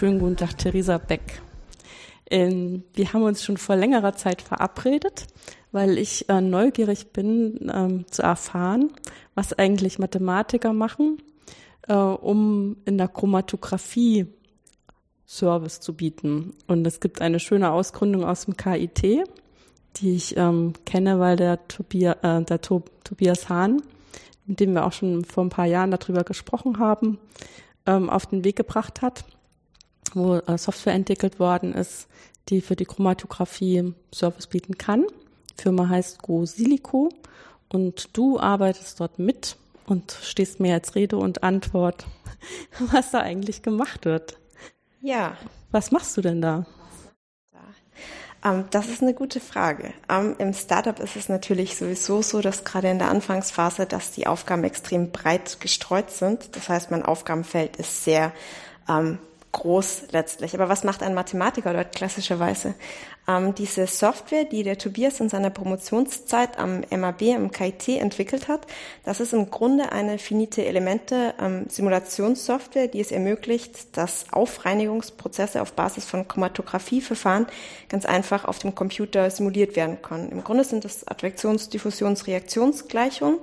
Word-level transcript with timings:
schönen 0.00 0.18
guten 0.18 0.38
Tag, 0.38 0.56
Theresa 0.56 0.96
Beck. 0.96 1.42
Ähm, 2.30 2.84
wir 2.94 3.12
haben 3.12 3.22
uns 3.22 3.44
schon 3.44 3.58
vor 3.58 3.76
längerer 3.76 4.14
Zeit 4.14 4.40
verabredet, 4.40 5.26
weil 5.72 5.98
ich 5.98 6.26
äh, 6.30 6.40
neugierig 6.40 7.12
bin 7.12 7.70
ähm, 7.70 8.06
zu 8.10 8.22
erfahren, 8.22 8.94
was 9.34 9.52
eigentlich 9.52 9.98
Mathematiker 9.98 10.72
machen, 10.72 11.18
äh, 11.86 11.92
um 11.92 12.78
in 12.86 12.96
der 12.96 13.08
Chromatographie 13.08 14.24
Service 15.26 15.80
zu 15.80 15.92
bieten. 15.94 16.54
Und 16.66 16.86
es 16.86 17.00
gibt 17.00 17.20
eine 17.20 17.38
schöne 17.38 17.70
Ausgründung 17.70 18.24
aus 18.24 18.46
dem 18.46 18.56
KIT, 18.56 19.02
die 19.96 20.14
ich 20.14 20.34
ähm, 20.38 20.72
kenne, 20.86 21.20
weil 21.20 21.36
der, 21.36 21.68
Tobia, 21.68 22.16
äh, 22.22 22.42
der 22.42 22.62
Tob 22.62 23.04
Tobias 23.04 23.50
Hahn, 23.50 23.82
mit 24.46 24.60
dem 24.60 24.72
wir 24.72 24.86
auch 24.86 24.92
schon 24.92 25.26
vor 25.26 25.44
ein 25.44 25.50
paar 25.50 25.66
Jahren 25.66 25.90
darüber 25.90 26.24
gesprochen 26.24 26.78
haben, 26.78 27.18
ähm, 27.84 28.08
auf 28.08 28.24
den 28.24 28.44
Weg 28.44 28.56
gebracht 28.56 29.02
hat, 29.02 29.26
wo 30.14 30.36
äh, 30.36 30.58
Software 30.58 30.94
entwickelt 30.94 31.38
worden 31.38 31.74
ist, 31.74 32.08
die 32.48 32.60
für 32.60 32.76
die 32.76 32.84
Chromatographie 32.84 33.94
Service 34.14 34.46
bieten 34.46 34.78
kann. 34.78 35.06
Die 35.58 35.62
Firma 35.62 35.88
heißt 35.88 36.22
Go 36.22 36.44
Silico 36.46 37.10
und 37.68 38.16
du 38.16 38.38
arbeitest 38.38 39.00
dort 39.00 39.18
mit 39.18 39.56
und 39.86 40.16
stehst 40.22 40.60
mir 40.60 40.74
als 40.74 40.94
Rede 40.94 41.16
und 41.16 41.42
Antwort, 41.42 42.06
was 42.92 43.10
da 43.10 43.20
eigentlich 43.20 43.62
gemacht 43.62 44.04
wird. 44.04 44.38
Ja. 45.00 45.36
Was 45.70 45.90
machst 45.90 46.16
du 46.16 46.20
denn 46.20 46.40
da? 46.40 46.66
Ähm, 48.44 48.64
das 48.70 48.88
ist 48.88 49.02
eine 49.02 49.14
gute 49.14 49.40
Frage. 49.40 49.92
Ähm, 50.08 50.34
Im 50.38 50.54
Startup 50.54 50.98
ist 50.98 51.16
es 51.16 51.28
natürlich 51.28 51.76
sowieso 51.76 52.22
so, 52.22 52.40
dass 52.40 52.64
gerade 52.64 52.88
in 52.88 52.98
der 52.98 53.10
Anfangsphase, 53.10 53.86
dass 53.86 54.12
die 54.12 54.26
Aufgaben 54.26 54.64
extrem 54.64 55.10
breit 55.10 55.60
gestreut 55.60 56.10
sind. 56.10 56.56
Das 56.56 56.68
heißt, 56.68 56.90
mein 56.90 57.04
Aufgabenfeld 57.04 57.76
ist 57.76 58.04
sehr 58.04 58.32
ähm, 58.88 59.18
groß 59.52 60.04
letztlich. 60.12 60.54
Aber 60.54 60.68
was 60.68 60.84
macht 60.84 61.02
ein 61.02 61.14
Mathematiker 61.14 61.72
dort 61.72 61.94
klassischerweise? 61.94 62.74
Ähm, 63.26 63.54
diese 63.54 63.86
Software, 63.86 64.44
die 64.44 64.62
der 64.62 64.76
Tobias 64.78 65.20
in 65.20 65.28
seiner 65.28 65.50
Promotionszeit 65.50 66.58
am 66.58 66.82
MAB, 66.90 67.22
am 67.34 67.50
KIT 67.50 67.88
entwickelt 67.88 68.48
hat, 68.48 68.66
das 69.04 69.20
ist 69.20 69.32
im 69.32 69.50
Grunde 69.50 69.92
eine 69.92 70.18
finite 70.18 70.64
Elemente 70.64 71.34
ähm, 71.40 71.66
Simulationssoftware, 71.68 72.88
die 72.88 73.00
es 73.00 73.10
ermöglicht, 73.10 73.96
dass 73.96 74.26
Aufreinigungsprozesse 74.32 75.62
auf 75.62 75.72
Basis 75.72 76.04
von 76.04 76.28
Chromatografieverfahren 76.28 77.46
ganz 77.88 78.04
einfach 78.06 78.44
auf 78.44 78.60
dem 78.60 78.74
Computer 78.74 79.30
simuliert 79.30 79.76
werden 79.76 80.02
können. 80.02 80.30
Im 80.30 80.44
Grunde 80.44 80.64
sind 80.64 80.84
das 80.84 81.06
Advektions-Diffusions-Reaktionsgleichungen. 81.06 83.38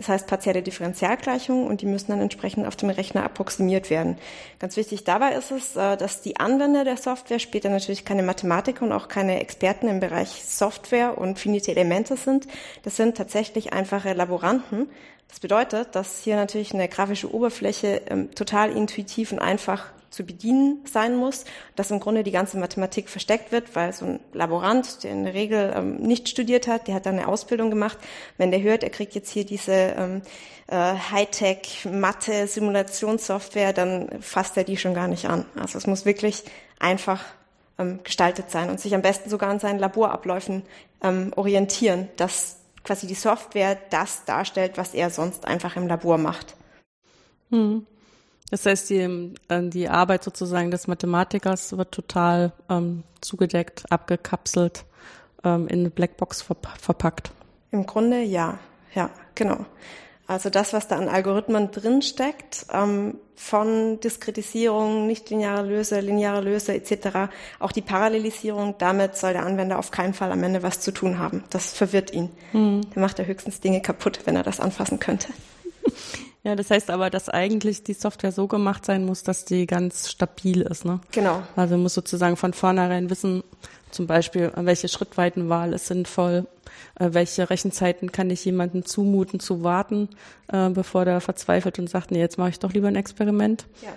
Das 0.00 0.08
heißt 0.08 0.26
partielle 0.28 0.62
Differentialgleichungen 0.62 1.66
und 1.66 1.82
die 1.82 1.86
müssen 1.86 2.10
dann 2.10 2.22
entsprechend 2.22 2.66
auf 2.66 2.74
dem 2.74 2.88
Rechner 2.88 3.22
approximiert 3.22 3.90
werden. 3.90 4.16
Ganz 4.58 4.78
wichtig 4.78 5.04
dabei 5.04 5.32
ist 5.34 5.50
es, 5.50 5.76
äh, 5.76 5.98
dass 5.98 6.22
die 6.22 6.40
Anwender 6.40 6.84
der 6.84 6.96
Software 6.96 7.38
später 7.38 7.68
natürlich 7.68 8.06
keine 8.06 8.22
Mathematiker 8.22 8.86
und 8.86 8.92
auch 8.92 9.08
keine 9.08 9.40
Experten 9.40 9.88
im 9.88 10.00
Bereich 10.00 10.42
Software 10.46 11.18
und 11.18 11.38
finite 11.38 11.72
Elemente 11.72 12.16
sind. 12.16 12.46
Das 12.82 12.96
sind 12.96 13.18
tatsächlich 13.18 13.74
einfache 13.74 14.14
Laboranten. 14.14 14.88
Das 15.28 15.38
bedeutet, 15.38 15.94
dass 15.94 16.22
hier 16.24 16.36
natürlich 16.36 16.72
eine 16.72 16.88
grafische 16.88 17.30
Oberfläche 17.34 18.00
ähm, 18.08 18.34
total 18.34 18.74
intuitiv 18.74 19.32
und 19.32 19.38
einfach 19.38 19.84
zu 20.10 20.24
bedienen 20.24 20.84
sein 20.84 21.16
muss, 21.16 21.44
dass 21.76 21.90
im 21.90 22.00
Grunde 22.00 22.24
die 22.24 22.32
ganze 22.32 22.58
Mathematik 22.58 23.08
versteckt 23.08 23.52
wird, 23.52 23.74
weil 23.76 23.92
so 23.92 24.04
ein 24.04 24.20
Laborant, 24.32 25.04
der 25.04 25.12
in 25.12 25.24
der 25.24 25.34
Regel 25.34 25.72
ähm, 25.74 25.96
nicht 25.96 26.28
studiert 26.28 26.66
hat, 26.66 26.88
der 26.88 26.96
hat 26.96 27.06
dann 27.06 27.18
eine 27.18 27.28
Ausbildung 27.28 27.70
gemacht, 27.70 27.98
wenn 28.36 28.50
der 28.50 28.60
hört, 28.62 28.82
er 28.82 28.90
kriegt 28.90 29.14
jetzt 29.14 29.30
hier 29.30 29.46
diese 29.46 29.72
ähm, 29.72 30.22
äh, 30.66 30.76
Hightech 30.76 31.86
Mathe 31.90 32.46
Simulationssoftware, 32.46 33.72
dann 33.72 34.20
fasst 34.20 34.56
er 34.56 34.64
die 34.64 34.76
schon 34.76 34.94
gar 34.94 35.08
nicht 35.08 35.26
an. 35.26 35.46
Also 35.54 35.78
es 35.78 35.86
muss 35.86 36.04
wirklich 36.04 36.44
einfach 36.78 37.24
ähm, 37.78 38.00
gestaltet 38.02 38.50
sein 38.50 38.68
und 38.68 38.80
sich 38.80 38.94
am 38.94 39.02
besten 39.02 39.30
sogar 39.30 39.50
an 39.50 39.60
seinen 39.60 39.78
Laborabläufen 39.78 40.62
ähm, 41.02 41.32
orientieren, 41.36 42.08
dass 42.16 42.58
quasi 42.84 43.06
die 43.06 43.14
Software 43.14 43.78
das 43.90 44.24
darstellt, 44.24 44.76
was 44.76 44.94
er 44.94 45.10
sonst 45.10 45.46
einfach 45.46 45.76
im 45.76 45.86
Labor 45.86 46.18
macht. 46.18 46.56
Hm. 47.50 47.86
Das 48.50 48.66
heißt, 48.66 48.90
die, 48.90 49.34
äh, 49.48 49.68
die 49.68 49.88
Arbeit 49.88 50.24
sozusagen 50.24 50.70
des 50.70 50.88
Mathematikers 50.88 51.76
wird 51.76 51.92
total 51.92 52.52
ähm, 52.68 53.04
zugedeckt, 53.20 53.84
abgekapselt, 53.90 54.84
ähm, 55.44 55.68
in 55.68 55.80
eine 55.80 55.90
Blackbox 55.90 56.42
verpackt. 56.42 57.32
Im 57.70 57.86
Grunde 57.86 58.20
ja, 58.22 58.58
ja, 58.94 59.10
genau. 59.34 59.64
Also 60.26 60.48
das, 60.48 60.72
was 60.72 60.86
da 60.86 60.96
an 60.96 61.08
Algorithmen 61.08 61.72
drinsteckt, 61.72 62.66
ähm, 62.72 63.16
von 63.34 63.98
Diskretisierung, 64.00 65.06
nichtlineare 65.06 65.66
Löse, 65.66 65.98
lineare 66.00 66.40
Löse 66.40 66.74
etc., 66.74 67.32
auch 67.58 67.72
die 67.72 67.80
Parallelisierung, 67.80 68.74
damit 68.78 69.16
soll 69.16 69.32
der 69.32 69.44
Anwender 69.44 69.78
auf 69.78 69.90
keinen 69.90 70.14
Fall 70.14 70.30
am 70.30 70.44
Ende 70.44 70.62
was 70.62 70.80
zu 70.80 70.92
tun 70.92 71.18
haben. 71.18 71.42
Das 71.50 71.72
verwirrt 71.72 72.12
ihn. 72.12 72.30
Hm. 72.52 72.82
Der 72.94 73.02
macht 73.02 73.18
ja 73.18 73.24
höchstens 73.24 73.60
Dinge 73.60 73.80
kaputt, 73.80 74.20
wenn 74.24 74.36
er 74.36 74.42
das 74.42 74.60
anfassen 74.60 75.00
könnte. 75.00 75.28
Ja, 76.42 76.56
das 76.56 76.70
heißt 76.70 76.90
aber, 76.90 77.10
dass 77.10 77.28
eigentlich 77.28 77.82
die 77.82 77.92
Software 77.92 78.32
so 78.32 78.46
gemacht 78.46 78.86
sein 78.86 79.04
muss, 79.04 79.22
dass 79.22 79.44
die 79.44 79.66
ganz 79.66 80.08
stabil 80.10 80.62
ist, 80.62 80.86
ne? 80.86 81.00
Genau. 81.12 81.42
Also 81.54 81.76
muss 81.76 81.94
sozusagen 81.94 82.36
von 82.36 82.54
vornherein 82.54 83.10
wissen, 83.10 83.42
zum 83.90 84.06
Beispiel, 84.06 84.52
welche 84.54 84.88
Schrittweitenwahl 84.88 85.72
ist 85.72 85.86
sinnvoll, 85.86 86.46
äh, 86.94 87.08
welche 87.12 87.50
Rechenzeiten 87.50 88.12
kann 88.12 88.30
ich 88.30 88.44
jemandem 88.44 88.84
zumuten 88.84 89.40
zu 89.40 89.62
warten, 89.62 90.08
äh, 90.48 90.70
bevor 90.70 91.04
der 91.04 91.20
verzweifelt 91.20 91.78
und 91.78 91.90
sagt, 91.90 92.10
nee, 92.10 92.20
jetzt 92.20 92.38
mache 92.38 92.50
ich 92.50 92.58
doch 92.58 92.72
lieber 92.72 92.88
ein 92.88 92.96
Experiment. 92.96 93.66
Ja. 93.82 93.90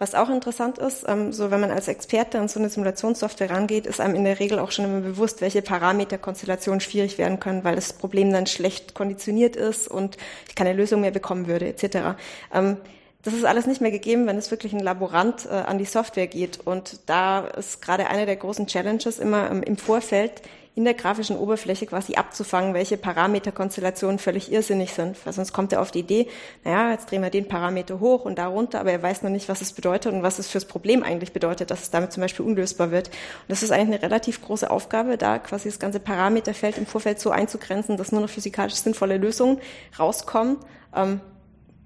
Was 0.00 0.14
auch 0.14 0.30
interessant 0.30 0.78
ist, 0.78 1.04
ähm, 1.06 1.30
so 1.30 1.50
wenn 1.50 1.60
man 1.60 1.70
als 1.70 1.86
Experte 1.86 2.38
an 2.38 2.48
so 2.48 2.58
eine 2.58 2.70
Simulationssoftware 2.70 3.50
rangeht, 3.50 3.86
ist 3.86 4.00
einem 4.00 4.14
in 4.14 4.24
der 4.24 4.40
Regel 4.40 4.58
auch 4.58 4.70
schon 4.70 4.86
immer 4.86 5.00
bewusst, 5.00 5.42
welche 5.42 5.60
Parameterkonstellationen 5.60 6.80
schwierig 6.80 7.18
werden 7.18 7.38
können, 7.38 7.64
weil 7.64 7.74
das 7.74 7.92
Problem 7.92 8.32
dann 8.32 8.46
schlecht 8.46 8.94
konditioniert 8.94 9.56
ist 9.56 9.88
und 9.88 10.16
ich 10.48 10.54
keine 10.54 10.72
Lösung 10.72 11.02
mehr 11.02 11.10
bekommen 11.10 11.48
würde, 11.48 11.66
etc. 11.66 12.16
Ähm, 12.54 12.78
das 13.22 13.34
ist 13.34 13.44
alles 13.44 13.66
nicht 13.66 13.82
mehr 13.82 13.90
gegeben, 13.90 14.26
wenn 14.26 14.38
es 14.38 14.50
wirklich 14.50 14.72
ein 14.72 14.80
Laborant 14.80 15.44
äh, 15.44 15.50
an 15.50 15.76
die 15.76 15.84
Software 15.84 16.28
geht. 16.28 16.60
Und 16.64 17.00
da 17.04 17.40
ist 17.40 17.82
gerade 17.82 18.06
eine 18.08 18.24
der 18.24 18.36
großen 18.36 18.66
Challenges 18.66 19.18
immer 19.18 19.50
ähm, 19.50 19.62
im 19.62 19.76
Vorfeld, 19.76 20.40
in 20.74 20.84
der 20.84 20.94
grafischen 20.94 21.36
Oberfläche 21.36 21.86
quasi 21.86 22.14
abzufangen, 22.14 22.74
welche 22.74 22.96
Parameterkonstellationen 22.96 24.18
völlig 24.18 24.52
irrsinnig 24.52 24.92
sind. 24.92 25.16
Weil 25.26 25.32
sonst 25.32 25.52
kommt 25.52 25.72
er 25.72 25.82
auf 25.82 25.90
die 25.90 26.00
Idee, 26.00 26.28
naja, 26.64 26.92
jetzt 26.92 27.10
drehen 27.10 27.22
wir 27.22 27.30
den 27.30 27.48
Parameter 27.48 28.00
hoch 28.00 28.24
und 28.24 28.38
da 28.38 28.46
runter, 28.46 28.80
aber 28.80 28.92
er 28.92 29.02
weiß 29.02 29.22
noch 29.22 29.30
nicht, 29.30 29.48
was 29.48 29.60
es 29.60 29.72
bedeutet 29.72 30.12
und 30.12 30.22
was 30.22 30.38
es 30.38 30.48
fürs 30.48 30.64
Problem 30.64 31.02
eigentlich 31.02 31.32
bedeutet, 31.32 31.70
dass 31.70 31.82
es 31.82 31.90
damit 31.90 32.12
zum 32.12 32.20
Beispiel 32.20 32.46
unlösbar 32.46 32.90
wird. 32.90 33.08
Und 33.08 33.48
das 33.48 33.62
ist 33.62 33.72
eigentlich 33.72 33.98
eine 33.98 34.02
relativ 34.02 34.42
große 34.42 34.70
Aufgabe, 34.70 35.18
da 35.18 35.38
quasi 35.38 35.68
das 35.68 35.78
ganze 35.78 36.00
Parameterfeld 36.00 36.78
im 36.78 36.86
Vorfeld 36.86 37.20
so 37.20 37.30
einzugrenzen, 37.30 37.96
dass 37.96 38.12
nur 38.12 38.20
noch 38.20 38.30
physikalisch 38.30 38.74
sinnvolle 38.74 39.18
Lösungen 39.18 39.58
rauskommen. 39.98 40.56
Ähm, 40.94 41.20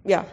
ja, 0.04 0.26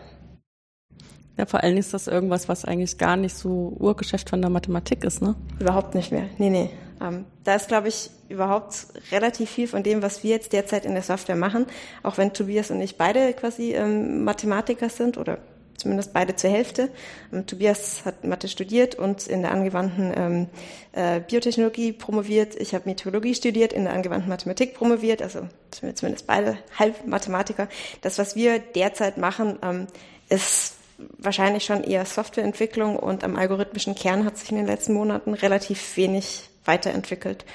ja, 1.37 1.45
vor 1.45 1.61
allen 1.61 1.71
Dingen 1.71 1.79
ist 1.79 1.93
das 1.93 2.07
irgendwas, 2.07 2.49
was 2.49 2.65
eigentlich 2.65 2.97
gar 2.97 3.15
nicht 3.15 3.35
so 3.35 3.75
Urgeschäft 3.79 4.29
von 4.29 4.41
der 4.41 4.51
Mathematik 4.51 5.03
ist, 5.03 5.21
ne? 5.21 5.33
Überhaupt 5.59 5.95
nicht 5.95 6.11
mehr. 6.11 6.25
Nee, 6.37 6.49
nee. 6.49 6.69
Ähm, 7.01 7.25
da 7.43 7.55
ist, 7.55 7.67
glaube 7.67 7.87
ich, 7.87 8.09
überhaupt 8.29 8.87
relativ 9.11 9.49
viel 9.49 9.67
von 9.67 9.83
dem, 9.83 10.01
was 10.01 10.23
wir 10.23 10.31
jetzt 10.31 10.53
derzeit 10.53 10.85
in 10.85 10.93
der 10.93 11.03
Software 11.03 11.35
machen, 11.35 11.65
auch 12.03 12.17
wenn 12.17 12.33
Tobias 12.33 12.71
und 12.71 12.81
ich 12.81 12.97
beide 12.97 13.33
quasi 13.33 13.73
ähm, 13.73 14.23
Mathematiker 14.23 14.89
sind 14.89 15.17
oder 15.17 15.39
zumindest 15.81 16.13
beide 16.13 16.35
zur 16.35 16.49
Hälfte. 16.49 16.89
Ähm, 17.33 17.45
Tobias 17.47 18.05
hat 18.05 18.23
Mathe 18.23 18.47
studiert 18.47 18.95
und 18.95 19.27
in 19.27 19.41
der 19.41 19.51
angewandten 19.51 20.13
ähm, 20.15 20.47
äh, 20.93 21.19
Biotechnologie 21.19 21.91
promoviert. 21.91 22.55
Ich 22.55 22.73
habe 22.73 22.87
Meteorologie 22.87 23.35
studiert, 23.35 23.73
in 23.73 23.85
der 23.85 23.93
angewandten 23.93 24.29
Mathematik 24.29 24.75
promoviert, 24.75 25.21
also 25.21 25.47
zumindest 25.71 26.27
beide 26.27 26.57
halb 26.77 27.07
Mathematiker. 27.07 27.67
Das, 28.01 28.17
was 28.19 28.35
wir 28.35 28.59
derzeit 28.59 29.17
machen, 29.17 29.57
ähm, 29.63 29.87
ist 30.29 30.75
wahrscheinlich 31.17 31.65
schon 31.65 31.83
eher 31.83 32.05
Softwareentwicklung 32.05 32.95
und 32.95 33.23
am 33.23 33.35
algorithmischen 33.35 33.95
Kern 33.95 34.23
hat 34.23 34.37
sich 34.37 34.51
in 34.51 34.57
den 34.57 34.67
letzten 34.67 34.93
Monaten 34.93 35.33
relativ 35.33 35.97
wenig 35.97 36.50
weiterentwickelt, 36.65 37.45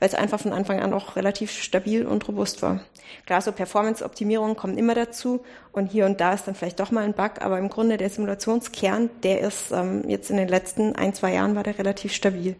weil 0.00 0.08
es 0.08 0.14
einfach 0.14 0.40
von 0.40 0.52
Anfang 0.52 0.80
an 0.80 0.92
auch 0.92 1.16
relativ 1.16 1.50
stabil 1.52 2.06
und 2.06 2.26
robust 2.26 2.62
war. 2.62 2.80
Klar, 3.24 3.40
so 3.40 3.52
Performance-Optimierungen 3.52 4.56
kommen 4.56 4.78
immer 4.78 4.94
dazu 4.94 5.44
und 5.72 5.86
hier 5.92 6.06
und 6.06 6.20
da 6.20 6.32
ist 6.32 6.46
dann 6.46 6.54
vielleicht 6.54 6.80
doch 6.80 6.90
mal 6.90 7.04
ein 7.04 7.14
Bug, 7.14 7.40
aber 7.40 7.58
im 7.58 7.68
Grunde 7.68 7.96
der 7.96 8.10
Simulationskern, 8.10 9.10
der 9.22 9.40
ist 9.40 9.70
ähm, 9.72 10.08
jetzt 10.08 10.30
in 10.30 10.36
den 10.36 10.48
letzten 10.48 10.96
ein, 10.96 11.14
zwei 11.14 11.34
Jahren 11.34 11.54
war 11.54 11.62
der 11.62 11.78
relativ 11.78 12.12
stabil. 12.12 12.56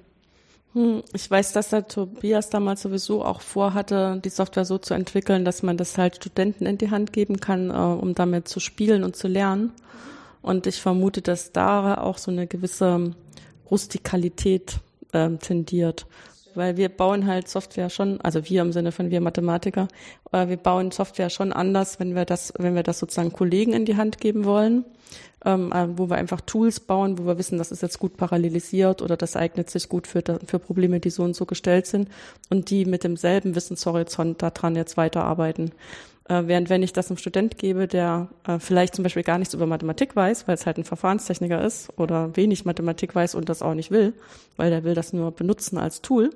Hm, 0.76 1.02
ich 1.14 1.30
weiß, 1.30 1.52
dass 1.52 1.70
der 1.70 1.88
Tobias 1.88 2.50
damals 2.50 2.82
sowieso 2.82 3.24
auch 3.24 3.40
vorhatte, 3.40 4.20
die 4.22 4.28
Software 4.28 4.66
so 4.66 4.78
zu 4.78 4.94
entwickeln, 4.94 5.44
dass 5.44 5.62
man 5.62 5.76
das 5.76 5.96
halt 5.96 6.16
Studenten 6.16 6.66
in 6.66 6.78
die 6.78 6.90
Hand 6.90 7.12
geben 7.12 7.40
kann, 7.40 7.70
äh, 7.70 7.72
um 7.72 8.14
damit 8.14 8.46
zu 8.46 8.60
spielen 8.60 9.02
und 9.02 9.16
zu 9.16 9.26
lernen. 9.26 9.72
Und 10.42 10.66
ich 10.66 10.80
vermute, 10.80 11.22
dass 11.22 11.50
da 11.50 11.96
auch 11.96 12.18
so 12.18 12.30
eine 12.30 12.46
gewisse 12.46 13.14
Rustikalität 13.70 14.80
ähm, 15.12 15.38
tendiert. 15.38 16.06
weil 16.56 16.76
wir 16.76 16.88
bauen 16.88 17.26
halt 17.26 17.48
Software 17.48 17.90
schon, 17.90 18.20
also 18.22 18.48
wir 18.48 18.62
im 18.62 18.72
Sinne 18.72 18.90
von 18.90 19.10
wir 19.10 19.20
Mathematiker, 19.20 19.88
äh, 20.32 20.48
wir 20.48 20.56
bauen 20.56 20.90
Software 20.90 21.30
schon 21.30 21.52
anders, 21.52 22.00
wenn 22.00 22.14
wir 22.14 22.24
das, 22.24 22.52
wenn 22.56 22.74
wir 22.74 22.82
das 22.82 22.98
sozusagen 22.98 23.32
Kollegen 23.32 23.72
in 23.72 23.84
die 23.84 23.96
Hand 23.96 24.18
geben 24.20 24.44
wollen, 24.44 24.84
ähm, 25.44 25.70
äh, 25.72 25.86
wo 25.98 26.08
wir 26.08 26.16
einfach 26.16 26.40
Tools 26.40 26.80
bauen, 26.80 27.18
wo 27.18 27.26
wir 27.26 27.38
wissen, 27.38 27.58
das 27.58 27.72
ist 27.72 27.82
jetzt 27.82 27.98
gut 27.98 28.16
parallelisiert 28.16 29.02
oder 29.02 29.16
das 29.16 29.36
eignet 29.36 29.70
sich 29.70 29.88
gut 29.88 30.06
für, 30.06 30.22
für 30.46 30.58
Probleme, 30.58 30.98
die 30.98 31.10
so 31.10 31.22
und 31.22 31.36
so 31.36 31.44
gestellt 31.46 31.86
sind 31.86 32.08
und 32.48 32.70
die 32.70 32.84
mit 32.86 33.04
demselben 33.04 33.54
Wissenshorizont 33.54 34.42
daran 34.42 34.76
jetzt 34.76 34.96
weiterarbeiten. 34.96 35.72
Äh, 36.28 36.43
während 36.46 36.69
wenn 36.70 36.82
ich 36.82 36.93
das 36.93 37.08
einem 37.08 37.19
Student 37.19 37.56
gebe, 37.58 37.87
der 37.87 38.28
äh, 38.46 38.58
vielleicht 38.58 38.96
zum 38.96 39.05
Beispiel 39.05 39.23
gar 39.23 39.38
nichts 39.38 39.55
über 39.55 39.67
Mathematik 39.67 40.17
weiß, 40.17 40.49
weil 40.49 40.55
es 40.55 40.67
halt 40.67 40.78
ein 40.78 40.84
Verfahrenstechniker 40.84 41.62
ist 41.64 41.88
oder 41.96 42.37
wenig 42.37 42.64
Mathematik 42.64 43.14
weiß 43.14 43.34
und 43.34 43.49
das 43.49 43.62
auch 43.62 43.75
nicht 43.75 43.90
will, 43.90 44.12
weil 44.56 44.70
der 44.70 44.82
will 44.82 44.94
das 44.94 45.12
nur 45.12 45.31
benutzen 45.31 45.78
als 45.78 46.02
Tool 46.02 46.31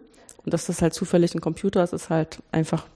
und 0.44 0.54
dass 0.54 0.66
das 0.66 0.80
halt 0.80 0.94
zufällig 0.94 1.34
ein 1.34 1.40
Computer 1.40 1.82
ist, 1.82 1.92
ist 1.92 2.08
halt 2.08 2.38
einfach 2.52 2.86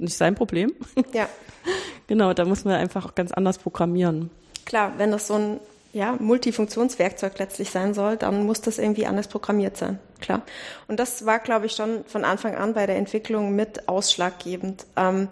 nicht 0.00 0.16
sein 0.16 0.34
Problem. 0.34 0.72
Ja. 1.12 1.28
genau, 2.08 2.34
da 2.34 2.44
muss 2.44 2.64
man 2.64 2.74
einfach 2.74 3.06
auch 3.06 3.14
ganz 3.14 3.30
anders 3.30 3.58
programmieren. 3.58 4.30
Klar, 4.64 4.94
wenn 4.96 5.12
das 5.12 5.28
so 5.28 5.34
ein 5.34 5.60
ja, 5.92 6.16
Multifunktionswerkzeug 6.18 7.38
letztlich 7.38 7.70
sein 7.70 7.94
soll, 7.94 8.16
dann 8.16 8.44
muss 8.44 8.60
das 8.60 8.78
irgendwie 8.78 9.06
anders 9.06 9.28
programmiert 9.28 9.76
sein. 9.76 10.00
Klar. 10.20 10.42
Und 10.88 10.98
das 10.98 11.24
war, 11.24 11.38
glaube 11.38 11.66
ich, 11.66 11.72
schon 11.72 12.04
von 12.06 12.24
Anfang 12.24 12.56
an 12.56 12.74
bei 12.74 12.86
der 12.86 12.96
Entwicklung 12.96 13.54
mit 13.54 13.88
ausschlaggebend. 13.88 14.86
Ähm, 14.96 15.28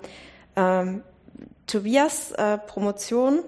ähm, 0.56 1.02
Tobias 1.66 2.32
äh, 2.32 2.58
Promotion 2.58 3.44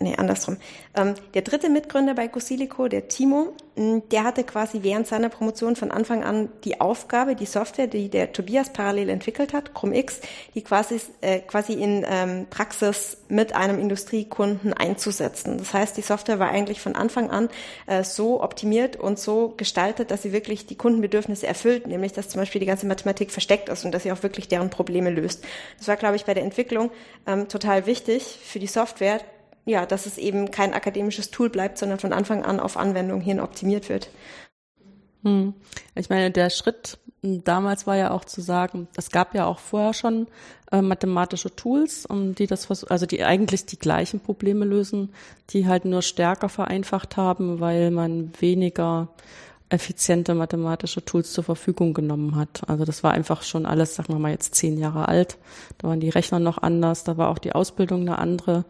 nee, 0.00 0.14
andersrum. 0.16 0.56
Ähm, 0.94 1.14
der 1.34 1.42
dritte 1.42 1.68
Mitgründer 1.68 2.14
bei 2.14 2.28
Cosilico, 2.28 2.88
der 2.88 3.08
Timo, 3.08 3.54
der 3.78 4.24
hatte 4.24 4.42
quasi 4.42 4.82
während 4.82 5.06
seiner 5.06 5.28
Promotion 5.28 5.76
von 5.76 5.92
Anfang 5.92 6.24
an 6.24 6.48
die 6.64 6.80
Aufgabe, 6.80 7.36
die 7.36 7.46
Software, 7.46 7.86
die 7.86 8.08
der 8.08 8.32
Tobias 8.32 8.72
parallel 8.72 9.08
entwickelt 9.08 9.52
hat, 9.52 9.72
ChromX, 9.72 10.20
die 10.54 10.62
quasi, 10.62 11.00
äh, 11.20 11.38
quasi 11.40 11.74
in 11.74 12.04
ähm, 12.08 12.46
Praxis 12.50 13.18
mit 13.28 13.54
einem 13.54 13.78
Industriekunden 13.78 14.72
einzusetzen. 14.72 15.58
Das 15.58 15.72
heißt, 15.72 15.96
die 15.96 16.02
Software 16.02 16.40
war 16.40 16.48
eigentlich 16.48 16.80
von 16.80 16.96
Anfang 16.96 17.30
an 17.30 17.48
äh, 17.86 18.02
so 18.02 18.42
optimiert 18.42 18.96
und 18.96 19.18
so 19.18 19.54
gestaltet, 19.56 20.10
dass 20.10 20.22
sie 20.22 20.32
wirklich 20.32 20.66
die 20.66 20.76
Kundenbedürfnisse 20.76 21.46
erfüllt, 21.46 21.86
nämlich 21.86 22.12
dass 22.12 22.28
zum 22.28 22.40
Beispiel 22.40 22.60
die 22.60 22.66
ganze 22.66 22.86
Mathematik 22.86 23.30
versteckt 23.30 23.68
ist 23.68 23.84
und 23.84 23.92
dass 23.92 24.02
sie 24.02 24.10
auch 24.10 24.24
wirklich 24.24 24.48
deren 24.48 24.70
Probleme 24.70 25.10
löst. 25.10 25.44
Das 25.78 25.86
war, 25.86 25.96
glaube 25.96 26.16
ich, 26.16 26.24
bei 26.24 26.34
der 26.34 26.42
Entwicklung 26.42 26.90
ähm, 27.26 27.48
total 27.48 27.86
wichtig 27.86 28.40
für 28.42 28.58
die 28.58 28.66
Software, 28.66 29.20
ja, 29.64 29.86
dass 29.86 30.06
es 30.06 30.18
eben 30.18 30.50
kein 30.50 30.72
akademisches 30.72 31.30
Tool 31.30 31.50
bleibt, 31.50 31.78
sondern 31.78 31.98
von 31.98 32.12
Anfang 32.12 32.44
an 32.44 32.60
auf 32.60 32.76
Anwendung 32.76 33.20
hin 33.20 33.40
optimiert 33.40 33.88
wird. 33.88 34.08
Hm. 35.22 35.54
Ich 35.94 36.08
meine, 36.10 36.30
der 36.30 36.50
Schritt 36.50 36.98
damals 37.22 37.86
war 37.86 37.96
ja 37.96 38.10
auch 38.10 38.24
zu 38.24 38.40
sagen, 38.40 38.88
es 38.96 39.10
gab 39.10 39.34
ja 39.34 39.46
auch 39.46 39.58
vorher 39.58 39.92
schon 39.92 40.28
äh, 40.70 40.82
mathematische 40.82 41.54
Tools, 41.54 42.06
um 42.06 42.34
die 42.34 42.46
das, 42.46 42.70
also 42.84 43.06
die 43.06 43.24
eigentlich 43.24 43.66
die 43.66 43.78
gleichen 43.78 44.20
Probleme 44.20 44.64
lösen, 44.64 45.12
die 45.50 45.66
halt 45.66 45.84
nur 45.84 46.02
stärker 46.02 46.48
vereinfacht 46.48 47.16
haben, 47.16 47.60
weil 47.60 47.90
man 47.90 48.32
weniger 48.40 49.08
effiziente 49.70 50.34
mathematische 50.34 51.04
Tools 51.04 51.32
zur 51.32 51.44
Verfügung 51.44 51.92
genommen 51.92 52.36
hat. 52.36 52.62
Also 52.68 52.84
das 52.84 53.02
war 53.02 53.12
einfach 53.12 53.42
schon 53.42 53.66
alles, 53.66 53.96
sagen 53.96 54.14
wir 54.14 54.18
mal 54.18 54.30
jetzt 54.30 54.54
zehn 54.54 54.78
Jahre 54.78 55.08
alt. 55.08 55.36
Da 55.78 55.88
waren 55.88 56.00
die 56.00 56.08
Rechner 56.08 56.38
noch 56.38 56.58
anders, 56.58 57.04
da 57.04 57.18
war 57.18 57.28
auch 57.28 57.38
die 57.38 57.52
Ausbildung 57.52 58.02
eine 58.02 58.18
andere 58.18 58.64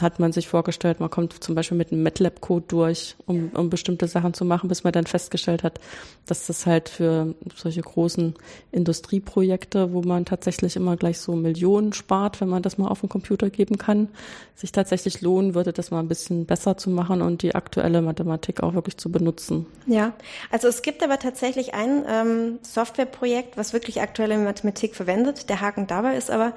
hat 0.00 0.20
man 0.20 0.32
sich 0.32 0.46
vorgestellt, 0.48 1.00
man 1.00 1.10
kommt 1.10 1.42
zum 1.42 1.54
Beispiel 1.54 1.78
mit 1.78 1.90
einem 1.90 2.02
MATLAB-Code 2.02 2.66
durch, 2.68 3.16
um, 3.26 3.50
um 3.54 3.70
bestimmte 3.70 4.06
Sachen 4.08 4.34
zu 4.34 4.44
machen, 4.44 4.68
bis 4.68 4.84
man 4.84 4.92
dann 4.92 5.06
festgestellt 5.06 5.62
hat, 5.62 5.80
dass 6.26 6.46
das 6.46 6.66
halt 6.66 6.90
für 6.90 7.34
solche 7.54 7.80
großen 7.80 8.34
Industrieprojekte, 8.72 9.92
wo 9.92 10.02
man 10.02 10.26
tatsächlich 10.26 10.76
immer 10.76 10.96
gleich 10.96 11.18
so 11.18 11.32
Millionen 11.32 11.94
spart, 11.94 12.42
wenn 12.42 12.48
man 12.48 12.62
das 12.62 12.76
mal 12.76 12.88
auf 12.88 13.00
den 13.00 13.08
Computer 13.08 13.48
geben 13.48 13.78
kann, 13.78 14.08
sich 14.54 14.70
tatsächlich 14.70 15.22
lohnen 15.22 15.54
würde, 15.54 15.72
das 15.72 15.90
mal 15.90 16.00
ein 16.00 16.08
bisschen 16.08 16.44
besser 16.44 16.76
zu 16.76 16.90
machen 16.90 17.22
und 17.22 17.42
die 17.42 17.54
aktuelle 17.54 18.02
Mathematik 18.02 18.62
auch 18.62 18.74
wirklich 18.74 18.98
zu 18.98 19.10
benutzen. 19.10 19.66
Ja, 19.86 20.12
also 20.50 20.68
es 20.68 20.82
gibt 20.82 21.02
aber 21.02 21.18
tatsächlich 21.18 21.74
ein 21.74 22.04
ähm, 22.06 22.58
Softwareprojekt, 22.62 23.56
was 23.56 23.72
wirklich 23.72 24.02
aktuelle 24.02 24.36
Mathematik 24.38 24.94
verwendet. 24.94 25.48
Der 25.48 25.60
Haken 25.62 25.86
dabei 25.86 26.16
ist 26.16 26.30
aber, 26.30 26.52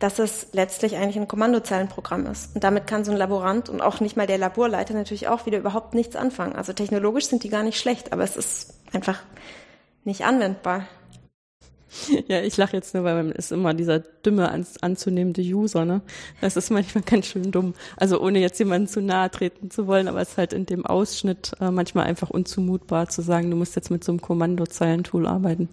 dass 0.00 0.18
es 0.18 0.48
letztlich 0.52 0.96
eigentlich 0.96 1.18
ein 1.18 1.28
Kommandozeilenprogramm 1.28 2.26
ist. 2.26 2.54
Und 2.54 2.64
damit 2.64 2.86
kann 2.86 3.04
so 3.04 3.12
ein 3.12 3.18
Laborant 3.18 3.68
und 3.68 3.80
auch 3.80 4.00
nicht 4.00 4.16
mal 4.16 4.26
der 4.26 4.38
Laborleiter 4.38 4.94
natürlich 4.94 5.28
auch 5.28 5.46
wieder 5.46 5.58
überhaupt 5.58 5.94
nichts 5.94 6.16
anfangen. 6.16 6.56
Also 6.56 6.72
technologisch 6.72 7.26
sind 7.26 7.44
die 7.44 7.50
gar 7.50 7.62
nicht 7.62 7.78
schlecht, 7.78 8.12
aber 8.12 8.24
es 8.24 8.36
ist 8.36 8.74
einfach 8.92 9.20
nicht 10.04 10.24
anwendbar. 10.24 10.86
Ja, 12.28 12.40
ich 12.40 12.56
lache 12.56 12.76
jetzt 12.76 12.94
nur, 12.94 13.02
weil 13.02 13.16
man 13.16 13.32
ist 13.32 13.50
immer 13.50 13.74
dieser 13.74 13.98
dümme 13.98 14.48
an, 14.50 14.64
anzunehmende 14.80 15.42
User, 15.42 15.84
ne? 15.84 16.02
Das 16.40 16.56
ist 16.56 16.70
manchmal 16.70 17.02
ganz 17.06 17.26
schön 17.26 17.50
dumm. 17.50 17.74
Also 17.96 18.20
ohne 18.20 18.38
jetzt 18.38 18.60
jemanden 18.60 18.86
zu 18.86 19.02
nahe 19.02 19.28
treten 19.28 19.72
zu 19.72 19.88
wollen, 19.88 20.06
aber 20.06 20.20
es 20.20 20.30
ist 20.30 20.38
halt 20.38 20.52
in 20.52 20.66
dem 20.66 20.86
Ausschnitt 20.86 21.52
äh, 21.60 21.72
manchmal 21.72 22.06
einfach 22.06 22.30
unzumutbar 22.30 23.08
zu 23.08 23.22
sagen, 23.22 23.50
du 23.50 23.56
musst 23.56 23.74
jetzt 23.74 23.90
mit 23.90 24.04
so 24.04 24.12
einem 24.12 24.20
Kommandozeilentool 24.20 25.26
arbeiten. 25.26 25.68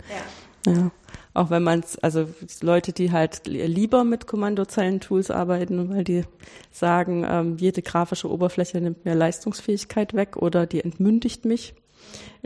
Ja. 0.65 0.73
ja. 0.73 0.91
Auch 1.37 1.51
wenn 1.51 1.61
man 1.61 1.81
es, 1.81 1.99
also 1.99 2.27
Leute, 2.61 2.93
die 2.93 3.11
halt 3.11 3.45
lieber 3.45 4.03
mit 4.03 4.25
Kommandozeilen-Tools 4.25 5.29
arbeiten, 5.29 5.91
weil 5.91 6.03
die 6.03 6.23
sagen, 6.71 7.27
ähm, 7.29 7.57
jede 7.57 7.83
grafische 7.83 8.31
Oberfläche 8.31 8.81
nimmt 8.81 9.05
mir 9.05 9.13
Leistungsfähigkeit 9.13 10.15
weg 10.15 10.37
oder 10.37 10.65
die 10.65 10.83
entmündigt 10.83 11.45
mich. 11.45 11.75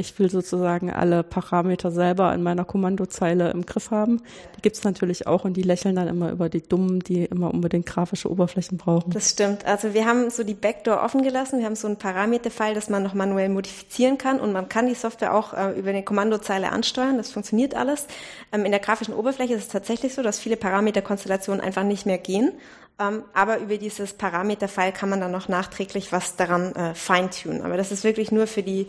Ich 0.01 0.17
will 0.17 0.31
sozusagen 0.31 0.91
alle 0.91 1.21
Parameter 1.21 1.91
selber 1.91 2.33
in 2.33 2.41
meiner 2.41 2.65
Kommandozeile 2.65 3.51
im 3.51 3.67
Griff 3.67 3.91
haben. 3.91 4.23
Die 4.57 4.61
gibt's 4.63 4.83
natürlich 4.83 5.27
auch 5.27 5.45
und 5.45 5.53
die 5.53 5.61
lächeln 5.61 5.95
dann 5.95 6.07
immer 6.07 6.31
über 6.31 6.49
die 6.49 6.63
Dummen, 6.63 7.01
die 7.01 7.25
immer 7.25 7.53
unbedingt 7.53 7.85
grafische 7.85 8.31
Oberflächen 8.31 8.79
brauchen. 8.79 9.11
Das 9.11 9.29
stimmt. 9.29 9.63
Also 9.65 9.93
wir 9.93 10.07
haben 10.07 10.31
so 10.31 10.43
die 10.43 10.55
Backdoor 10.55 11.03
offen 11.03 11.21
gelassen. 11.21 11.59
Wir 11.59 11.67
haben 11.67 11.75
so 11.75 11.85
einen 11.85 11.97
Parameterfile, 11.97 12.73
das 12.73 12.89
man 12.89 13.03
noch 13.03 13.13
manuell 13.13 13.49
modifizieren 13.49 14.17
kann 14.17 14.39
und 14.39 14.51
man 14.51 14.69
kann 14.69 14.87
die 14.87 14.95
Software 14.95 15.35
auch 15.35 15.53
äh, 15.53 15.77
über 15.79 15.89
eine 15.89 16.03
Kommandozeile 16.03 16.71
ansteuern. 16.71 17.17
Das 17.17 17.31
funktioniert 17.31 17.75
alles. 17.75 18.07
Ähm, 18.51 18.65
in 18.65 18.71
der 18.71 18.79
grafischen 18.81 19.13
Oberfläche 19.13 19.53
ist 19.53 19.63
es 19.65 19.69
tatsächlich 19.69 20.15
so, 20.15 20.23
dass 20.23 20.39
viele 20.39 20.57
Parameterkonstellationen 20.57 21.61
einfach 21.61 21.83
nicht 21.83 22.07
mehr 22.07 22.17
gehen. 22.17 22.53
Ähm, 22.99 23.23
aber 23.33 23.59
über 23.59 23.77
dieses 23.77 24.13
Parameterfile 24.13 24.91
kann 24.91 25.09
man 25.09 25.21
dann 25.21 25.31
noch 25.31 25.47
nachträglich 25.47 26.11
was 26.11 26.35
daran 26.35 26.73
äh, 26.75 26.95
feintunen. 26.95 27.61
Aber 27.61 27.77
das 27.77 27.91
ist 27.91 28.03
wirklich 28.03 28.31
nur 28.31 28.47
für 28.47 28.63
die 28.63 28.87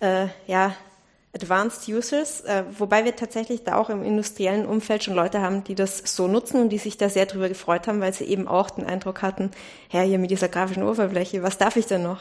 äh, 0.00 0.26
ja, 0.52 0.74
Advanced 1.34 1.88
Users, 1.88 2.42
äh, 2.42 2.64
wobei 2.78 3.06
wir 3.06 3.16
tatsächlich 3.16 3.64
da 3.64 3.76
auch 3.76 3.88
im 3.88 4.04
industriellen 4.04 4.66
Umfeld 4.66 5.02
schon 5.02 5.14
Leute 5.14 5.40
haben, 5.40 5.64
die 5.64 5.74
das 5.74 6.02
so 6.04 6.28
nutzen 6.28 6.60
und 6.60 6.68
die 6.68 6.76
sich 6.76 6.98
da 6.98 7.08
sehr 7.08 7.24
drüber 7.24 7.48
gefreut 7.48 7.88
haben, 7.88 8.02
weil 8.02 8.12
sie 8.12 8.24
eben 8.24 8.46
auch 8.46 8.68
den 8.68 8.84
Eindruck 8.84 9.22
hatten, 9.22 9.50
ja, 9.90 10.02
hier 10.02 10.18
mit 10.18 10.30
dieser 10.30 10.48
grafischen 10.48 10.82
Oberfläche, 10.82 11.42
was 11.42 11.56
darf 11.56 11.76
ich 11.76 11.86
denn 11.86 12.02
noch? 12.02 12.20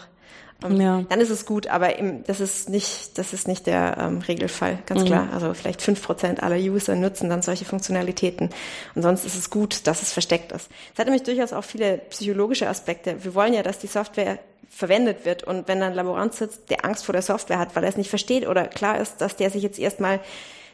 Ja. 0.70 1.04
Dann 1.10 1.20
ist 1.20 1.30
es 1.30 1.46
gut, 1.46 1.68
aber 1.68 1.98
im, 1.98 2.24
das 2.26 2.40
ist 2.40 2.70
nicht, 2.70 3.18
das 3.18 3.34
ist 3.34 3.48
nicht 3.48 3.66
der 3.66 3.98
ähm, 4.00 4.20
Regelfall, 4.20 4.80
ganz 4.86 5.02
mhm. 5.02 5.06
klar. 5.06 5.30
Also 5.34 5.54
vielleicht 5.54 5.82
fünf 5.82 6.02
Prozent 6.04 6.44
aller 6.44 6.58
User 6.58 6.96
nutzen 6.96 7.30
dann 7.30 7.42
solche 7.42 7.66
Funktionalitäten. 7.66 8.50
Und 8.94 9.02
sonst 9.02 9.26
ist 9.26 9.36
es 9.36 9.50
gut, 9.50 9.88
dass 9.88 10.02
es 10.02 10.14
versteckt 10.14 10.52
ist. 10.52 10.70
Es 10.94 11.00
hat 11.00 11.08
nämlich 11.08 11.24
durchaus 11.24 11.54
auch 11.54 11.64
viele 11.64 11.98
psychologische 12.10 12.70
Aspekte. 12.70 13.24
Wir 13.24 13.34
wollen 13.34 13.54
ja, 13.54 13.64
dass 13.64 13.80
die 13.80 13.88
Software 13.88 14.38
verwendet 14.70 15.26
wird. 15.26 15.44
Und 15.44 15.68
wenn 15.68 15.80
dann 15.80 15.92
ein 15.92 15.96
Laborant 15.96 16.34
sitzt, 16.34 16.70
der 16.70 16.86
Angst 16.86 17.06
vor 17.06 17.14
der 17.14 17.22
Software 17.22 17.60
hat, 17.60 17.76
weil 17.76 17.84
er 17.84 17.90
es 17.90 17.98
nicht 17.98 18.10
versteht 18.10 18.48
oder 18.48 18.66
klar 18.68 19.00
ist, 19.00 19.20
dass 19.20 19.36
der 19.36 19.50
sich 19.50 19.64
jetzt 19.64 19.80
erstmal 19.80 20.20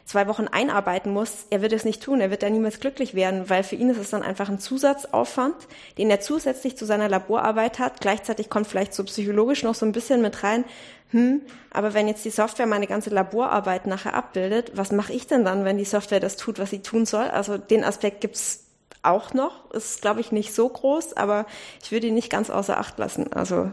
zwei 0.08 0.26
Wochen 0.26 0.48
einarbeiten 0.48 1.12
muss, 1.12 1.44
er 1.50 1.60
wird 1.60 1.74
es 1.74 1.84
nicht 1.84 2.02
tun, 2.02 2.22
er 2.22 2.30
wird 2.30 2.42
da 2.42 2.48
niemals 2.48 2.80
glücklich 2.80 3.14
werden, 3.14 3.50
weil 3.50 3.62
für 3.62 3.76
ihn 3.76 3.90
ist 3.90 3.98
es 3.98 4.08
dann 4.08 4.22
einfach 4.22 4.48
ein 4.48 4.58
Zusatzaufwand, 4.58 5.54
den 5.98 6.08
er 6.08 6.20
zusätzlich 6.20 6.78
zu 6.78 6.86
seiner 6.86 7.10
Laborarbeit 7.10 7.78
hat. 7.78 8.00
Gleichzeitig 8.00 8.48
kommt 8.48 8.66
vielleicht 8.66 8.94
so 8.94 9.04
psychologisch 9.04 9.62
noch 9.64 9.74
so 9.74 9.84
ein 9.84 9.92
bisschen 9.92 10.22
mit 10.22 10.42
rein, 10.42 10.64
hm, 11.10 11.42
aber 11.70 11.92
wenn 11.92 12.08
jetzt 12.08 12.24
die 12.24 12.30
Software 12.30 12.66
meine 12.66 12.86
ganze 12.86 13.10
Laborarbeit 13.10 13.86
nachher 13.86 14.14
abbildet, 14.14 14.72
was 14.74 14.92
mache 14.92 15.12
ich 15.12 15.26
denn 15.26 15.44
dann, 15.44 15.66
wenn 15.66 15.76
die 15.76 15.84
Software 15.84 16.20
das 16.20 16.36
tut, 16.36 16.58
was 16.58 16.70
sie 16.70 16.80
tun 16.80 17.04
soll? 17.04 17.28
Also 17.28 17.58
den 17.58 17.84
Aspekt 17.84 18.22
gibt's 18.22 18.64
auch 19.02 19.34
noch, 19.34 19.70
ist 19.72 20.00
glaube 20.00 20.20
ich 20.20 20.32
nicht 20.32 20.54
so 20.54 20.66
groß, 20.70 21.18
aber 21.18 21.44
ich 21.82 21.92
würde 21.92 22.06
ihn 22.06 22.14
nicht 22.14 22.30
ganz 22.30 22.48
außer 22.48 22.78
Acht 22.78 22.98
lassen. 22.98 23.30
Also 23.34 23.70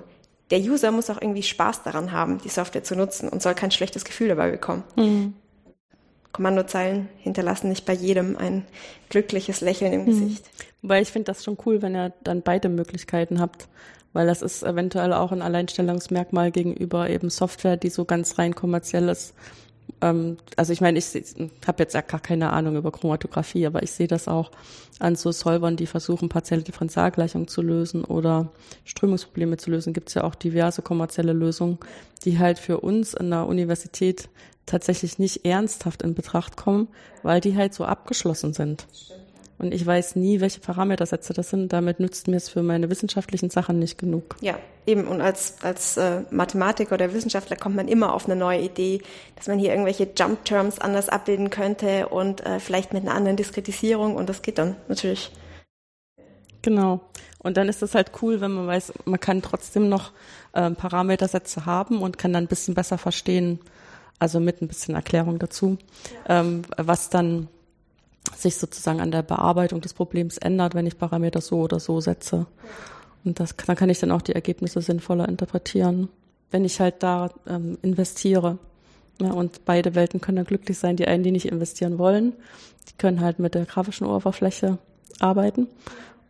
der 0.51 0.59
User 0.59 0.91
muss 0.91 1.09
auch 1.09 1.21
irgendwie 1.21 1.43
Spaß 1.43 1.83
daran 1.83 2.11
haben, 2.11 2.39
die 2.39 2.49
Software 2.49 2.83
zu 2.83 2.97
nutzen 2.97 3.29
und 3.29 3.41
soll 3.41 3.55
kein 3.55 3.71
schlechtes 3.71 4.03
Gefühl 4.03 4.27
dabei 4.27 4.51
bekommen. 4.51 4.83
Mhm. 4.97 5.33
Kommandozeilen 6.35 7.07
hinterlassen 7.19 7.69
nicht 7.69 7.85
bei 7.85 7.93
jedem 7.93 8.35
ein 8.35 8.65
glückliches 9.07 9.61
Lächeln 9.61 9.93
im 9.93 10.01
mhm. 10.01 10.05
Gesicht. 10.07 10.49
Weil 10.81 11.01
ich 11.01 11.09
finde 11.09 11.27
das 11.31 11.45
schon 11.45 11.57
cool, 11.65 11.81
wenn 11.81 11.95
ihr 11.95 12.11
dann 12.25 12.41
beide 12.41 12.67
Möglichkeiten 12.67 13.39
habt, 13.39 13.69
weil 14.11 14.27
das 14.27 14.41
ist 14.41 14.61
eventuell 14.61 15.13
auch 15.13 15.31
ein 15.31 15.41
Alleinstellungsmerkmal 15.41 16.51
gegenüber 16.51 17.09
eben 17.09 17.29
Software, 17.29 17.77
die 17.77 17.89
so 17.89 18.03
ganz 18.03 18.37
rein 18.37 18.53
kommerziell 18.53 19.07
ist, 19.07 19.33
Ähm, 20.01 20.37
also 20.55 20.73
ich 20.73 20.81
meine, 20.81 20.99
ich 20.99 21.05
habe 21.67 21.83
jetzt 21.83 21.93
ja 21.93 22.01
gar 22.01 22.19
keine 22.19 22.51
Ahnung 22.51 22.75
über 22.75 22.91
Chromatographie, 22.91 23.65
aber 23.65 23.83
ich 23.83 23.91
sehe 23.91 24.07
das 24.07 24.27
auch 24.27 24.51
an 24.99 25.15
so 25.15 25.31
Solvern, 25.31 25.75
die 25.75 25.87
versuchen, 25.87 26.29
partielle 26.29 26.63
Differentialgleichungen 26.63 27.47
zu 27.47 27.61
lösen 27.61 28.03
oder 28.03 28.51
Strömungsprobleme 28.85 29.57
zu 29.57 29.71
lösen. 29.71 29.93
Gibt 29.93 30.09
es 30.09 30.15
ja 30.15 30.23
auch 30.23 30.35
diverse 30.35 30.81
kommerzielle 30.81 31.33
Lösungen, 31.33 31.79
die 32.23 32.39
halt 32.39 32.59
für 32.59 32.79
uns 32.79 33.15
an 33.15 33.29
der 33.29 33.47
Universität 33.47 34.29
tatsächlich 34.65 35.19
nicht 35.19 35.45
ernsthaft 35.45 36.01
in 36.01 36.15
Betracht 36.15 36.57
kommen, 36.57 36.87
weil 37.23 37.41
die 37.41 37.55
halt 37.55 37.73
so 37.73 37.85
abgeschlossen 37.85 38.53
sind. 38.53 38.87
Und 39.57 39.73
ich 39.73 39.85
weiß 39.85 40.15
nie, 40.17 40.41
welche 40.41 40.59
Parametersätze 40.59 41.33
das 41.33 41.49
sind. 41.49 41.71
Damit 41.71 41.99
nützt 41.99 42.27
mir 42.27 42.35
es 42.35 42.49
für 42.49 42.61
meine 42.61 42.89
wissenschaftlichen 42.89 43.49
Sachen 43.49 43.79
nicht 43.79 43.97
genug. 43.97 44.35
Ja, 44.41 44.57
eben. 44.85 45.07
Und 45.07 45.21
als, 45.21 45.55
als 45.61 45.95
äh, 45.97 46.23
Mathematiker 46.29 46.95
oder 46.95 47.13
Wissenschaftler 47.13 47.55
kommt 47.55 47.75
man 47.75 47.87
immer 47.87 48.13
auf 48.13 48.25
eine 48.25 48.35
neue 48.35 48.59
Idee, 48.61 49.01
dass 49.35 49.47
man 49.47 49.57
hier 49.57 49.69
irgendwelche 49.69 50.09
Jump-Terms 50.15 50.79
anders 50.79 51.07
abbilden 51.07 51.49
könnte 51.49 52.09
und 52.09 52.45
äh, 52.45 52.59
vielleicht 52.59 52.93
mit 52.93 53.03
einer 53.03 53.15
anderen 53.15 53.37
Diskretisierung. 53.37 54.15
Und 54.15 54.27
das 54.27 54.41
geht 54.41 54.57
dann 54.57 54.75
natürlich. 54.89 55.31
Genau. 56.61 56.99
Und 57.39 57.57
dann 57.57 57.69
ist 57.69 57.81
das 57.81 57.93
halt 57.95 58.11
cool, 58.21 58.41
wenn 58.41 58.51
man 58.51 58.67
weiß, 58.67 58.93
man 59.05 59.19
kann 59.19 59.41
trotzdem 59.41 59.87
noch 59.87 60.11
äh, 60.53 60.71
Parametersätze 60.71 61.65
haben 61.65 62.01
und 62.01 62.17
kann 62.17 62.33
dann 62.33 62.45
ein 62.45 62.47
bisschen 62.47 62.73
besser 62.73 62.97
verstehen, 62.97 63.59
also 64.19 64.39
mit 64.39 64.61
ein 64.61 64.67
bisschen 64.67 64.95
Erklärung 64.95 65.39
dazu, 65.39 65.77
ja. 66.27 66.39
ähm, 66.39 66.63
was 66.75 67.09
dann 67.09 67.47
sich 68.35 68.57
sozusagen 68.57 69.01
an 69.01 69.11
der 69.11 69.23
Bearbeitung 69.23 69.81
des 69.81 69.93
Problems 69.93 70.37
ändert, 70.37 70.75
wenn 70.75 70.87
ich 70.87 70.97
Parameter 70.97 71.41
so 71.41 71.61
oder 71.61 71.79
so 71.79 72.01
setze. 72.01 72.47
Und 73.23 73.39
das, 73.39 73.55
dann 73.55 73.75
kann 73.75 73.89
ich 73.89 73.99
dann 73.99 74.11
auch 74.11 74.21
die 74.21 74.33
Ergebnisse 74.33 74.81
sinnvoller 74.81 75.27
interpretieren, 75.27 76.09
wenn 76.51 76.65
ich 76.65 76.79
halt 76.79 77.01
da 77.01 77.31
ähm, 77.47 77.77
investiere. 77.81 78.57
Ja, 79.21 79.31
und 79.31 79.65
beide 79.65 79.95
Welten 79.95 80.21
können 80.21 80.37
dann 80.37 80.45
glücklich 80.45 80.77
sein. 80.77 80.97
Die 80.97 81.07
einen, 81.07 81.23
die 81.23 81.31
nicht 81.31 81.47
investieren 81.47 81.97
wollen, 81.97 82.33
die 82.89 82.93
können 82.97 83.21
halt 83.21 83.39
mit 83.39 83.55
der 83.55 83.65
grafischen 83.65 84.07
Oberfläche 84.07 84.77
arbeiten. 85.19 85.67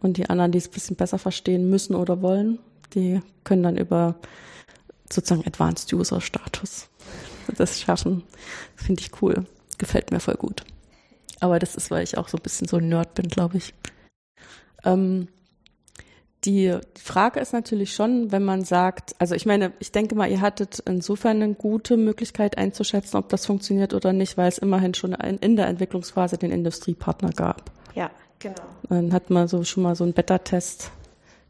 Und 0.01 0.17
die 0.17 0.29
anderen, 0.29 0.51
die 0.51 0.59
es 0.59 0.67
ein 0.67 0.73
bisschen 0.73 0.95
besser 0.95 1.17
verstehen 1.17 1.69
müssen 1.69 1.95
oder 1.95 2.21
wollen, 2.21 2.59
die 2.93 3.21
können 3.43 3.63
dann 3.63 3.77
über 3.77 4.15
sozusagen 5.11 5.45
Advanced 5.47 5.91
User 5.93 6.21
Status 6.21 6.89
das 7.57 7.79
schaffen. 7.79 8.23
Das 8.75 8.85
finde 8.85 9.01
ich 9.01 9.21
cool. 9.21 9.45
Gefällt 9.77 10.11
mir 10.11 10.19
voll 10.19 10.35
gut. 10.35 10.63
Aber 11.39 11.59
das 11.59 11.75
ist, 11.75 11.91
weil 11.91 12.03
ich 12.03 12.17
auch 12.17 12.27
so 12.27 12.37
ein 12.37 12.43
bisschen 12.43 12.67
so 12.67 12.77
ein 12.77 12.89
Nerd 12.89 13.13
bin, 13.15 13.27
glaube 13.27 13.57
ich. 13.57 13.73
Ähm, 14.83 15.27
die 16.45 16.77
Frage 16.95 17.39
ist 17.39 17.53
natürlich 17.53 17.93
schon, 17.93 18.31
wenn 18.31 18.43
man 18.43 18.63
sagt, 18.63 19.15
also 19.19 19.33
ich 19.33 19.45
meine, 19.45 19.73
ich 19.79 19.91
denke 19.91 20.15
mal, 20.15 20.29
ihr 20.29 20.41
hattet 20.41 20.79
insofern 20.85 21.41
eine 21.41 21.53
gute 21.55 21.97
Möglichkeit 21.97 22.57
einzuschätzen, 22.57 23.17
ob 23.17 23.29
das 23.29 23.45
funktioniert 23.45 23.93
oder 23.93 24.13
nicht, 24.13 24.37
weil 24.37 24.47
es 24.47 24.59
immerhin 24.59 24.93
schon 24.93 25.13
in 25.13 25.55
der 25.55 25.67
Entwicklungsphase 25.67 26.37
den 26.37 26.51
Industriepartner 26.51 27.31
gab. 27.31 27.71
Ja, 27.95 28.11
genau. 28.39 28.61
Dann 28.89 29.11
hat 29.11 29.29
man 29.31 29.47
so 29.47 29.63
schon 29.63 29.83
mal 29.83 29.95
so 29.95 30.03
einen 30.03 30.13
Beta-Test 30.13 30.91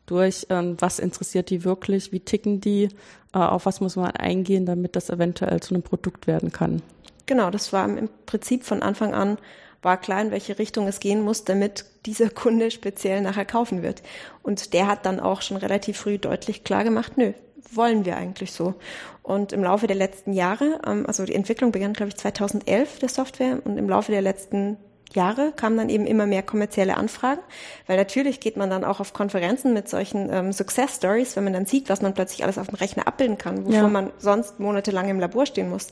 durch, 0.05 0.47
ähm, 0.49 0.77
was 0.79 0.99
interessiert 0.99 1.49
die 1.49 1.63
wirklich, 1.63 2.11
wie 2.11 2.19
ticken 2.19 2.61
die, 2.61 2.89
äh, 3.33 3.39
auf 3.39 3.65
was 3.65 3.81
muss 3.81 3.95
man 3.95 4.11
eingehen, 4.11 4.65
damit 4.65 4.95
das 4.95 5.09
eventuell 5.09 5.59
zu 5.61 5.73
einem 5.73 5.83
Produkt 5.83 6.27
werden 6.27 6.51
kann. 6.51 6.81
Genau, 7.25 7.49
das 7.49 7.73
war 7.73 7.85
im 7.85 8.07
Prinzip 8.27 8.63
von 8.63 8.83
Anfang 8.83 9.13
an 9.13 9.37
war 9.82 9.98
klar, 9.98 10.22
in 10.22 10.32
welche 10.32 10.60
Richtung 10.60 10.88
es 10.88 11.00
gehen 11.00 11.22
muss, 11.22 11.44
damit 11.44 11.86
dieser 12.05 12.29
Kunde 12.29 12.72
speziell 12.72 13.22
nachher 13.22 13.46
kaufen 13.46 13.82
wird. 13.82 14.01
Und 14.44 14.74
der 14.74 14.88
hat 14.88 15.05
dann 15.05 15.20
auch 15.20 15.41
schon 15.41 15.58
relativ 15.58 15.98
früh 15.98 16.17
deutlich 16.17 16.63
klar 16.63 16.84
gemacht, 16.84 17.17
nö, 17.17 17.34
wollen 17.72 18.05
wir 18.05 18.17
eigentlich 18.17 18.51
so. 18.51 18.75
Und 19.24 19.53
im 19.53 19.63
Laufe 19.63 19.88
der 19.88 19.96
letzten 19.96 20.34
Jahre, 20.34 20.79
ähm, 20.86 21.05
also 21.08 21.25
die 21.25 21.36
Entwicklung 21.36 21.72
begann, 21.72 21.94
glaube 21.94 22.10
ich, 22.10 22.17
2011 22.17 23.00
der 23.00 23.10
Software 23.10 23.60
und 23.63 23.77
im 23.77 23.89
Laufe 23.89 24.12
der 24.12 24.22
letzten 24.22 24.77
Jahre 25.13 25.53
kamen 25.55 25.77
dann 25.77 25.89
eben 25.89 26.05
immer 26.05 26.25
mehr 26.25 26.43
kommerzielle 26.43 26.97
Anfragen, 26.97 27.41
weil 27.88 27.97
natürlich 27.97 28.39
geht 28.39 28.57
man 28.57 28.69
dann 28.69 28.83
auch 28.83 29.00
auf 29.00 29.13
Konferenzen 29.13 29.74
mit 29.74 29.88
solchen 29.88 30.29
ähm, 30.31 30.51
Success 30.51 30.95
Stories, 30.95 31.35
wenn 31.35 31.43
man 31.43 31.53
dann 31.53 31.65
sieht, 31.65 31.89
was 31.89 32.01
man 32.01 32.13
plötzlich 32.13 32.43
alles 32.43 32.57
auf 32.57 32.67
dem 32.67 32.75
Rechner 32.75 33.07
abbilden 33.07 33.38
kann, 33.38 33.65
wovor 33.65 33.74
ja. 33.74 33.88
man 33.88 34.12
sonst 34.17 34.59
monatelang 34.59 35.09
im 35.09 35.19
Labor 35.19 35.45
stehen 35.45 35.69
muss. 35.69 35.88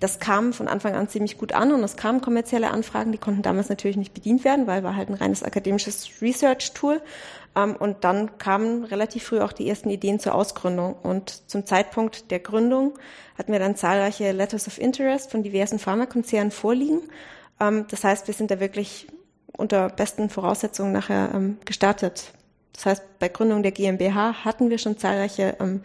Das 0.00 0.18
kam 0.18 0.52
von 0.52 0.68
Anfang 0.68 0.94
an 0.94 1.08
ziemlich 1.08 1.38
gut 1.38 1.52
an 1.52 1.72
und 1.72 1.82
es 1.84 1.96
kamen 1.96 2.20
kommerzielle 2.20 2.70
Anfragen, 2.70 3.12
die 3.12 3.18
konnten 3.18 3.42
damals 3.42 3.68
natürlich 3.68 3.96
nicht 3.96 4.14
bedient 4.14 4.44
werden, 4.44 4.66
weil 4.66 4.82
war 4.82 4.96
halt 4.96 5.08
ein 5.08 5.14
reines 5.14 5.42
akademisches 5.42 6.08
Research-Tool. 6.20 7.00
Ähm, 7.56 7.76
und 7.76 8.04
dann 8.04 8.38
kamen 8.38 8.84
relativ 8.84 9.24
früh 9.24 9.40
auch 9.40 9.52
die 9.52 9.68
ersten 9.68 9.90
Ideen 9.90 10.18
zur 10.18 10.34
Ausgründung. 10.34 10.96
Und 11.02 11.48
zum 11.48 11.66
Zeitpunkt 11.66 12.30
der 12.30 12.40
Gründung 12.40 12.94
hatten 13.38 13.52
wir 13.52 13.58
dann 13.58 13.76
zahlreiche 13.76 14.32
Letters 14.32 14.66
of 14.66 14.78
Interest 14.78 15.30
von 15.30 15.42
diversen 15.42 15.78
Pharmakonzernen 15.78 16.50
vorliegen. 16.50 17.00
Ähm, 17.60 17.86
das 17.88 18.04
heißt, 18.04 18.26
wir 18.26 18.34
sind 18.34 18.50
da 18.50 18.60
wirklich 18.60 19.06
unter 19.56 19.88
besten 19.88 20.30
Voraussetzungen 20.30 20.92
nachher 20.92 21.30
ähm, 21.34 21.58
gestartet. 21.64 22.32
Das 22.72 22.86
heißt, 22.86 23.18
bei 23.20 23.28
Gründung 23.28 23.62
der 23.62 23.70
GmbH 23.70 24.44
hatten 24.44 24.68
wir 24.68 24.78
schon 24.78 24.98
zahlreiche 24.98 25.56
ähm, 25.60 25.82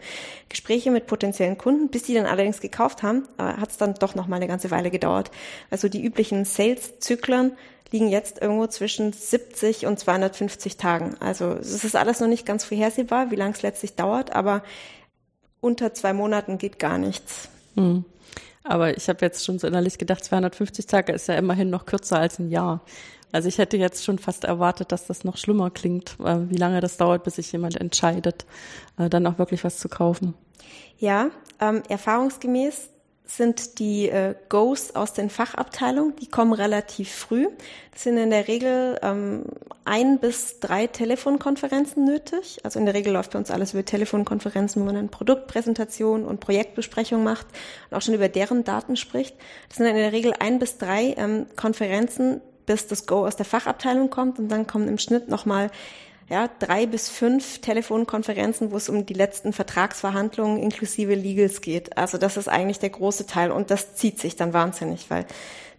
Gespräche 0.48 0.90
mit 0.90 1.06
potenziellen 1.06 1.56
Kunden. 1.56 1.88
Bis 1.88 2.02
die 2.02 2.14
dann 2.14 2.26
allerdings 2.26 2.60
gekauft 2.60 3.04
haben, 3.04 3.28
äh, 3.38 3.44
hat 3.44 3.70
es 3.70 3.76
dann 3.76 3.94
doch 3.94 4.16
noch 4.16 4.26
mal 4.26 4.36
eine 4.36 4.48
ganze 4.48 4.72
Weile 4.72 4.90
gedauert. 4.90 5.30
Also 5.70 5.88
die 5.88 6.04
üblichen 6.04 6.44
Sales-Zyklen 6.44 7.52
liegen 7.92 8.08
jetzt 8.08 8.40
irgendwo 8.42 8.66
zwischen 8.66 9.12
70 9.12 9.86
und 9.86 9.98
250 9.98 10.76
Tagen. 10.76 11.16
Also 11.20 11.52
es 11.52 11.84
ist 11.84 11.96
alles 11.96 12.20
noch 12.20 12.28
nicht 12.28 12.46
ganz 12.46 12.64
vorhersehbar, 12.64 13.30
wie 13.30 13.36
lange 13.36 13.52
es 13.52 13.62
letztlich 13.62 13.94
dauert, 13.94 14.32
aber 14.32 14.62
unter 15.60 15.92
zwei 15.94 16.12
Monaten 16.12 16.58
geht 16.58 16.78
gar 16.78 16.98
nichts. 16.98 17.48
Hm. 17.74 18.04
Aber 18.64 18.96
ich 18.96 19.08
habe 19.08 19.24
jetzt 19.24 19.44
schon 19.44 19.58
so 19.58 19.66
innerlich 19.66 19.98
gedacht, 19.98 20.24
250 20.24 20.86
Tage 20.86 21.12
ist 21.12 21.28
ja 21.28 21.34
immerhin 21.34 21.70
noch 21.70 21.86
kürzer 21.86 22.18
als 22.18 22.38
ein 22.38 22.50
Jahr. 22.50 22.82
Also 23.32 23.48
ich 23.48 23.58
hätte 23.58 23.76
jetzt 23.76 24.04
schon 24.04 24.18
fast 24.18 24.44
erwartet, 24.44 24.92
dass 24.92 25.06
das 25.06 25.24
noch 25.24 25.36
schlimmer 25.36 25.70
klingt, 25.70 26.16
wie 26.18 26.56
lange 26.56 26.80
das 26.80 26.96
dauert, 26.96 27.24
bis 27.24 27.36
sich 27.36 27.52
jemand 27.52 27.80
entscheidet, 27.80 28.44
äh, 28.98 29.08
dann 29.08 29.26
auch 29.26 29.38
wirklich 29.38 29.62
was 29.64 29.78
zu 29.78 29.88
kaufen. 29.88 30.34
Ja, 30.98 31.30
ähm, 31.60 31.82
erfahrungsgemäß 31.88 32.90
sind 33.36 33.78
die 33.78 34.08
äh, 34.08 34.34
Goes 34.48 34.96
aus 34.96 35.12
den 35.12 35.30
Fachabteilungen, 35.30 36.16
die 36.16 36.26
kommen 36.26 36.52
relativ 36.52 37.12
früh. 37.12 37.48
Das 37.92 38.02
sind 38.02 38.16
in 38.16 38.30
der 38.30 38.48
Regel 38.48 38.98
ähm, 39.02 39.44
ein 39.84 40.18
bis 40.18 40.58
drei 40.58 40.88
Telefonkonferenzen 40.88 42.04
nötig. 42.04 42.58
Also 42.64 42.80
in 42.80 42.86
der 42.86 42.94
Regel 42.94 43.12
läuft 43.12 43.32
bei 43.32 43.38
uns 43.38 43.50
alles 43.50 43.72
über 43.72 43.84
Telefonkonferenzen, 43.84 44.82
wo 44.82 44.86
man 44.86 44.96
dann 44.96 45.08
Produktpräsentation 45.10 46.24
und 46.24 46.40
Projektbesprechung 46.40 47.22
macht 47.22 47.46
und 47.88 47.96
auch 47.96 48.02
schon 48.02 48.14
über 48.14 48.28
deren 48.28 48.64
Daten 48.64 48.96
spricht. 48.96 49.36
Das 49.68 49.78
sind 49.78 49.86
in 49.86 49.94
der 49.94 50.12
Regel 50.12 50.34
ein 50.38 50.58
bis 50.58 50.78
drei 50.78 51.14
ähm, 51.16 51.46
Konferenzen, 51.54 52.40
bis 52.66 52.88
das 52.88 53.06
Go 53.06 53.26
aus 53.26 53.36
der 53.36 53.46
Fachabteilung 53.46 54.10
kommt 54.10 54.40
und 54.40 54.48
dann 54.48 54.66
kommen 54.66 54.88
im 54.88 54.98
Schnitt 54.98 55.28
nochmal 55.28 55.70
ja, 56.30 56.48
drei 56.60 56.86
bis 56.86 57.08
fünf 57.10 57.58
Telefonkonferenzen, 57.58 58.70
wo 58.70 58.76
es 58.76 58.88
um 58.88 59.04
die 59.04 59.14
letzten 59.14 59.52
Vertragsverhandlungen 59.52 60.62
inklusive 60.62 61.14
Legals 61.14 61.60
geht. 61.60 61.98
Also 61.98 62.18
das 62.18 62.36
ist 62.36 62.48
eigentlich 62.48 62.78
der 62.78 62.90
große 62.90 63.26
Teil 63.26 63.50
und 63.50 63.72
das 63.72 63.96
zieht 63.96 64.20
sich 64.20 64.36
dann 64.36 64.52
wahnsinnig, 64.52 65.10
weil 65.10 65.26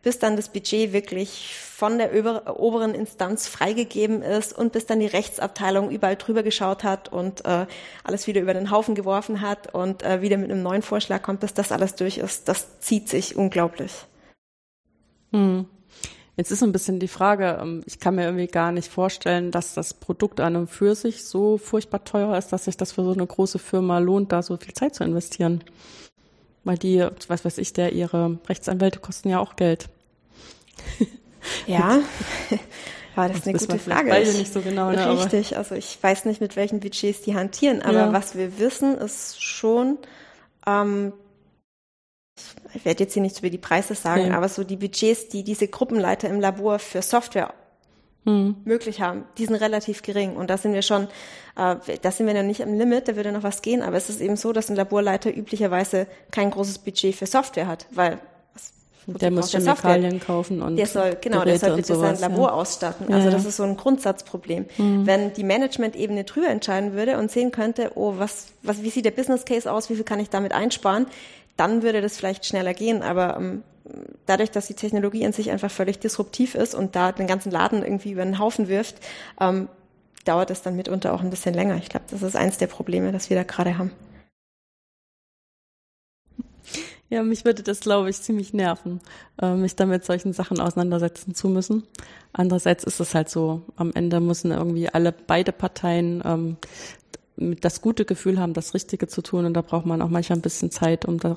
bis 0.04 0.20
dann 0.20 0.36
das 0.36 0.50
Budget 0.50 0.92
wirklich 0.92 1.56
von 1.56 2.00
der 2.00 2.12
oberen 2.60 2.94
Instanz 2.94 3.48
freigegeben 3.48 4.24
ist 4.24 4.52
und 4.52 4.74
bis 4.74 4.86
dann 4.86 5.00
die 5.00 5.08
Rechtsabteilung 5.08 5.90
überall 5.90 6.18
drüber 6.18 6.44
geschaut 6.44 6.84
hat 6.84 7.10
und 7.14 7.46
äh, 7.46 7.66
alles 8.04 8.28
wieder 8.28 8.42
über 8.42 8.54
den 8.54 8.72
Haufen 8.72 8.94
geworfen 8.94 9.40
hat 9.40 9.74
und 9.74 10.04
äh, 10.04 10.22
wieder 10.22 10.38
mit 10.38 10.52
einem 10.52 10.64
neuen 10.64 10.82
Vorschlag 10.82 11.22
kommt, 11.22 11.40
bis 11.40 11.54
das 11.54 11.72
alles 11.72 11.96
durch 11.96 12.18
ist, 12.18 12.50
das 12.50 12.80
zieht 12.80 13.08
sich 13.08 13.38
unglaublich. 13.38 13.94
Hm. 15.32 15.66
Jetzt 16.38 16.52
ist 16.52 16.60
so 16.60 16.66
ein 16.66 16.72
bisschen 16.72 17.00
die 17.00 17.08
Frage, 17.08 17.60
ähm, 17.62 17.84
ich 17.86 18.00
kann 18.00 18.16
mir 18.16 18.24
irgendwie 18.24 18.48
gar 18.48 18.72
nicht 18.72 18.92
vorstellen, 18.92 19.52
dass 19.52 19.74
das 19.74 19.94
Produkt 19.94 20.40
an 20.40 20.56
und 20.56 20.68
für 20.68 20.96
sich 20.96 21.26
so 21.26 21.58
furchtbar 21.58 22.04
teuer 22.04 22.38
ist, 22.38 22.50
dass 22.50 22.66
sich 22.66 22.78
das 22.78 22.94
für 22.94 23.04
so 23.04 23.12
eine 23.12 23.28
große 23.28 23.60
Firma 23.60 24.00
lohnt, 24.00 24.32
da 24.32 24.42
so 24.42 24.58
viel 24.58 24.74
Zeit 24.74 24.96
zu 24.96 25.04
investieren. 25.04 25.64
Weil 26.64 26.78
die, 26.78 27.06
was 27.28 27.44
weiß 27.44 27.58
ich, 27.58 27.74
der 27.74 27.92
ihre 27.94 28.40
Rechtsanwälte 28.48 29.00
kosten 29.00 29.30
ja 29.30 29.40
auch 29.40 29.56
Geld. 29.56 29.90
Ja, 31.66 32.00
ja 33.18 33.28
das 33.28 33.38
ist 33.38 33.48
eine 33.48 33.58
gute 33.58 33.80
Frage. 33.80 34.10
Beide 34.10 34.32
nicht 34.32 34.54
so 34.54 34.62
genau, 34.62 34.92
ne, 34.92 35.20
Richtig, 35.20 35.58
also 35.58 35.76
ich 35.76 35.98
weiß 36.02 36.26
nicht, 36.26 36.40
mit 36.40 36.56
welchen 36.56 36.80
Budgets 36.80 37.22
die 37.22 37.36
hantieren, 37.36 37.82
aber 37.82 37.98
ja. 37.98 38.14
was 38.14 38.36
wir 38.36 38.60
wissen, 38.60 38.96
ist 38.98 39.44
schon, 39.44 39.98
ähm, 40.68 41.14
ich 42.74 42.86
werde 42.86 43.04
jetzt 43.04 43.14
hier 43.14 43.22
nichts 43.22 43.40
über 43.40 43.50
die 43.50 43.58
Preise 43.58 43.96
sagen, 43.96 44.26
okay. 44.26 44.34
aber 44.34 44.50
so 44.50 44.64
die 44.64 44.78
Budgets, 44.78 45.30
die 45.30 45.44
diese 45.44 45.68
Gruppenleiter 45.68 46.30
im 46.30 46.40
Labor 46.40 46.80
für 46.80 47.02
Software 47.02 47.54
hm. 48.26 48.56
möglich 48.66 49.02
haben, 49.02 49.26
die 49.38 49.46
sind 49.46 49.56
relativ 49.56 50.04
gering. 50.04 50.36
Und 50.36 50.50
da 50.50 50.58
sind 50.58 50.74
wir 50.74 50.82
schon, 50.82 51.08
äh, 51.58 51.76
da 52.02 52.12
sind 52.12 52.28
wir 52.28 52.34
noch 52.34 52.44
nicht 52.44 52.62
am 52.62 52.74
Limit, 52.74 53.08
da 53.08 53.16
würde 53.16 53.32
noch 53.32 53.44
was 53.44 53.62
gehen, 53.62 53.82
aber 53.82 53.98
es 53.98 54.10
ist 54.10 54.22
eben 54.22 54.36
so, 54.36 54.54
dass 54.54 54.70
ein 54.70 54.76
Laborleiter 54.76 55.36
üblicherweise 55.36 56.08
kein 56.32 56.52
großes 56.52 56.80
Budget 56.80 57.16
für 57.16 57.26
Software 57.26 57.68
hat, 57.68 57.88
weil 57.92 58.20
der 59.08 59.32
muss 59.32 59.52
Chemikalien 59.52 60.20
kaufen 60.20 60.62
und 60.62 60.78
der 60.78 60.86
soll 60.86 61.18
genau, 61.20 61.40
Geräte 61.40 61.60
der 61.60 61.70
soll 61.70 61.78
bitte 61.78 61.96
sein 61.96 62.20
Labor 62.20 62.50
ja. 62.50 62.54
ausstatten. 62.54 63.12
Also 63.12 63.26
ja, 63.26 63.32
das 63.32 63.46
ist 63.46 63.58
so 63.58 63.64
ein 63.64 63.76
Grundsatzproblem. 63.76 64.66
Mhm. 64.78 65.08
Wenn 65.08 65.34
die 65.34 65.44
Management-Ebene 65.44 66.24
drüber 66.24 66.50
entscheiden 66.50 66.94
würde 66.94 67.18
und 67.18 67.32
sehen 67.32 67.52
könnte, 67.52 67.94
oh, 67.96 68.14
was, 68.18 68.48
was, 68.62 68.84
wie 68.84 68.90
sieht 68.90 69.06
der 69.06 69.12
Business 69.12 69.46
Case 69.46 69.72
aus, 69.72 69.90
wie 69.90 69.96
viel 69.96 70.04
kann 70.04 70.20
ich 70.20 70.30
damit 70.30 70.54
einsparen, 70.54 71.08
dann 71.58 71.84
würde 71.84 72.02
das 72.02 72.18
vielleicht 72.18 72.46
schneller 72.46 72.74
gehen. 72.74 73.02
Aber 73.02 73.38
ähm, 73.38 73.64
dadurch, 74.26 74.52
dass 74.52 74.68
die 74.68 74.74
Technologie 74.74 75.24
in 75.24 75.34
sich 75.34 75.52
einfach 75.52 75.72
völlig 75.72 76.00
disruptiv 76.00 76.56
ist 76.56 76.76
und 76.76 76.96
da 76.96 77.12
den 77.12 77.28
ganzen 77.28 77.52
Laden 77.52 77.84
irgendwie 77.84 78.12
über 78.12 78.24
den 78.24 78.40
Haufen 78.40 78.68
wirft, 78.68 78.96
ähm, 79.40 79.68
dauert 80.26 80.52
es 80.52 80.62
dann 80.62 80.76
mitunter 80.76 81.14
auch 81.14 81.22
ein 81.22 81.30
bisschen 81.30 81.54
länger. 81.54 81.78
Ich 81.78 81.90
glaube, 81.90 82.06
das 82.10 82.22
ist 82.22 82.36
eins 82.36 82.58
der 82.58 82.68
Probleme, 82.68 83.12
das 83.12 83.30
wir 83.30 83.38
da 83.38 83.44
gerade 83.44 83.78
haben. 83.78 83.92
Ja, 87.10 87.24
mich 87.24 87.44
würde 87.44 87.62
das, 87.62 87.82
glaube 87.82 88.10
ich, 88.10 88.22
ziemlich 88.22 88.54
nerven, 88.54 89.02
äh, 89.42 89.54
mich 89.54 89.76
damit 89.76 90.06
solchen 90.06 90.32
Sachen 90.32 90.62
auseinandersetzen 90.62 91.36
zu 91.36 91.50
müssen. 91.50 91.84
Andererseits 92.32 92.86
ist 92.86 93.02
es 93.02 93.14
halt 93.14 93.30
so, 93.30 93.64
am 93.76 93.92
Ende 93.94 94.22
müssen 94.22 94.52
irgendwie 94.52 94.88
alle, 94.88 95.12
beide 95.12 95.52
Parteien 95.52 96.24
ähm, 96.24 96.56
das 97.60 97.82
gute 97.82 98.06
Gefühl 98.06 98.40
haben, 98.40 98.54
das 98.54 98.74
Richtige 98.74 99.08
zu 99.08 99.22
tun 99.22 99.46
und 99.46 99.54
da 99.54 99.62
braucht 99.62 99.86
man 99.86 100.02
auch 100.02 100.10
manchmal 100.10 100.40
ein 100.40 100.42
bisschen 100.42 100.72
Zeit, 100.72 101.06
um 101.06 101.20
da 101.20 101.36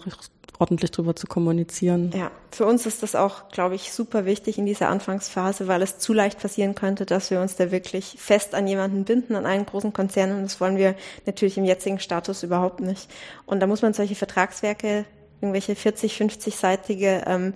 ordentlich 0.58 0.90
drüber 0.90 1.16
zu 1.16 1.26
kommunizieren. 1.26 2.12
Ja, 2.14 2.30
für 2.50 2.66
uns 2.66 2.87
ist 2.87 3.02
das 3.02 3.14
auch, 3.14 3.49
glaube 3.49 3.75
ich, 3.75 3.92
super 3.92 4.25
wichtig 4.25 4.58
in 4.58 4.66
dieser 4.66 4.88
Anfangsphase, 4.88 5.66
weil 5.66 5.82
es 5.82 5.99
zu 5.99 6.12
leicht 6.12 6.38
passieren 6.40 6.75
könnte, 6.75 7.06
dass 7.06 7.30
wir 7.30 7.40
uns 7.40 7.56
da 7.56 7.70
wirklich 7.70 8.16
fest 8.18 8.54
an 8.54 8.66
jemanden 8.66 9.04
binden, 9.04 9.34
an 9.34 9.46
einen 9.46 9.66
großen 9.66 9.92
Konzern 9.92 10.32
und 10.32 10.42
das 10.42 10.61
wollen 10.61 10.76
wir 10.76 10.94
natürlich 11.26 11.58
im 11.58 11.64
jetzigen 11.64 11.99
Status 11.99 12.42
überhaupt 12.42 12.80
nicht. 12.80 13.11
Und 13.46 13.61
da 13.61 13.66
muss 13.66 13.82
man 13.82 13.94
solche 13.94 14.14
Vertragswerke 14.14 15.04
irgendwelche 15.40 15.75
40, 15.75 16.14
50-seitige 16.14 17.25
ähm, 17.26 17.54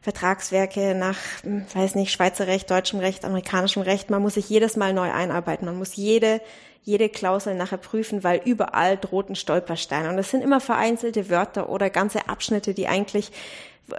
Vertragswerke 0.00 0.94
nach, 0.94 1.16
hm, 1.42 1.66
weiß 1.74 1.94
nicht, 1.94 2.12
Schweizer 2.12 2.46
Recht, 2.46 2.70
deutschem 2.70 3.00
Recht, 3.00 3.24
amerikanischem 3.24 3.82
Recht. 3.82 4.10
Man 4.10 4.22
muss 4.22 4.34
sich 4.34 4.48
jedes 4.48 4.76
Mal 4.76 4.92
neu 4.94 5.10
einarbeiten. 5.12 5.66
Man 5.66 5.78
muss 5.78 5.96
jede, 5.96 6.40
jede 6.82 7.08
Klausel 7.08 7.54
nachher 7.54 7.78
prüfen, 7.78 8.24
weil 8.24 8.40
überall 8.44 8.96
droht 8.96 9.28
ein 9.28 9.36
Stolperstein. 9.36 10.08
Und 10.08 10.16
das 10.16 10.30
sind 10.30 10.42
immer 10.42 10.60
vereinzelte 10.60 11.28
Wörter 11.28 11.68
oder 11.68 11.90
ganze 11.90 12.28
Abschnitte, 12.28 12.74
die 12.74 12.88
eigentlich 12.88 13.32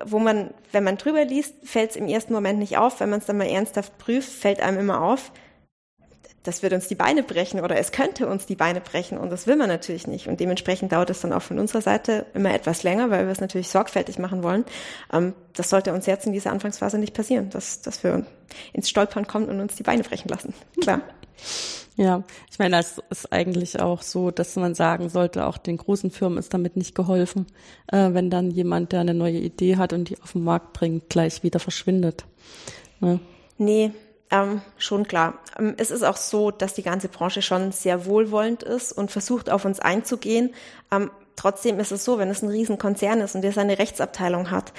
wo 0.06 0.20
man, 0.20 0.52
wenn 0.72 0.84
man 0.84 0.98
drüber 0.98 1.26
liest, 1.26 1.56
fällt 1.64 1.92
es 1.92 1.96
im 1.96 2.08
ersten 2.08 2.34
Moment 2.34 2.60
nicht 2.60 2.78
auf. 2.78 3.00
Wenn 3.00 3.10
man 3.10 3.20
es 3.20 3.26
dann 3.26 3.38
mal 3.38 3.48
ernsthaft 3.48 3.98
prüft, 3.98 4.32
fällt 4.32 4.62
einem 4.62 4.80
immer 4.80 5.02
auf, 5.02 5.32
das 6.44 6.64
wird 6.64 6.74
uns 6.74 6.88
die 6.88 6.96
Beine 6.96 7.22
brechen 7.24 7.60
oder 7.60 7.78
es 7.78 7.92
könnte 7.92 8.28
uns 8.28 8.46
die 8.46 8.56
Beine 8.56 8.82
brechen 8.82 9.18
und 9.18 9.30
das 9.30 9.46
will 9.46 9.56
man 9.56 9.68
natürlich 9.68 10.08
nicht. 10.08 10.28
Und 10.28 10.40
dementsprechend 10.40 10.92
dauert 10.92 11.10
es 11.10 11.22
dann 11.22 11.34
auch 11.34 11.42
von 11.42 11.60
unserer 11.60 11.82
Seite 11.82 12.26
immer 12.34 12.54
etwas 12.54 12.84
länger, 12.84 13.12
weil 13.12 13.26
wir 13.26 13.32
es 13.32 13.42
natürlich 13.42 13.70
sorgfältig 13.70 14.18
machen 14.18 14.42
wollen. 14.42 14.66
Ähm, 15.14 15.34
das 15.54 15.70
sollte 15.70 15.94
uns 15.94 16.06
jetzt 16.06 16.26
in 16.26 16.34
dieser 16.34 16.52
Anfangsphase 16.52 16.98
nicht 16.98 17.14
passieren, 17.14 17.50
dass, 17.52 17.82
dass 17.82 18.04
wir 18.04 18.26
ins 18.74 18.90
Stolpern 18.90 19.28
kommen 19.28 19.50
und 19.50 19.60
uns 19.60 19.76
die 19.76 19.84
Beine 19.84 20.04
brechen 20.04 20.30
lassen. 20.30 20.54
Klar. 20.82 21.02
Ja, 21.98 22.24
ich 22.50 22.58
meine, 22.58 22.80
es 22.80 23.02
ist 23.10 23.34
eigentlich 23.34 23.80
auch 23.82 24.02
so, 24.02 24.32
dass 24.32 24.56
man 24.56 24.76
sagen 24.76 25.10
sollte, 25.10 25.46
auch 25.46 25.58
den 25.58 25.76
großen 25.76 26.10
Firmen 26.10 26.38
ist 26.40 26.54
damit 26.54 26.78
nicht 26.78 26.96
geholfen, 26.96 27.48
äh, 27.88 28.14
wenn 28.14 28.30
dann 28.30 28.50
jemand, 28.50 28.94
der 28.94 29.02
eine 29.02 29.14
neue 29.14 29.38
Idee 29.38 29.76
hat 29.76 29.92
und 29.92 30.10
die 30.10 30.20
auf 30.22 30.32
den 30.32 30.44
Markt 30.44 30.72
bringt, 30.72 31.10
gleich 31.10 31.44
wieder 31.44 31.60
verschwindet. 31.60 32.26
Ne? 33.02 33.20
Nee, 33.58 33.92
ähm, 34.32 34.62
schon 34.78 35.08
klar. 35.08 35.36
Ähm, 35.60 35.76
es 35.78 35.92
ist 35.92 36.04
auch 36.04 36.18
so, 36.18 36.52
dass 36.52 36.74
die 36.74 36.84
ganze 36.84 37.10
Branche 37.10 37.42
schon 37.42 37.72
sehr 37.72 38.06
wohlwollend 38.06 38.64
ist 38.64 38.92
und 38.94 39.12
versucht, 39.12 39.50
auf 39.50 39.66
uns 39.66 39.80
einzugehen. 39.80 40.54
Ähm, 40.92 41.12
trotzdem 41.36 41.80
ist 41.80 41.92
es 41.92 42.06
so, 42.06 42.18
wenn 42.18 42.30
es 42.30 42.42
ein 42.42 42.50
Riesenkonzern 42.50 43.20
ist 43.22 43.36
und 43.36 43.42
der 43.42 43.52
seine 43.52 43.78
Rechtsabteilung 43.78 44.50
hat, 44.50 44.74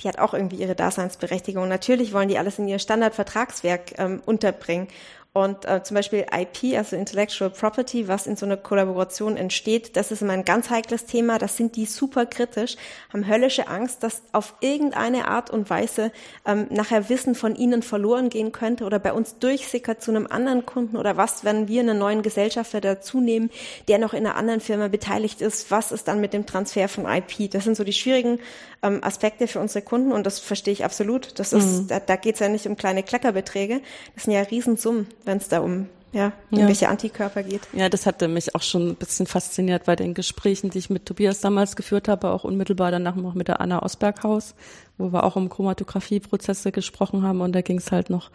die 0.00 0.08
hat 0.08 0.18
auch 0.18 0.34
irgendwie 0.34 0.56
ihre 0.56 0.74
Daseinsberechtigung. 0.74 1.68
Natürlich 1.68 2.12
wollen 2.12 2.28
die 2.28 2.38
alles 2.38 2.58
in 2.58 2.66
ihr 2.66 2.78
Standardvertragswerk 2.78 3.98
ähm, 3.98 4.22
unterbringen. 4.24 4.88
Und 5.34 5.64
äh, 5.64 5.82
zum 5.82 5.94
Beispiel 5.94 6.26
IP, 6.30 6.76
also 6.76 6.94
Intellectual 6.94 7.48
Property, 7.48 8.06
was 8.06 8.26
in 8.26 8.36
so 8.36 8.44
einer 8.44 8.58
Kollaboration 8.58 9.38
entsteht, 9.38 9.96
das 9.96 10.12
ist 10.12 10.20
immer 10.20 10.34
ein 10.34 10.44
ganz 10.44 10.68
heikles 10.68 11.06
Thema. 11.06 11.38
Das 11.38 11.56
sind 11.56 11.74
die 11.76 11.86
super 11.86 12.26
kritisch, 12.26 12.76
haben 13.10 13.26
höllische 13.26 13.66
Angst, 13.66 14.02
dass 14.02 14.20
auf 14.32 14.52
irgendeine 14.60 15.28
Art 15.28 15.48
und 15.48 15.70
Weise 15.70 16.12
ähm, 16.44 16.66
nachher 16.68 17.08
Wissen 17.08 17.34
von 17.34 17.56
ihnen 17.56 17.82
verloren 17.82 18.28
gehen 18.28 18.52
könnte 18.52 18.84
oder 18.84 18.98
bei 18.98 19.14
uns 19.14 19.38
durchsickert 19.38 20.02
zu 20.02 20.10
einem 20.10 20.26
anderen 20.26 20.66
Kunden 20.66 20.98
oder 20.98 21.16
was, 21.16 21.44
wenn 21.44 21.66
wir 21.66 21.80
einen 21.80 21.98
neuen 21.98 22.20
Gesellschafter 22.20 22.82
dazu 22.82 23.18
nehmen, 23.18 23.48
der 23.88 23.96
noch 23.96 24.12
in 24.12 24.26
einer 24.26 24.36
anderen 24.36 24.60
Firma 24.60 24.88
beteiligt 24.88 25.40
ist. 25.40 25.70
Was 25.70 25.92
ist 25.92 26.08
dann 26.08 26.20
mit 26.20 26.34
dem 26.34 26.44
Transfer 26.44 26.88
von 26.88 27.06
IP? 27.06 27.50
Das 27.50 27.64
sind 27.64 27.78
so 27.78 27.84
die 27.84 27.94
schwierigen 27.94 28.38
ähm, 28.82 29.02
Aspekte 29.02 29.46
für 29.48 29.60
unsere 29.60 29.82
Kunden 29.82 30.12
und 30.12 30.26
das 30.26 30.40
verstehe 30.40 30.74
ich 30.74 30.84
absolut. 30.84 31.38
Das 31.38 31.54
ist, 31.54 31.84
mhm. 31.84 31.86
da, 31.86 32.00
da 32.00 32.16
geht 32.16 32.34
es 32.34 32.40
ja 32.40 32.48
nicht 32.48 32.66
um 32.66 32.76
kleine 32.76 33.02
Kleckerbeträge. 33.02 33.80
Das 34.14 34.24
sind 34.24 34.34
ja 34.34 34.42
Riesensummen 34.42 35.06
wenn 35.24 35.38
es 35.38 35.48
da 35.48 35.60
um 35.60 35.88
ja, 36.12 36.32
irgendwelche 36.50 36.84
ja. 36.84 36.90
Antikörper 36.90 37.42
geht. 37.42 37.62
Ja, 37.72 37.88
das 37.88 38.04
hatte 38.04 38.28
mich 38.28 38.54
auch 38.54 38.62
schon 38.62 38.90
ein 38.90 38.96
bisschen 38.96 39.26
fasziniert 39.26 39.86
bei 39.86 39.96
den 39.96 40.12
Gesprächen, 40.12 40.68
die 40.68 40.78
ich 40.78 40.90
mit 40.90 41.06
Tobias 41.06 41.40
damals 41.40 41.74
geführt 41.74 42.06
habe, 42.06 42.30
auch 42.30 42.44
unmittelbar 42.44 42.90
danach 42.90 43.16
noch 43.16 43.34
mit 43.34 43.48
der 43.48 43.60
Anna 43.60 43.82
Osberghaus, 43.82 44.54
wo 44.98 45.12
wir 45.12 45.24
auch 45.24 45.36
um 45.36 45.48
Chromatographie-Prozesse 45.48 46.70
gesprochen 46.70 47.22
haben 47.22 47.40
und 47.40 47.52
da 47.52 47.62
ging 47.62 47.78
es 47.78 47.90
halt 47.90 48.10
noch 48.10 48.30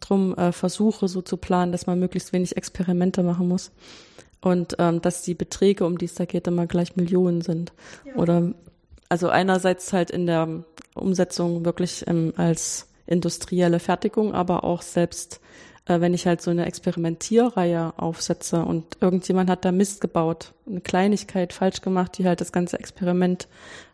drum, 0.00 0.34
äh, 0.36 0.52
Versuche 0.52 1.06
so 1.08 1.20
zu 1.20 1.36
planen, 1.36 1.70
dass 1.72 1.86
man 1.86 1.98
möglichst 1.98 2.32
wenig 2.32 2.56
Experimente 2.56 3.22
machen 3.22 3.46
muss 3.46 3.72
und 4.40 4.76
ähm, 4.78 5.02
dass 5.02 5.22
die 5.22 5.34
Beträge, 5.34 5.84
um 5.84 5.98
die 5.98 6.06
es 6.06 6.14
da 6.14 6.24
geht, 6.24 6.46
immer 6.46 6.66
gleich 6.66 6.96
Millionen 6.96 7.42
sind. 7.42 7.72
Ja. 8.06 8.14
Oder 8.14 8.54
also 9.08 9.28
einerseits 9.28 9.92
halt 9.92 10.10
in 10.10 10.26
der 10.26 10.64
Umsetzung 10.94 11.64
wirklich 11.64 12.06
ähm, 12.06 12.32
als 12.36 12.88
industrielle 13.06 13.80
Fertigung, 13.80 14.34
aber 14.34 14.64
auch 14.64 14.82
selbst 14.82 15.40
wenn 15.88 16.14
ich 16.14 16.26
halt 16.26 16.42
so 16.42 16.50
eine 16.50 16.66
Experimentierreihe 16.66 17.94
aufsetze 17.96 18.62
und 18.62 18.84
irgendjemand 19.00 19.48
hat 19.48 19.64
da 19.64 19.72
Mist 19.72 20.00
gebaut, 20.00 20.52
eine 20.66 20.80
Kleinigkeit 20.80 21.52
falsch 21.52 21.80
gemacht, 21.80 22.18
die 22.18 22.26
halt 22.26 22.40
das 22.40 22.52
ganze 22.52 22.78
Experiment 22.78 23.48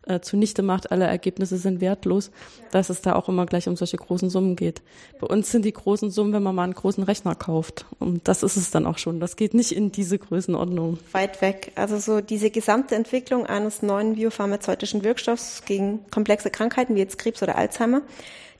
äh, 0.07 0.20
zunichte 0.20 0.62
macht, 0.62 0.90
alle 0.90 1.07
Ergebnisse 1.07 1.57
sind 1.57 1.80
wertlos, 1.80 2.30
dass 2.72 2.90
es 2.90 3.00
da 3.00 3.14
auch 3.14 3.28
immer 3.28 3.46
gleich 3.46 3.68
um 3.68 3.76
solche 3.76 3.96
großen 3.96 4.28
Summen 4.28 4.57
geht. 4.57 4.83
Bei 5.20 5.26
uns 5.26 5.50
sind 5.50 5.64
die 5.64 5.72
großen 5.72 6.11
Summen, 6.11 6.33
wenn 6.33 6.42
man 6.42 6.54
mal 6.54 6.64
einen 6.64 6.74
großen 6.74 7.04
Rechner 7.04 7.35
kauft. 7.35 7.87
Und 8.00 8.26
das 8.28 8.42
ist 8.42 8.57
es 8.57 8.70
dann 8.70 8.87
auch 8.87 8.98
schon. 8.98 9.20
Das 9.20 9.37
geht 9.37 9.54
nicht 9.54 9.72
in 9.72 9.92
diese 9.92 10.18
Größenordnung. 10.18 10.98
Weit 11.12 11.40
weg. 11.40 11.72
Also 11.76 11.98
so 11.98 12.20
diese 12.20 12.50
gesamte 12.50 12.96
Entwicklung 12.96 13.46
eines 13.46 13.83
neuen 13.83 14.16
biopharmazeutischen 14.16 15.04
Wirkstoffs 15.04 15.62
gegen 15.64 16.00
komplexe 16.11 16.50
Krankheiten 16.50 16.96
wie 16.96 17.00
jetzt 17.00 17.18
Krebs 17.18 17.42
oder 17.42 17.57
Alzheimer 17.57 18.02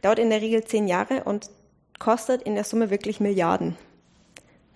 dauert 0.03 0.19
in 0.19 0.31
der 0.31 0.41
Regel 0.41 0.65
zehn 0.65 0.87
Jahre 0.87 1.25
und 1.25 1.51
kostet 1.99 2.43
in 2.43 2.55
der 2.55 2.65
Summe 2.65 2.91
wirklich 2.91 3.21
Milliarden. 3.21 3.77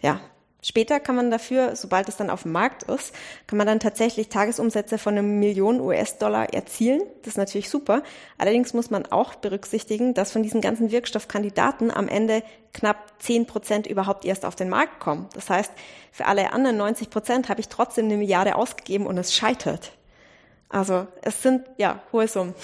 Ja. 0.00 0.20
Später 0.60 0.98
kann 0.98 1.14
man 1.14 1.30
dafür, 1.30 1.76
sobald 1.76 2.08
es 2.08 2.16
dann 2.16 2.30
auf 2.30 2.42
dem 2.42 2.50
Markt 2.50 2.82
ist, 2.82 3.14
kann 3.46 3.58
man 3.58 3.66
dann 3.68 3.78
tatsächlich 3.78 4.28
Tagesumsätze 4.28 4.98
von 4.98 5.16
einem 5.16 5.38
Million 5.38 5.80
US-Dollar 5.80 6.52
erzielen. 6.52 7.02
Das 7.22 7.34
ist 7.34 7.36
natürlich 7.36 7.70
super. 7.70 8.02
Allerdings 8.38 8.74
muss 8.74 8.90
man 8.90 9.06
auch 9.06 9.36
berücksichtigen, 9.36 10.14
dass 10.14 10.32
von 10.32 10.42
diesen 10.42 10.60
ganzen 10.60 10.90
Wirkstoffkandidaten 10.90 11.92
am 11.92 12.08
Ende 12.08 12.42
knapp 12.74 13.14
zehn 13.20 13.46
Prozent 13.46 13.86
überhaupt 13.86 14.24
erst 14.24 14.44
auf 14.44 14.56
den 14.56 14.68
Markt 14.68 14.98
kommen. 14.98 15.28
Das 15.32 15.48
heißt, 15.48 15.70
für 16.10 16.26
alle 16.26 16.52
anderen 16.52 16.76
90 16.76 17.08
Prozent 17.08 17.48
habe 17.48 17.60
ich 17.60 17.68
trotzdem 17.68 18.06
eine 18.06 18.16
Milliarde 18.16 18.56
ausgegeben 18.56 19.06
und 19.06 19.16
es 19.16 19.36
scheitert. 19.36 19.92
Also 20.68 21.06
es 21.22 21.40
sind 21.40 21.66
ja 21.76 22.02
hohe 22.12 22.26
Summen. 22.26 22.54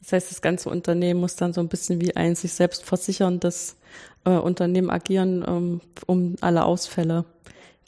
Das 0.00 0.12
heißt, 0.12 0.30
das 0.30 0.42
ganze 0.42 0.70
Unternehmen 0.70 1.20
muss 1.20 1.36
dann 1.36 1.52
so 1.52 1.60
ein 1.60 1.68
bisschen 1.68 2.00
wie 2.00 2.16
ein 2.16 2.34
sich 2.34 2.52
selbst 2.52 2.84
versicherndes 2.84 3.76
äh, 4.24 4.30
Unternehmen 4.30 4.90
agieren, 4.90 5.44
ähm, 5.46 5.80
um 6.06 6.36
alle 6.40 6.64
Ausfälle, 6.64 7.24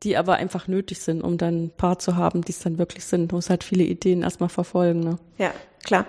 die 0.02 0.16
aber 0.16 0.34
einfach 0.34 0.68
nötig 0.68 1.00
sind, 1.00 1.22
um 1.22 1.38
dann 1.38 1.64
ein 1.64 1.70
paar 1.70 1.98
zu 1.98 2.16
haben, 2.16 2.42
die 2.42 2.52
es 2.52 2.60
dann 2.60 2.78
wirklich 2.78 3.04
sind. 3.04 3.32
Man 3.32 3.38
muss 3.38 3.50
halt 3.50 3.64
viele 3.64 3.84
Ideen 3.84 4.22
erstmal 4.22 4.48
verfolgen. 4.48 5.00
Ne? 5.00 5.18
Ja, 5.38 5.52
klar. 5.84 6.06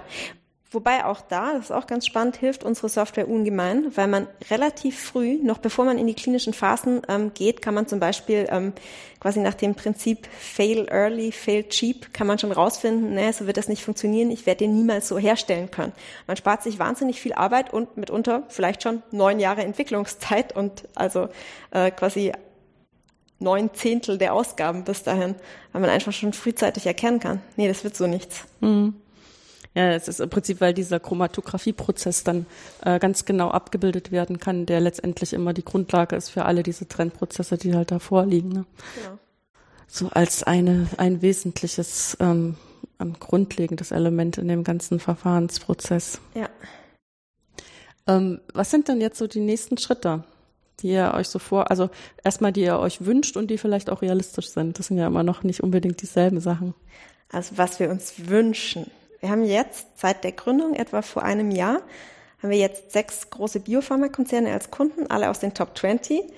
Wobei 0.74 1.06
auch 1.06 1.22
da, 1.22 1.54
das 1.54 1.66
ist 1.66 1.72
auch 1.72 1.86
ganz 1.86 2.08
spannend, 2.08 2.36
hilft 2.36 2.64
unsere 2.64 2.90
Software 2.90 3.30
ungemein, 3.30 3.96
weil 3.96 4.08
man 4.08 4.28
relativ 4.50 5.00
früh, 5.00 5.38
noch 5.44 5.60
bevor 5.60 5.86
man 5.86 6.00
in 6.00 6.08
die 6.08 6.16
klinischen 6.16 6.52
Phasen 6.52 7.04
ähm, 7.08 7.32
geht, 7.36 7.62
kann 7.62 7.76
man 7.76 7.86
zum 7.88 8.00
Beispiel 8.00 8.48
ähm, 8.50 8.74
quasi 9.20 9.40
nach 9.40 9.54
dem 9.54 9.76
Prinzip 9.76 10.28
Fail 10.40 10.88
Early, 10.90 11.32
Fail 11.32 11.64
Cheap, 11.70 12.12
kann 12.12 12.26
man 12.26 12.40
schon 12.40 12.52
rausfinden, 12.52 13.14
ne, 13.14 13.32
so 13.32 13.46
wird 13.46 13.58
das 13.58 13.68
nicht 13.68 13.84
funktionieren, 13.84 14.32
ich 14.32 14.48
werde 14.48 14.66
den 14.66 14.74
niemals 14.74 15.08
so 15.08 15.20
herstellen 15.20 15.70
können. 15.70 15.94
Man 16.26 16.38
spart 16.38 16.64
sich 16.64 16.80
wahnsinnig 16.80 17.22
viel 17.22 17.34
Arbeit 17.34 17.72
und 17.72 17.96
mitunter 17.96 18.44
vielleicht 18.50 18.82
schon 18.82 19.04
neun 19.12 19.40
Jahre 19.40 19.62
Entwicklungszeit 19.62 20.56
und 20.56 20.90
also 20.96 21.30
äh, 21.70 21.92
quasi 21.92 22.32
neun 23.38 23.74
Zehntel 23.76 24.18
der 24.18 24.34
Ausgaben 24.34 24.86
bis 24.86 25.04
dahin, 25.04 25.36
weil 25.72 25.82
man 25.82 25.92
einfach 25.92 26.14
schon 26.14 26.34
frühzeitig 26.34 26.88
erkennen 26.88 27.20
kann, 27.20 27.42
nee, 27.58 27.68
das 27.68 27.84
wird 27.84 27.96
so 27.96 28.08
nichts. 28.08 28.46
Mhm. 28.60 28.96
Ja, 29.76 29.92
es 29.92 30.08
ist 30.08 30.20
im 30.20 30.30
Prinzip, 30.30 30.62
weil 30.62 30.74
dieser 30.74 31.00
Chromatographie-Prozess 31.00 32.24
dann 32.24 32.46
äh, 32.82 33.00
ganz 33.00 33.26
genau 33.26 33.50
abgebildet 33.50 34.12
werden 34.12 34.40
kann, 34.40 34.68
der 34.68 34.80
letztendlich 34.80 35.34
immer 35.34 35.54
die 35.54 35.66
Grundlage 35.66 36.16
ist 36.16 36.30
für 36.30 36.46
alle 36.46 36.62
diese 36.62 36.88
Trendprozesse, 36.88 37.58
die 37.58 37.74
halt 37.74 37.90
da 37.90 37.98
vorliegen. 37.98 38.50
Ne? 38.50 38.66
Ja. 39.04 39.18
So 39.88 40.10
als 40.10 40.44
eine, 40.44 40.88
ein 40.98 41.24
wesentliches, 41.24 42.18
ähm, 42.20 42.56
ein 43.00 43.14
grundlegendes 43.14 43.92
Element 43.92 44.38
in 44.38 44.48
dem 44.48 44.64
ganzen 44.64 45.00
Verfahrensprozess. 45.00 46.20
Ja. 46.36 46.50
Ähm, 48.06 48.42
was 48.54 48.70
sind 48.70 48.88
denn 48.88 49.02
jetzt 49.02 49.18
so 49.18 49.26
die 49.26 49.40
nächsten 49.40 49.80
Schritte, 49.80 50.24
die 50.82 50.90
ihr 50.90 51.14
euch 51.16 51.30
so 51.30 51.40
vor, 51.40 51.72
also 51.72 51.90
erstmal 52.24 52.52
die 52.52 52.62
ihr 52.62 52.78
euch 52.78 53.06
wünscht 53.06 53.38
und 53.38 53.48
die 53.50 53.58
vielleicht 53.58 53.90
auch 53.90 54.04
realistisch 54.04 54.50
sind? 54.50 54.78
Das 54.78 54.88
sind 54.88 55.00
ja 55.00 55.08
immer 55.08 55.24
noch 55.24 55.42
nicht 55.42 55.64
unbedingt 55.64 56.00
dieselben 56.04 56.40
Sachen. 56.42 56.76
Also 57.32 57.58
was 57.58 57.80
wir 57.80 57.90
uns 57.90 58.28
wünschen 58.28 58.92
Wir 59.24 59.30
haben 59.30 59.46
jetzt 59.46 59.88
seit 59.96 60.26
der 60.26 60.34
Gründung, 60.34 60.74
etwa 60.74 61.02
vor 61.02 61.24
einem 61.24 61.50
Jahr, 61.50 61.82
haben 62.42 62.50
wir 62.50 62.58
jetzt 62.58 62.92
sechs 62.92 63.30
große 63.30 63.62
Biopharmakonzerne 63.62 64.52
als 64.52 64.70
Kunden, 64.70 65.08
alle 65.10 65.30
aus 65.30 65.40
den 65.40 65.54
Top 65.54 65.78
20. 65.78 66.20
Cool. 66.20 66.30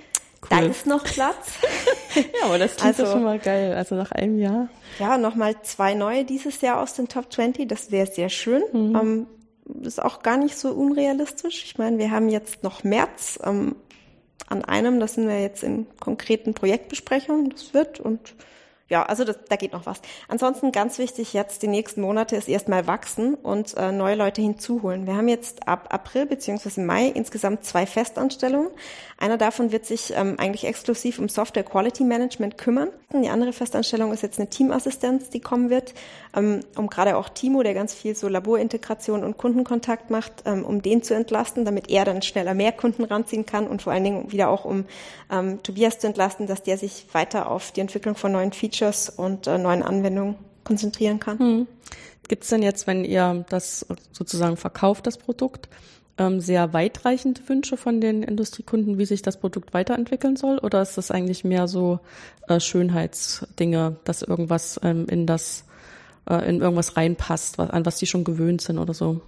Da 0.52 0.60
ist 0.60 0.86
noch 0.86 1.04
Platz. 1.04 1.54
ja, 2.16 2.46
aber 2.46 2.60
das 2.60 2.76
klingt 2.76 3.00
also, 3.00 3.12
schon 3.12 3.24
mal 3.24 3.40
geil. 3.40 3.74
Also 3.74 3.96
nach 3.96 4.12
einem 4.12 4.38
Jahr. 4.38 4.70
Ja, 5.00 5.18
nochmal 5.18 5.56
zwei 5.64 5.96
neue 5.96 6.26
dieses 6.26 6.62
Jahr 6.62 6.80
aus 6.80 6.94
den 6.94 7.08
Top 7.08 7.34
20. 7.34 7.68
Das 7.68 7.90
wäre 7.90 8.06
sehr 8.06 8.30
schön. 8.30 8.62
Mhm. 8.72 8.96
Ähm, 8.96 9.28
ist 9.82 10.00
auch 10.00 10.22
gar 10.22 10.38
nicht 10.38 10.56
so 10.56 10.70
unrealistisch. 10.70 11.64
Ich 11.66 11.80
meine, 11.80 11.98
wir 11.98 12.12
haben 12.12 12.30
jetzt 12.30 12.62
noch 12.62 12.84
März. 12.84 13.40
Ähm, 13.44 13.76
an 14.46 14.64
einem, 14.64 15.00
das 15.00 15.16
sind 15.16 15.28
wir 15.28 15.42
jetzt 15.42 15.64
in 15.64 15.88
konkreten 16.00 16.54
Projektbesprechungen. 16.54 17.50
Das 17.50 17.74
wird 17.74 18.00
und 18.00 18.36
ja, 18.88 19.02
also 19.02 19.24
das, 19.24 19.40
da 19.50 19.56
geht 19.56 19.74
noch 19.74 19.88
was. 19.88 20.00
Ansonsten 20.28 20.72
ganz 20.72 21.00
wichtig 21.00 21.34
jetzt 21.34 21.64
die 21.64 21.68
nächsten 21.68 22.02
Monate 22.02 22.36
ist 22.36 22.48
erstmal 22.48 22.86
wachsen 22.86 23.34
und 23.34 23.76
äh, 23.78 23.92
neue 23.92 24.14
Leute 24.14 24.44
hinzuholen. 24.44 25.08
Wir 25.08 25.16
haben 25.16 25.28
jetzt 25.28 25.68
ab 25.68 25.88
April 25.90 26.28
beziehungsweise 26.28 26.82
Mai 26.82 27.08
insgesamt 27.08 27.66
zwei 27.66 27.88
Festanstellungen. 27.88 28.70
Einer 29.18 29.38
davon 29.38 29.72
wird 29.72 29.86
sich 29.86 30.14
ähm, 30.16 30.36
eigentlich 30.38 30.66
exklusiv 30.66 31.18
um 31.18 31.30
Software 31.30 31.64
Quality 31.64 32.04
Management 32.04 32.60
kümmern. 32.60 32.90
Die 33.12 33.30
andere 33.30 33.54
Festanstellung 33.54 34.14
ist 34.14 34.22
jetzt 34.22 34.40
eine 34.40 34.50
Teamassistenz, 34.50 35.30
die 35.30 35.40
kommen 35.40 35.72
wird, 35.72 35.96
ähm, 36.36 36.60
um 36.76 36.88
gerade 36.88 37.18
auch 37.18 37.30
Timo, 37.30 37.64
der 37.64 37.74
ganz 37.74 37.94
viel 37.94 38.14
so 38.16 38.28
Laborintegration 38.28 39.24
und 39.24 39.38
Kundenkontakt 39.38 40.12
macht, 40.12 40.44
ähm, 40.46 40.64
um 40.64 40.84
den 40.84 41.02
zu 41.02 41.16
entlasten, 41.16 41.66
damit 41.66 41.90
er 41.90 42.06
dann 42.06 42.22
schneller 42.22 42.54
mehr 42.54 42.72
Kunden 42.72 43.04
ranziehen 43.04 43.48
kann 43.48 43.68
und 43.68 43.82
vor 43.82 43.94
allen 43.94 44.04
Dingen 44.04 44.32
wieder 44.32 44.50
auch 44.50 44.66
um 44.66 44.86
ähm, 45.32 45.64
Tobias 45.64 45.98
zu 45.98 46.06
entlasten, 46.06 46.46
dass 46.46 46.62
der 46.62 46.78
sich 46.78 47.08
weiter 47.14 47.50
auf 47.50 47.72
die 47.72 47.82
Entwicklung 47.82 48.16
von 48.16 48.32
neuen 48.32 48.52
Features 48.52 48.75
Features 48.76 49.10
und 49.10 49.48
äh, 49.48 49.58
neuen 49.58 49.84
Anwendungen 49.84 50.36
konzentrieren 50.64 51.20
kann. 51.20 51.40
Hm. 51.40 51.68
Gibt 52.28 52.44
es 52.44 52.50
denn 52.50 52.64
jetzt, 52.64 52.88
wenn 52.88 53.06
ihr 53.06 53.46
das 53.50 53.86
sozusagen 54.12 54.58
verkauft, 54.58 55.06
das 55.06 55.18
Produkt, 55.18 55.70
ähm, 56.18 56.40
sehr 56.40 56.74
weitreichende 56.74 57.42
Wünsche 57.48 57.78
von 57.78 58.02
den 58.02 58.24
Industriekunden, 58.24 58.98
wie 58.98 59.06
sich 59.06 59.22
das 59.22 59.40
Produkt 59.40 59.74
weiterentwickeln 59.74 60.36
soll? 60.36 60.58
Oder 60.60 60.82
ist 60.82 60.98
das 60.98 61.12
eigentlich 61.12 61.44
mehr 61.44 61.68
so 61.68 62.00
äh, 62.48 62.60
Schönheitsdinge, 62.60 63.98
dass 64.06 64.22
irgendwas 64.22 64.80
ähm, 64.84 65.08
in 65.10 65.28
das 65.28 65.66
äh, 66.28 66.50
in 66.50 66.62
irgendwas 66.62 66.98
reinpasst, 66.98 67.58
was, 67.58 67.70
an 67.70 67.86
was 67.86 67.98
die 67.98 68.08
schon 68.08 68.24
gewöhnt 68.24 68.62
sind 68.62 68.80
oder 68.80 68.94
so? 68.94 69.22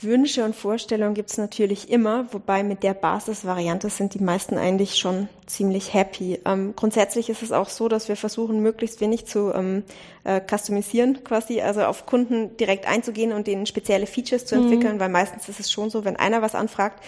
Wünsche 0.00 0.44
und 0.44 0.56
Vorstellungen 0.56 1.14
gibt 1.14 1.30
es 1.30 1.38
natürlich 1.38 1.88
immer, 1.88 2.26
wobei 2.32 2.64
mit 2.64 2.82
der 2.82 2.94
Basisvariante 2.94 3.90
sind 3.90 4.14
die 4.14 4.22
meisten 4.22 4.58
eigentlich 4.58 4.96
schon 4.96 5.28
ziemlich 5.46 5.94
happy. 5.94 6.40
Ähm, 6.44 6.74
grundsätzlich 6.74 7.30
ist 7.30 7.42
es 7.42 7.52
auch 7.52 7.68
so, 7.68 7.88
dass 7.88 8.08
wir 8.08 8.16
versuchen, 8.16 8.60
möglichst 8.60 9.00
wenig 9.00 9.26
zu 9.26 9.52
ähm, 9.54 9.84
äh, 10.24 10.40
customisieren, 10.40 11.22
quasi, 11.22 11.60
also 11.60 11.84
auf 11.84 12.06
Kunden 12.06 12.56
direkt 12.56 12.88
einzugehen 12.88 13.32
und 13.32 13.46
denen 13.46 13.66
spezielle 13.66 14.06
Features 14.06 14.46
zu 14.46 14.56
entwickeln, 14.56 14.96
mhm. 14.96 15.00
weil 15.00 15.10
meistens 15.10 15.48
ist 15.48 15.60
es 15.60 15.70
schon 15.70 15.90
so, 15.90 16.04
wenn 16.04 16.16
einer 16.16 16.42
was 16.42 16.54
anfragt, 16.54 17.02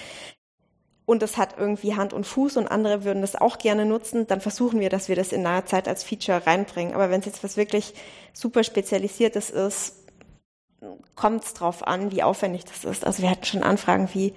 und 1.06 1.22
das 1.22 1.36
hat 1.36 1.54
irgendwie 1.56 1.94
Hand 1.94 2.12
und 2.12 2.26
Fuß 2.26 2.56
und 2.56 2.66
andere 2.66 3.04
würden 3.04 3.22
das 3.22 3.36
auch 3.36 3.58
gerne 3.58 3.86
nutzen, 3.86 4.26
dann 4.26 4.40
versuchen 4.40 4.80
wir, 4.80 4.90
dass 4.90 5.08
wir 5.08 5.14
das 5.14 5.30
in 5.30 5.42
naher 5.42 5.64
Zeit 5.64 5.86
als 5.86 6.02
Feature 6.02 6.48
reinbringen. 6.48 6.94
Aber 6.94 7.10
wenn 7.10 7.20
es 7.20 7.26
jetzt 7.26 7.44
was 7.44 7.56
wirklich 7.56 7.94
super 8.32 8.64
Spezialisiertes 8.64 9.50
ist, 9.50 10.05
kommt 11.14 11.44
es 11.44 11.54
drauf 11.54 11.86
an, 11.86 12.12
wie 12.12 12.22
aufwendig 12.22 12.64
das 12.64 12.84
ist. 12.84 13.04
Also 13.04 13.22
wir 13.22 13.30
hatten 13.30 13.44
schon 13.44 13.62
Anfragen 13.62 14.08
wie, 14.12 14.34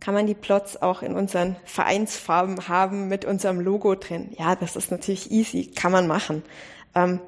kann 0.00 0.14
man 0.14 0.26
die 0.26 0.34
Plots 0.34 0.80
auch 0.80 1.02
in 1.02 1.14
unseren 1.14 1.56
Vereinsfarben 1.64 2.68
haben 2.68 3.08
mit 3.08 3.24
unserem 3.24 3.60
Logo 3.60 3.94
drin? 3.94 4.32
Ja, 4.36 4.56
das 4.56 4.76
ist 4.76 4.90
natürlich 4.90 5.30
easy, 5.30 5.66
kann 5.66 5.92
man 5.92 6.06
machen. 6.06 6.42
Ähm, 6.94 7.20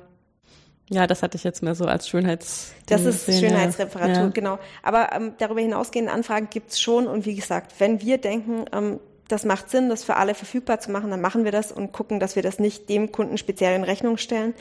ja, 0.90 1.06
das 1.06 1.22
hatte 1.22 1.36
ich 1.36 1.44
jetzt 1.44 1.62
mehr 1.62 1.74
so 1.74 1.86
als 1.86 2.08
Schönheits. 2.08 2.72
Das 2.86 3.04
ist 3.04 3.26
gesehen, 3.26 3.48
Schönheitsreparatur, 3.48 4.24
ja. 4.24 4.28
genau. 4.28 4.58
Aber 4.82 5.12
ähm, 5.12 5.32
darüber 5.38 5.60
hinausgehende 5.60 6.12
Anfragen 6.12 6.48
gibt's 6.50 6.80
schon. 6.80 7.06
Und 7.06 7.24
wie 7.24 7.34
gesagt, 7.34 7.74
wenn 7.78 8.02
wir 8.02 8.18
denken, 8.18 8.66
ähm, 8.72 9.00
das 9.28 9.44
macht 9.44 9.70
Sinn, 9.70 9.88
das 9.88 10.04
für 10.04 10.16
alle 10.16 10.34
verfügbar 10.34 10.80
zu 10.80 10.90
machen, 10.90 11.10
dann 11.10 11.20
machen 11.20 11.44
wir 11.44 11.52
das 11.52 11.72
und 11.72 11.92
gucken, 11.92 12.20
dass 12.20 12.36
wir 12.36 12.42
das 12.42 12.58
nicht 12.58 12.88
dem 12.90 13.12
Kunden 13.12 13.38
speziell 13.38 13.74
in 13.74 13.84
Rechnung 13.84 14.18
stellen, 14.18 14.52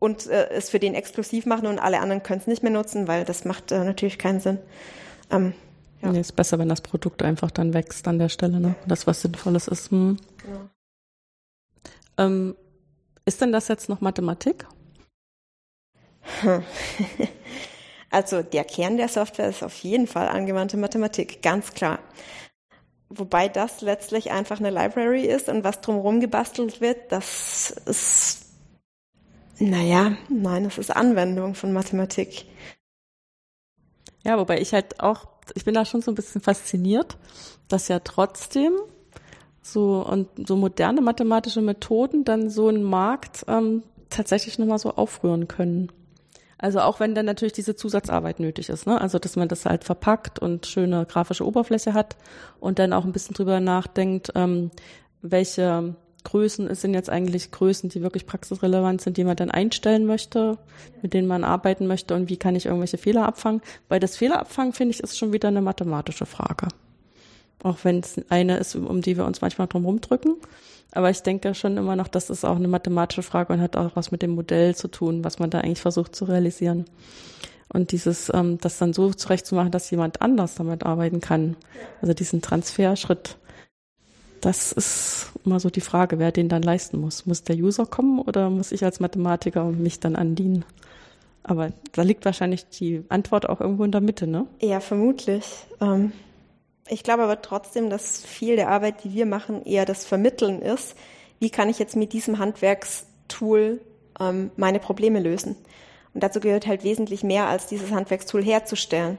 und 0.00 0.26
äh, 0.26 0.48
es 0.50 0.70
für 0.70 0.80
den 0.80 0.96
exklusiv 0.96 1.46
machen 1.46 1.68
und 1.68 1.78
alle 1.78 2.00
anderen 2.00 2.24
können 2.24 2.40
es 2.40 2.48
nicht 2.48 2.64
mehr 2.64 2.72
nutzen, 2.72 3.06
weil 3.06 3.24
das 3.24 3.44
macht 3.44 3.70
äh, 3.70 3.84
natürlich 3.84 4.18
keinen 4.18 4.40
Sinn. 4.40 4.58
Ähm, 5.30 5.54
ja. 6.02 6.10
Nee, 6.10 6.20
ist 6.20 6.34
besser, 6.34 6.58
wenn 6.58 6.68
das 6.68 6.80
Produkt 6.80 7.22
einfach 7.22 7.52
dann 7.52 7.72
wächst 7.74 8.08
an 8.08 8.18
der 8.18 8.30
Stelle, 8.30 8.58
ne? 8.58 8.74
Das, 8.88 9.06
was 9.06 9.22
Sinnvolles 9.22 9.68
ist. 9.68 9.92
Hm. 9.92 10.16
Ja. 12.16 12.24
Ähm, 12.24 12.56
ist 13.26 13.40
denn 13.40 13.52
das 13.52 13.68
jetzt 13.68 13.88
noch 13.88 14.00
Mathematik? 14.00 14.66
Also 18.10 18.42
der 18.42 18.64
Kern 18.64 18.96
der 18.96 19.08
Software 19.08 19.48
ist 19.48 19.62
auf 19.62 19.78
jeden 19.78 20.08
Fall 20.08 20.28
angewandte 20.28 20.76
Mathematik, 20.76 21.42
ganz 21.42 21.74
klar. 21.74 22.00
Wobei 23.08 23.48
das 23.48 23.80
letztlich 23.80 24.32
einfach 24.32 24.58
eine 24.58 24.70
Library 24.70 25.26
ist 25.26 25.48
und 25.48 25.64
was 25.64 25.80
drumherum 25.80 26.20
gebastelt 26.20 26.80
wird, 26.80 27.12
das 27.12 27.70
ist 27.70 28.49
naja, 29.60 30.16
nein, 30.28 30.64
das 30.64 30.78
ist 30.78 30.90
Anwendung 30.94 31.54
von 31.54 31.72
Mathematik. 31.72 32.46
Ja, 34.24 34.38
wobei 34.38 34.60
ich 34.60 34.72
halt 34.72 35.00
auch, 35.00 35.26
ich 35.54 35.64
bin 35.64 35.74
da 35.74 35.84
schon 35.84 36.02
so 36.02 36.10
ein 36.10 36.14
bisschen 36.14 36.40
fasziniert, 36.40 37.16
dass 37.68 37.88
ja 37.88 38.00
trotzdem 38.00 38.72
so 39.62 40.04
und 40.04 40.28
so 40.48 40.56
moderne 40.56 41.00
mathematische 41.00 41.60
Methoden 41.60 42.24
dann 42.24 42.50
so 42.50 42.68
einen 42.68 42.82
Markt 42.82 43.44
ähm, 43.48 43.82
tatsächlich 44.08 44.58
nochmal 44.58 44.78
so 44.78 44.92
aufrühren 44.92 45.48
können. 45.48 45.92
Also 46.58 46.80
auch 46.80 47.00
wenn 47.00 47.14
dann 47.14 47.24
natürlich 47.26 47.54
diese 47.54 47.74
Zusatzarbeit 47.74 48.38
nötig 48.40 48.68
ist, 48.68 48.86
ne? 48.86 49.00
Also 49.00 49.18
dass 49.18 49.36
man 49.36 49.48
das 49.48 49.64
halt 49.64 49.84
verpackt 49.84 50.38
und 50.38 50.66
schöne 50.66 51.06
grafische 51.06 51.46
Oberfläche 51.46 51.94
hat 51.94 52.16
und 52.58 52.78
dann 52.78 52.92
auch 52.92 53.04
ein 53.04 53.12
bisschen 53.12 53.34
drüber 53.34 53.60
nachdenkt, 53.60 54.32
ähm, 54.34 54.70
welche 55.22 55.94
Größen 56.24 56.74
sind 56.74 56.94
jetzt 56.94 57.10
eigentlich 57.10 57.50
Größen, 57.50 57.90
die 57.90 58.02
wirklich 58.02 58.26
praxisrelevant 58.26 59.00
sind, 59.00 59.16
die 59.16 59.24
man 59.24 59.36
dann 59.36 59.50
einstellen 59.50 60.06
möchte, 60.06 60.58
mit 61.02 61.14
denen 61.14 61.28
man 61.28 61.44
arbeiten 61.44 61.86
möchte 61.86 62.14
und 62.14 62.28
wie 62.28 62.36
kann 62.36 62.56
ich 62.56 62.66
irgendwelche 62.66 62.98
Fehler 62.98 63.26
abfangen. 63.26 63.62
Weil 63.88 64.00
das 64.00 64.16
Fehlerabfangen, 64.16 64.72
finde 64.72 64.94
ich, 64.94 65.00
ist 65.00 65.18
schon 65.18 65.32
wieder 65.32 65.48
eine 65.48 65.62
mathematische 65.62 66.26
Frage. 66.26 66.68
Auch 67.62 67.78
wenn 67.82 68.00
es 68.00 68.20
eine 68.30 68.56
ist, 68.56 68.74
um 68.74 69.02
die 69.02 69.16
wir 69.16 69.26
uns 69.26 69.40
manchmal 69.40 69.66
drum 69.66 69.84
rumdrücken. 69.84 70.36
Aber 70.92 71.10
ich 71.10 71.22
denke 71.22 71.54
schon 71.54 71.76
immer 71.76 71.96
noch, 71.96 72.08
das 72.08 72.30
ist 72.30 72.44
auch 72.44 72.56
eine 72.56 72.68
mathematische 72.68 73.22
Frage 73.22 73.52
und 73.52 73.60
hat 73.60 73.76
auch 73.76 73.94
was 73.94 74.10
mit 74.10 74.22
dem 74.22 74.30
Modell 74.30 74.74
zu 74.74 74.88
tun, 74.88 75.22
was 75.24 75.38
man 75.38 75.50
da 75.50 75.60
eigentlich 75.60 75.80
versucht 75.80 76.16
zu 76.16 76.24
realisieren. 76.24 76.86
Und 77.72 77.92
dieses, 77.92 78.30
ähm, 78.34 78.58
das 78.58 78.78
dann 78.78 78.92
so 78.92 79.12
zurechtzumachen, 79.12 79.70
dass 79.70 79.90
jemand 79.90 80.22
anders 80.22 80.56
damit 80.56 80.84
arbeiten 80.84 81.20
kann. 81.20 81.56
Also 82.02 82.14
diesen 82.14 82.42
Transferschritt 82.42 83.36
das 84.40 84.72
ist 84.72 85.32
immer 85.44 85.60
so 85.60 85.70
die 85.70 85.80
Frage, 85.80 86.18
wer 86.18 86.32
den 86.32 86.48
dann 86.48 86.62
leisten 86.62 87.00
muss. 87.00 87.26
Muss 87.26 87.42
der 87.44 87.56
User 87.56 87.86
kommen 87.86 88.20
oder 88.20 88.50
muss 88.50 88.72
ich 88.72 88.84
als 88.84 89.00
Mathematiker 89.00 89.64
mich 89.64 90.00
dann 90.00 90.16
andienen? 90.16 90.64
Aber 91.42 91.72
da 91.92 92.02
liegt 92.02 92.24
wahrscheinlich 92.24 92.68
die 92.68 93.04
Antwort 93.08 93.48
auch 93.48 93.60
irgendwo 93.60 93.84
in 93.84 93.92
der 93.92 94.00
Mitte, 94.00 94.26
ne? 94.26 94.46
Ja, 94.60 94.80
vermutlich. 94.80 95.44
Ähm, 95.80 96.12
ich 96.88 97.02
glaube 97.02 97.22
aber 97.22 97.40
trotzdem, 97.40 97.88
dass 97.88 98.22
viel 98.24 98.56
der 98.56 98.68
Arbeit, 98.68 99.04
die 99.04 99.14
wir 99.14 99.26
machen, 99.26 99.64
eher 99.64 99.86
das 99.86 100.04
Vermitteln 100.04 100.60
ist. 100.60 100.96
Wie 101.38 101.50
kann 101.50 101.68
ich 101.68 101.78
jetzt 101.78 101.96
mit 101.96 102.12
diesem 102.12 102.38
Handwerkstool 102.38 103.80
ähm, 104.20 104.50
meine 104.56 104.80
Probleme 104.80 105.20
lösen? 105.20 105.56
Und 106.12 106.22
dazu 106.22 106.40
gehört 106.40 106.66
halt 106.66 106.84
wesentlich 106.84 107.22
mehr, 107.22 107.46
als 107.46 107.66
dieses 107.66 107.90
Handwerkstool 107.92 108.44
herzustellen. 108.44 109.18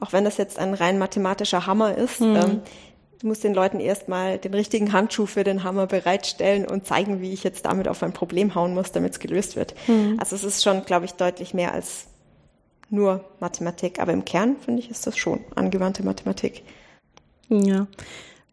Auch 0.00 0.12
wenn 0.12 0.24
das 0.24 0.38
jetzt 0.38 0.58
ein 0.58 0.74
rein 0.74 0.98
mathematischer 0.98 1.66
Hammer 1.66 1.96
ist. 1.96 2.20
Mhm. 2.20 2.62
Du 3.20 3.26
musst 3.26 3.44
den 3.44 3.52
Leuten 3.52 3.80
erstmal 3.80 4.38
den 4.38 4.54
richtigen 4.54 4.94
Handschuh 4.94 5.26
für 5.26 5.44
den 5.44 5.62
Hammer 5.62 5.86
bereitstellen 5.86 6.66
und 6.66 6.86
zeigen, 6.86 7.20
wie 7.20 7.32
ich 7.32 7.44
jetzt 7.44 7.66
damit 7.66 7.86
auf 7.86 8.02
ein 8.02 8.14
Problem 8.14 8.54
hauen 8.54 8.72
muss, 8.72 8.92
damit 8.92 9.12
es 9.12 9.18
gelöst 9.18 9.56
wird. 9.56 9.74
Mhm. 9.88 10.16
Also 10.18 10.34
es 10.36 10.42
ist 10.42 10.62
schon, 10.64 10.86
glaube 10.86 11.04
ich, 11.04 11.12
deutlich 11.12 11.52
mehr 11.52 11.74
als 11.74 12.06
nur 12.88 13.22
Mathematik. 13.38 14.00
Aber 14.00 14.14
im 14.14 14.24
Kern, 14.24 14.56
finde 14.56 14.80
ich, 14.80 14.90
ist 14.90 15.06
das 15.06 15.18
schon 15.18 15.40
angewandte 15.54 16.02
Mathematik. 16.02 16.62
Ja. 17.50 17.86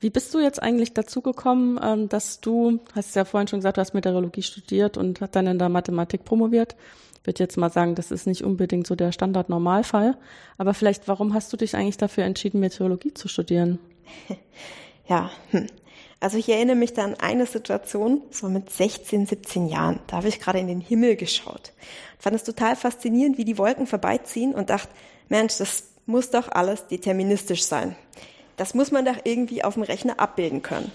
Wie 0.02 0.10
bist 0.10 0.34
du 0.34 0.40
jetzt 0.40 0.62
eigentlich 0.62 0.94
dazu 0.94 1.22
gekommen, 1.22 1.80
ähm, 1.82 2.10
dass 2.10 2.42
du, 2.42 2.80
hast 2.94 3.16
ja 3.16 3.24
vorhin 3.24 3.48
schon 3.48 3.60
gesagt, 3.60 3.78
du 3.78 3.82
hast 3.82 3.94
Meteorologie 3.94 4.44
studiert 4.44 4.98
und 4.98 5.22
hast 5.22 5.36
dann 5.36 5.48
in 5.48 5.60
der 5.60 5.70
Mathematik 5.70 6.26
promoviert. 6.26 6.76
Ich 7.22 7.26
würde 7.26 7.42
jetzt 7.42 7.58
mal 7.58 7.72
sagen, 7.72 7.96
das 7.96 8.12
ist 8.12 8.28
nicht 8.28 8.44
unbedingt 8.44 8.86
so 8.86 8.96
der 8.96 9.14
Standard-Normalfall. 9.14 10.18
Aber 10.58 10.74
vielleicht, 10.74 11.08
warum 11.08 11.34
hast 11.34 11.52
du 11.54 11.58
dich 11.58 11.74
eigentlich 11.76 11.98
dafür 11.98 12.26
entschieden, 12.26 12.60
Meteorologie 12.60 13.14
zu 13.14 13.28
studieren? 13.30 13.80
Ja, 15.10 15.32
hm. 15.52 15.68
also 16.20 16.38
ich 16.38 16.50
erinnere 16.50 16.76
mich 16.76 16.94
da 16.94 17.06
an 17.06 17.16
eine 17.16 17.46
Situation, 17.46 18.22
so 18.30 18.50
mit 18.50 18.70
16, 18.70 19.26
17 19.26 19.68
Jahren. 19.68 20.02
Da 20.08 20.18
habe 20.18 20.28
ich 20.28 20.42
gerade 20.42 20.60
in 20.60 20.68
den 20.68 20.82
Himmel 20.82 21.16
geschaut. 21.16 21.72
Fand 22.20 22.36
es 22.36 22.44
total 22.44 22.76
faszinierend, 22.76 23.38
wie 23.38 23.46
die 23.46 23.58
Wolken 23.58 23.88
vorbeiziehen 23.88 24.54
und 24.54 24.70
dachte, 24.70 24.90
Mensch, 25.30 25.58
das 25.60 25.84
muss 26.06 26.30
doch 26.30 26.50
alles 26.52 26.88
deterministisch 26.88 27.64
sein. 27.64 27.96
Das 28.58 28.74
muss 28.74 28.92
man 28.92 29.06
doch 29.06 29.18
irgendwie 29.24 29.64
auf 29.64 29.76
dem 29.76 29.84
Rechner 29.84 30.20
abbilden 30.20 30.62
können. 30.62 30.92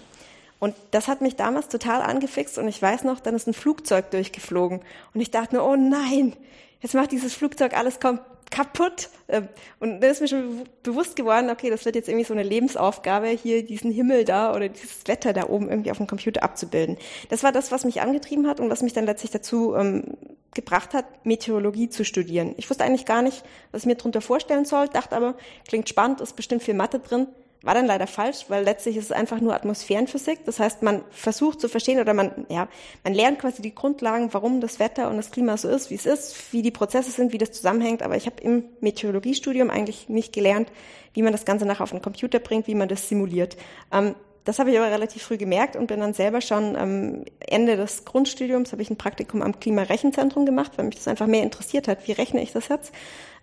Und 0.58 0.74
das 0.90 1.08
hat 1.08 1.22
mich 1.22 1.36
damals 1.36 1.68
total 1.68 2.02
angefixt 2.02 2.56
und 2.58 2.68
ich 2.68 2.80
weiß 2.80 3.04
noch, 3.04 3.18
dann 3.20 3.34
ist 3.34 3.48
ein 3.48 3.54
Flugzeug 3.54 4.10
durchgeflogen 4.10 4.80
und 5.12 5.20
ich 5.20 5.30
dachte 5.30 5.56
nur, 5.56 5.66
oh 5.66 5.74
nein, 5.74 6.36
jetzt 6.80 6.94
macht 6.94 7.10
dieses 7.10 7.34
Flugzeug 7.34 7.76
alles 7.76 7.98
kom 7.98 8.20
kaputt. 8.52 9.08
Ähm, 9.28 9.48
und 9.80 10.00
dann 10.00 10.10
ist 10.10 10.20
mir 10.20 10.28
schon 10.28 10.64
bewusst 10.84 11.16
geworden, 11.16 11.50
okay, 11.50 11.70
das 11.70 11.84
wird 11.84 11.96
jetzt 11.96 12.08
irgendwie 12.08 12.26
so 12.26 12.34
eine 12.34 12.44
Lebensaufgabe, 12.44 13.28
hier 13.28 13.64
diesen 13.64 13.90
Himmel 13.90 14.24
da 14.24 14.54
oder 14.54 14.68
dieses 14.68 15.08
Wetter 15.08 15.32
da 15.32 15.48
oben 15.48 15.68
irgendwie 15.68 15.90
auf 15.90 15.96
dem 15.96 16.06
Computer 16.06 16.44
abzubilden. 16.44 16.98
Das 17.30 17.42
war 17.42 17.50
das, 17.50 17.72
was 17.72 17.84
mich 17.84 18.00
angetrieben 18.00 18.46
hat 18.46 18.60
und 18.60 18.70
was 18.70 18.82
mich 18.82 18.92
dann 18.92 19.06
letztlich 19.06 19.32
dazu 19.32 19.74
ähm, 19.74 20.16
gebracht 20.54 20.92
hat, 20.92 21.06
Meteorologie 21.24 21.88
zu 21.88 22.04
studieren. 22.04 22.54
Ich 22.58 22.68
wusste 22.68 22.84
eigentlich 22.84 23.06
gar 23.06 23.22
nicht, 23.22 23.42
was 23.72 23.82
ich 23.82 23.86
mir 23.86 23.96
darunter 23.96 24.20
vorstellen 24.20 24.66
soll, 24.66 24.88
dachte 24.88 25.16
aber, 25.16 25.34
klingt 25.66 25.88
spannend, 25.88 26.20
ist 26.20 26.36
bestimmt 26.36 26.62
viel 26.62 26.74
Mathe 26.74 27.00
drin. 27.00 27.26
War 27.62 27.74
dann 27.74 27.86
leider 27.86 28.06
falsch, 28.06 28.46
weil 28.48 28.64
letztlich 28.64 28.96
ist 28.96 29.06
es 29.06 29.12
einfach 29.12 29.40
nur 29.40 29.54
Atmosphärenphysik. 29.54 30.44
Das 30.44 30.58
heißt, 30.58 30.82
man 30.82 31.02
versucht 31.10 31.60
zu 31.60 31.68
verstehen 31.68 32.00
oder 32.00 32.12
man, 32.12 32.46
ja, 32.48 32.68
man 33.04 33.14
lernt 33.14 33.38
quasi 33.38 33.62
die 33.62 33.74
Grundlagen, 33.74 34.32
warum 34.32 34.60
das 34.60 34.78
Wetter 34.78 35.08
und 35.08 35.16
das 35.16 35.30
Klima 35.30 35.56
so 35.56 35.68
ist, 35.68 35.90
wie 35.90 35.94
es 35.94 36.06
ist, 36.06 36.52
wie 36.52 36.62
die 36.62 36.70
Prozesse 36.70 37.10
sind, 37.10 37.32
wie 37.32 37.38
das 37.38 37.52
zusammenhängt. 37.52 38.02
Aber 38.02 38.16
ich 38.16 38.26
habe 38.26 38.42
im 38.42 38.64
Meteorologiestudium 38.80 39.70
eigentlich 39.70 40.08
nicht 40.08 40.32
gelernt, 40.32 40.70
wie 41.14 41.22
man 41.22 41.32
das 41.32 41.44
Ganze 41.44 41.66
nachher 41.66 41.84
auf 41.84 41.90
den 41.90 42.02
Computer 42.02 42.40
bringt, 42.40 42.66
wie 42.66 42.74
man 42.74 42.88
das 42.88 43.08
simuliert. 43.08 43.56
Ähm, 43.92 44.14
das 44.44 44.58
habe 44.58 44.70
ich 44.70 44.78
aber 44.78 44.90
relativ 44.90 45.22
früh 45.22 45.36
gemerkt 45.36 45.76
und 45.76 45.86
bin 45.86 46.00
dann 46.00 46.14
selber 46.14 46.40
schon 46.40 46.74
am 46.76 47.24
Ende 47.40 47.76
des 47.76 48.04
Grundstudiums 48.04 48.72
habe 48.72 48.82
ich 48.82 48.90
ein 48.90 48.96
Praktikum 48.96 49.42
am 49.42 49.58
Klimarechenzentrum 49.58 50.46
gemacht, 50.46 50.72
weil 50.76 50.86
mich 50.86 50.96
das 50.96 51.08
einfach 51.08 51.26
mehr 51.26 51.42
interessiert 51.42 51.86
hat. 51.88 52.06
Wie 52.08 52.12
rechne 52.12 52.42
ich 52.42 52.52
das 52.52 52.68
jetzt? 52.68 52.92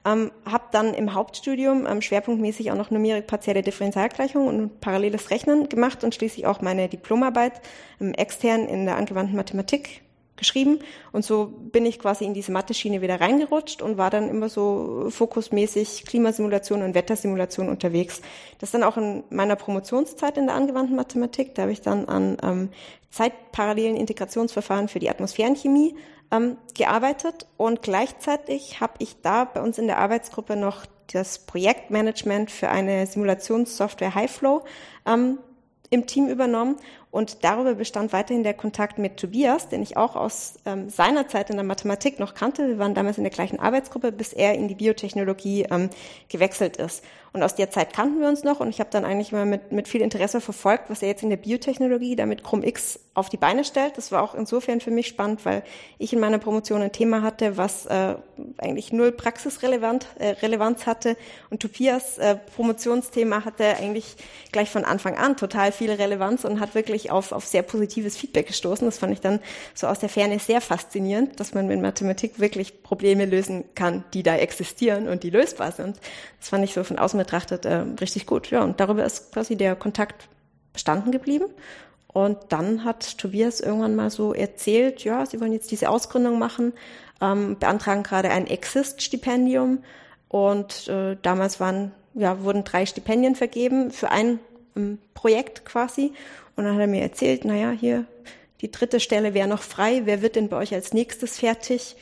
Ähm, 0.05 0.31
habe 0.45 0.65
dann 0.71 0.93
im 0.93 1.13
Hauptstudium 1.13 1.85
ähm, 1.85 2.01
schwerpunktmäßig 2.01 2.71
auch 2.71 2.75
noch 2.75 2.89
Numerik 2.89 3.27
partielle 3.27 3.61
Differentialgleichung 3.61 4.47
und 4.47 4.79
paralleles 4.79 5.29
Rechnen 5.29 5.67
gemacht 5.67 6.03
und 6.03 6.15
schließlich 6.15 6.45
auch 6.45 6.61
meine 6.61 6.87
Diplomarbeit 6.87 7.61
ähm, 7.99 8.13
extern 8.13 8.65
in 8.65 8.85
der 8.85 8.95
angewandten 8.95 9.35
Mathematik 9.35 10.01
geschrieben. 10.39 10.79
Und 11.11 11.23
so 11.23 11.45
bin 11.45 11.85
ich 11.85 11.99
quasi 11.99 12.25
in 12.25 12.33
diese 12.33 12.51
Mathe-Schiene 12.51 13.01
wieder 13.01 13.21
reingerutscht 13.21 13.81
und 13.81 13.97
war 13.97 14.09
dann 14.09 14.29
immer 14.29 14.49
so 14.49 15.07
fokusmäßig 15.09 16.05
Klimasimulation 16.05 16.81
und 16.81 16.95
Wettersimulation 16.95 17.69
unterwegs. 17.69 18.21
Das 18.57 18.71
dann 18.71 18.83
auch 18.83 18.97
in 18.97 19.23
meiner 19.29 19.55
Promotionszeit 19.55 20.37
in 20.37 20.47
der 20.47 20.55
angewandten 20.55 20.95
Mathematik. 20.95 21.53
Da 21.53 21.63
habe 21.63 21.71
ich 21.71 21.81
dann 21.81 22.05
an 22.05 22.37
ähm, 22.41 22.69
zeitparallelen 23.11 23.95
Integrationsverfahren 23.95 24.87
für 24.87 24.99
die 24.99 25.09
Atmosphärenchemie 25.09 25.95
ähm, 26.31 26.57
gearbeitet 26.77 27.47
und 27.57 27.81
gleichzeitig 27.81 28.81
habe 28.81 28.93
ich 28.99 29.21
da 29.21 29.45
bei 29.45 29.61
uns 29.61 29.77
in 29.77 29.87
der 29.87 29.97
Arbeitsgruppe 29.97 30.55
noch 30.55 30.85
das 31.11 31.39
Projektmanagement 31.39 32.51
für 32.51 32.69
eine 32.69 33.07
Simulationssoftware 33.07 34.13
Highflow 34.13 34.63
ähm, 35.07 35.39
im 35.89 36.05
Team 36.05 36.27
übernommen 36.27 36.75
und 37.11 37.43
darüber 37.43 37.73
bestand 37.73 38.13
weiterhin 38.13 38.43
der 38.43 38.53
Kontakt 38.53 38.99
mit 38.99 39.17
Tobias, 39.17 39.67
den 39.67 39.81
ich 39.81 39.97
auch 39.97 40.15
aus 40.15 40.53
ähm, 40.65 40.89
seiner 40.89 41.27
Zeit 41.27 41.49
in 41.49 41.55
der 41.55 41.65
Mathematik 41.65 42.19
noch 42.19 42.35
kannte. 42.35 42.67
Wir 42.67 42.77
waren 42.77 42.93
damals 42.93 43.17
in 43.17 43.23
der 43.23 43.31
gleichen 43.31 43.59
Arbeitsgruppe, 43.59 44.11
bis 44.11 44.31
er 44.31 44.53
in 44.53 44.67
die 44.67 44.75
Biotechnologie 44.75 45.65
ähm, 45.71 45.89
gewechselt 46.29 46.77
ist. 46.77 47.03
Und 47.31 47.43
aus 47.43 47.55
der 47.55 47.69
Zeit 47.69 47.93
kannten 47.93 48.19
wir 48.19 48.27
uns 48.27 48.43
noch 48.43 48.59
und 48.59 48.69
ich 48.69 48.79
habe 48.79 48.89
dann 48.91 49.05
eigentlich 49.05 49.31
immer 49.31 49.45
mit, 49.45 49.71
mit 49.71 49.87
viel 49.87 50.01
Interesse 50.01 50.41
verfolgt, 50.41 50.89
was 50.89 51.03
er 51.03 51.09
jetzt 51.09 51.21
in 51.21 51.29
der 51.29 51.37
Biotechnologie 51.37 52.15
damit 52.15 52.43
Chrome-X 52.43 52.99
auf 53.13 53.29
die 53.29 53.37
Beine 53.37 53.63
stellt. 53.63 53.97
Das 53.97 54.11
war 54.11 54.23
auch 54.23 54.33
insofern 54.33 54.81
für 54.81 54.89
mich 54.89 55.07
spannend, 55.07 55.45
weil 55.45 55.63
ich 55.99 56.11
in 56.11 56.19
meiner 56.19 56.39
Promotion 56.39 56.81
ein 56.81 56.91
Thema 56.91 57.21
hatte, 57.21 57.55
was 57.55 57.85
äh, 57.85 58.15
eigentlich 58.57 58.91
null 58.93 59.11
Praxisrelevant 59.11 60.07
äh, 60.17 60.29
Relevanz 60.29 60.87
hatte 60.87 61.17
und 61.51 61.61
Tobias 61.61 62.17
äh, 62.17 62.35
Promotionsthema 62.55 63.45
hatte 63.45 63.75
eigentlich 63.77 64.15
gleich 64.51 64.71
von 64.71 64.83
Anfang 64.83 65.15
an 65.15 65.37
total 65.37 65.71
viel 65.71 65.91
Relevanz 65.91 66.45
und 66.45 66.59
hat 66.59 66.73
wirklich 66.73 66.98
auf, 67.11 67.31
auf 67.31 67.45
sehr 67.45 67.63
positives 67.63 68.17
Feedback 68.17 68.47
gestoßen. 68.47 68.85
Das 68.85 68.97
fand 68.99 69.13
ich 69.13 69.21
dann 69.21 69.39
so 69.73 69.87
aus 69.87 69.99
der 69.99 70.09
Ferne 70.09 70.39
sehr 70.39 70.61
faszinierend, 70.61 71.39
dass 71.39 71.53
man 71.53 71.67
mit 71.67 71.81
Mathematik 71.81 72.39
wirklich 72.39 72.83
Probleme 72.83 73.25
lösen 73.25 73.63
kann, 73.75 74.03
die 74.13 74.23
da 74.23 74.35
existieren 74.35 75.07
und 75.07 75.23
die 75.23 75.29
lösbar 75.29 75.71
sind. 75.71 75.97
Das 76.39 76.49
fand 76.49 76.63
ich 76.63 76.73
so 76.73 76.83
von 76.83 76.99
außen 76.99 77.17
betrachtet 77.17 77.65
äh, 77.65 77.85
richtig 78.01 78.25
gut. 78.25 78.51
Ja, 78.51 78.63
und 78.63 78.79
darüber 78.79 79.05
ist 79.05 79.31
quasi 79.31 79.55
der 79.55 79.75
Kontakt 79.75 80.27
bestanden 80.73 81.11
geblieben. 81.11 81.45
Und 82.11 82.37
dann 82.49 82.83
hat 82.83 83.17
Tobias 83.17 83.59
irgendwann 83.59 83.95
mal 83.95 84.09
so 84.09 84.33
erzählt, 84.33 85.03
ja, 85.03 85.25
sie 85.25 85.39
wollen 85.39 85.53
jetzt 85.53 85.71
diese 85.71 85.89
Ausgründung 85.89 86.39
machen, 86.39 86.73
ähm, 87.21 87.57
beantragen 87.59 88.03
gerade 88.03 88.29
ein 88.31 88.47
Exist-Stipendium. 88.47 89.83
Und 90.27 90.87
äh, 90.87 91.17
damals 91.21 91.59
waren, 91.59 91.91
ja, 92.15 92.43
wurden 92.43 92.63
drei 92.63 92.85
Stipendien 92.85 93.35
vergeben 93.35 93.91
für 93.91 94.09
ein 94.09 94.39
ähm, 94.75 94.99
Projekt 95.13 95.65
quasi. 95.65 96.13
Und 96.59 96.65
dann 96.65 96.73
hat 96.73 96.81
er 96.81 96.87
mir 96.87 97.01
erzählt, 97.01 97.45
naja, 97.45 97.71
hier, 97.71 98.03
die 98.59 98.69
dritte 98.69 98.99
Stelle 98.99 99.33
wäre 99.33 99.47
noch 99.47 99.61
frei. 99.61 100.01
Wer 100.03 100.21
wird 100.21 100.35
denn 100.35 100.49
bei 100.49 100.57
euch 100.57 100.73
als 100.73 100.91
nächstes 100.93 101.39
fertig? 101.39 101.95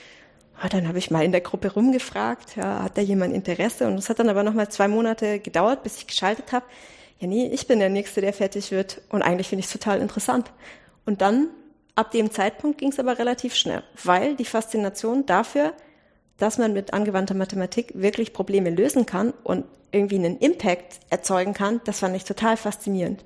Ah, 0.60 0.68
dann 0.68 0.88
habe 0.88 0.98
ich 0.98 1.12
mal 1.12 1.24
in 1.24 1.32
der 1.32 1.42
Gruppe 1.42 1.72
rumgefragt, 1.72 2.56
ja, 2.56 2.82
hat 2.82 2.98
da 2.98 3.02
jemand 3.02 3.36
Interesse? 3.36 3.86
Und 3.86 4.00
es 4.00 4.10
hat 4.10 4.18
dann 4.18 4.30
aber 4.30 4.42
noch 4.42 4.56
mal 4.56 4.68
zwei 4.68 4.88
Monate 4.88 5.38
gedauert, 5.38 5.84
bis 5.84 5.98
ich 5.98 6.08
geschaltet 6.08 6.54
habe. 6.54 6.66
Ja, 7.20 7.28
nee, 7.28 7.46
ich 7.54 7.68
bin 7.68 7.78
der 7.78 7.90
Nächste, 7.90 8.20
der 8.20 8.34
fertig 8.34 8.72
wird. 8.72 9.00
Und 9.10 9.22
eigentlich 9.22 9.48
finde 9.48 9.60
ich 9.60 9.68
es 9.68 9.74
total 9.74 10.02
interessant. 10.02 10.52
Und 11.06 11.22
dann, 11.22 11.50
ab 11.94 12.10
dem 12.10 12.32
Zeitpunkt, 12.32 12.80
ging 12.80 12.90
es 12.90 13.00
aber 13.00 13.20
relativ 13.20 13.54
schnell, 13.54 13.84
weil 14.04 14.36
die 14.38 14.46
Faszination 14.46 15.28
dafür, 15.28 15.74
dass 16.40 16.58
man 16.58 16.74
mit 16.74 16.96
angewandter 16.96 17.36
Mathematik 17.36 17.92
wirklich 17.94 18.34
Probleme 18.34 18.72
lösen 18.72 19.06
kann 19.06 19.36
und 19.44 19.66
irgendwie 19.92 20.16
einen 20.16 20.40
Impact 20.40 21.00
erzeugen 21.12 21.54
kann, 21.54 21.80
das 21.84 22.00
fand 22.00 22.16
ich 22.16 22.24
total 22.24 22.58
faszinierend. 22.58 23.24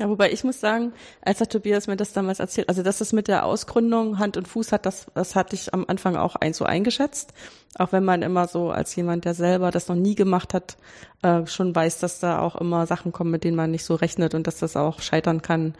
Ja, 0.00 0.08
wobei 0.08 0.32
ich 0.32 0.44
muss 0.44 0.58
sagen, 0.58 0.94
als 1.20 1.38
der 1.38 1.48
Tobias 1.50 1.86
mir 1.86 1.96
das 1.96 2.14
damals 2.14 2.40
erzählt, 2.40 2.70
also 2.70 2.82
dass 2.82 3.02
es 3.02 3.12
mit 3.12 3.28
der 3.28 3.44
Ausgründung 3.44 4.18
Hand 4.18 4.38
und 4.38 4.48
Fuß 4.48 4.72
hat, 4.72 4.86
das, 4.86 5.08
das 5.14 5.36
hatte 5.36 5.54
ich 5.54 5.74
am 5.74 5.84
Anfang 5.88 6.16
auch 6.16 6.36
ein, 6.36 6.54
so 6.54 6.64
eingeschätzt. 6.64 7.34
Auch 7.76 7.92
wenn 7.92 8.02
man 8.02 8.22
immer 8.22 8.48
so 8.48 8.70
als 8.70 8.96
jemand, 8.96 9.26
der 9.26 9.34
selber 9.34 9.70
das 9.70 9.88
noch 9.88 9.96
nie 9.96 10.14
gemacht 10.14 10.54
hat, 10.54 10.78
äh, 11.20 11.46
schon 11.46 11.76
weiß, 11.76 11.98
dass 11.98 12.18
da 12.18 12.38
auch 12.38 12.56
immer 12.56 12.86
Sachen 12.86 13.12
kommen, 13.12 13.30
mit 13.30 13.44
denen 13.44 13.58
man 13.58 13.70
nicht 13.70 13.84
so 13.84 13.94
rechnet 13.94 14.34
und 14.34 14.46
dass 14.46 14.58
das 14.58 14.74
auch 14.74 15.02
scheitern 15.02 15.42
kann 15.42 15.74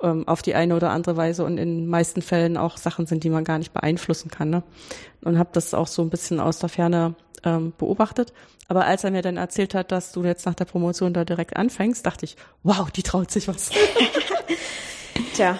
ähm, 0.00 0.28
auf 0.28 0.42
die 0.42 0.54
eine 0.54 0.76
oder 0.76 0.90
andere 0.90 1.16
Weise 1.16 1.44
und 1.44 1.58
in 1.58 1.88
meisten 1.88 2.22
Fällen 2.22 2.56
auch 2.56 2.76
Sachen 2.76 3.06
sind, 3.06 3.24
die 3.24 3.30
man 3.30 3.42
gar 3.42 3.58
nicht 3.58 3.72
beeinflussen 3.72 4.30
kann. 4.30 4.50
Ne? 4.50 4.62
Und 5.22 5.36
habe 5.36 5.50
das 5.52 5.74
auch 5.74 5.88
so 5.88 6.00
ein 6.02 6.10
bisschen 6.10 6.38
aus 6.38 6.60
der 6.60 6.68
Ferne 6.68 7.16
ähm, 7.44 7.72
beobachtet. 7.76 8.32
Aber 8.68 8.86
als 8.86 9.04
er 9.04 9.10
mir 9.10 9.22
dann 9.22 9.36
erzählt 9.36 9.74
hat, 9.74 9.92
dass 9.92 10.12
du 10.12 10.24
jetzt 10.24 10.46
nach 10.46 10.54
der 10.54 10.64
Promotion 10.64 11.12
da 11.12 11.24
direkt 11.24 11.56
anfängst, 11.56 12.04
dachte 12.04 12.24
ich, 12.24 12.36
wow, 12.62 12.90
die 12.90 13.02
traut 13.02 13.30
sich 13.30 13.48
was. 13.48 13.70
Tja, 15.34 15.58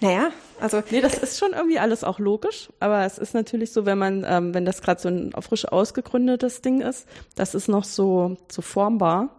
naja, 0.00 0.30
also 0.60 0.82
nee, 0.90 1.00
das 1.00 1.16
ist 1.18 1.38
schon 1.38 1.52
irgendwie 1.52 1.78
alles 1.78 2.04
auch 2.04 2.18
logisch, 2.18 2.68
aber 2.78 3.04
es 3.04 3.18
ist 3.18 3.34
natürlich 3.34 3.72
so, 3.72 3.86
wenn 3.86 3.98
man, 3.98 4.24
ähm, 4.28 4.54
wenn 4.54 4.64
das 4.64 4.82
gerade 4.82 5.00
so 5.00 5.08
ein 5.08 5.32
frisch 5.40 5.66
ausgegründetes 5.66 6.62
Ding 6.62 6.80
ist, 6.80 7.08
das 7.34 7.54
ist 7.54 7.68
noch 7.68 7.84
so 7.84 8.36
so 8.50 8.62
formbar. 8.62 9.30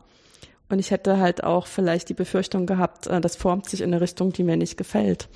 Und 0.67 0.79
ich 0.79 0.89
hätte 0.89 1.19
halt 1.19 1.43
auch 1.43 1.67
vielleicht 1.67 2.09
die 2.09 2.15
Befürchtung 2.15 2.65
gehabt, 2.65 3.07
äh, 3.07 3.21
das 3.21 3.35
formt 3.35 3.69
sich 3.69 3.81
in 3.81 3.93
eine 3.93 4.01
Richtung, 4.01 4.33
die 4.33 4.43
mir 4.43 4.57
nicht 4.57 4.77
gefällt. 4.77 5.29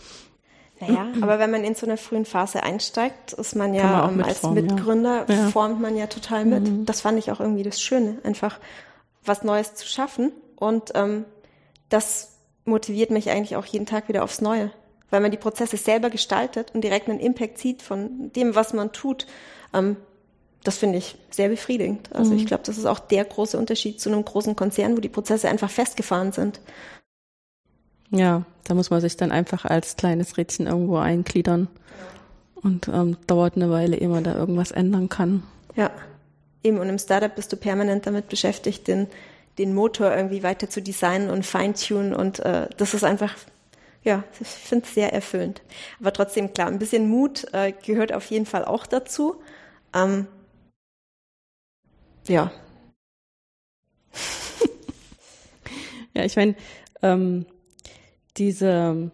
Naja, 0.79 1.07
aber 1.21 1.39
wenn 1.39 1.51
man 1.51 1.63
in 1.63 1.75
so 1.75 1.85
einer 1.85 1.97
frühen 1.97 2.25
Phase 2.25 2.63
einsteigt, 2.63 3.33
ist 3.33 3.55
man 3.55 3.73
ja 3.73 4.07
man 4.07 4.19
ähm, 4.19 4.23
als 4.23 4.43
Mitgründer, 4.43 5.25
ja. 5.27 5.49
formt 5.49 5.81
man 5.81 5.97
ja 5.97 6.07
total 6.07 6.45
mit. 6.45 6.63
Mhm. 6.63 6.85
Das 6.85 7.01
fand 7.01 7.19
ich 7.19 7.31
auch 7.31 7.39
irgendwie 7.39 7.63
das 7.63 7.81
Schöne, 7.81 8.17
einfach 8.23 8.59
was 9.25 9.43
Neues 9.43 9.75
zu 9.75 9.87
schaffen. 9.87 10.31
Und 10.55 10.91
ähm, 10.95 11.25
das 11.89 12.37
motiviert 12.65 13.11
mich 13.11 13.29
eigentlich 13.29 13.55
auch 13.55 13.65
jeden 13.65 13.85
Tag 13.85 14.07
wieder 14.07 14.23
aufs 14.23 14.41
Neue, 14.41 14.71
weil 15.09 15.21
man 15.21 15.31
die 15.31 15.37
Prozesse 15.37 15.77
selber 15.77 16.09
gestaltet 16.09 16.71
und 16.73 16.81
direkt 16.81 17.09
einen 17.09 17.19
Impact 17.19 17.57
sieht 17.57 17.81
von 17.81 18.31
dem, 18.33 18.55
was 18.55 18.73
man 18.73 18.91
tut. 18.91 19.27
Ähm, 19.73 19.97
das 20.63 20.77
finde 20.77 20.97
ich 20.97 21.17
sehr 21.29 21.49
befriedigend. 21.49 22.13
Also 22.13 22.31
mhm. 22.31 22.37
ich 22.37 22.45
glaube, 22.45 22.63
das 22.65 22.77
ist 22.77 22.85
auch 22.85 22.99
der 22.99 23.25
große 23.25 23.57
Unterschied 23.57 23.99
zu 23.99 24.09
einem 24.09 24.23
großen 24.23 24.55
Konzern, 24.55 24.95
wo 24.95 25.01
die 25.01 25.09
Prozesse 25.09 25.49
einfach 25.49 25.69
festgefahren 25.69 26.31
sind. 26.31 26.59
Ja, 28.11 28.43
da 28.63 28.73
muss 28.73 28.89
man 28.89 29.01
sich 29.01 29.17
dann 29.17 29.31
einfach 29.31 29.65
als 29.65 29.95
kleines 29.95 30.37
Rädchen 30.37 30.67
irgendwo 30.67 30.97
eingliedern. 30.97 31.67
Und 32.55 32.89
ähm, 32.89 33.17
dauert 33.25 33.55
eine 33.55 33.69
Weile, 33.69 33.97
ehe 33.97 34.09
man 34.09 34.23
da 34.23 34.35
irgendwas 34.35 34.71
ändern 34.71 35.07
kann. 35.07 35.43
Ja, 35.75 35.91
eben. 36.61 36.77
Und 36.77 36.89
im 36.89 36.99
Startup 36.99 37.33
bist 37.33 37.53
du 37.53 37.57
permanent 37.57 38.05
damit 38.05 38.27
beschäftigt, 38.27 38.87
den, 38.87 39.07
den 39.57 39.73
Motor 39.73 40.13
irgendwie 40.13 40.43
weiter 40.43 40.69
zu 40.69 40.81
designen 40.81 41.29
und 41.29 41.45
feintunen. 41.45 42.13
Und 42.13 42.39
äh, 42.39 42.67
das 42.75 42.93
ist 42.93 43.05
einfach, 43.05 43.33
ja, 44.03 44.23
ich 44.41 44.47
finde 44.47 44.85
es 44.85 44.93
sehr 44.93 45.13
erfüllend. 45.13 45.61
Aber 46.01 46.11
trotzdem, 46.11 46.53
klar, 46.53 46.67
ein 46.67 46.79
bisschen 46.79 47.07
Mut 47.07 47.45
äh, 47.53 47.71
gehört 47.85 48.13
auf 48.13 48.25
jeden 48.25 48.45
Fall 48.45 48.65
auch 48.65 48.85
dazu. 48.85 49.41
Ähm, 49.95 50.27
ja. 52.27 52.51
ja, 56.13 56.25
ich 56.25 56.35
meine, 56.35 56.55
ähm, 57.01 57.45
diese, 58.39 59.11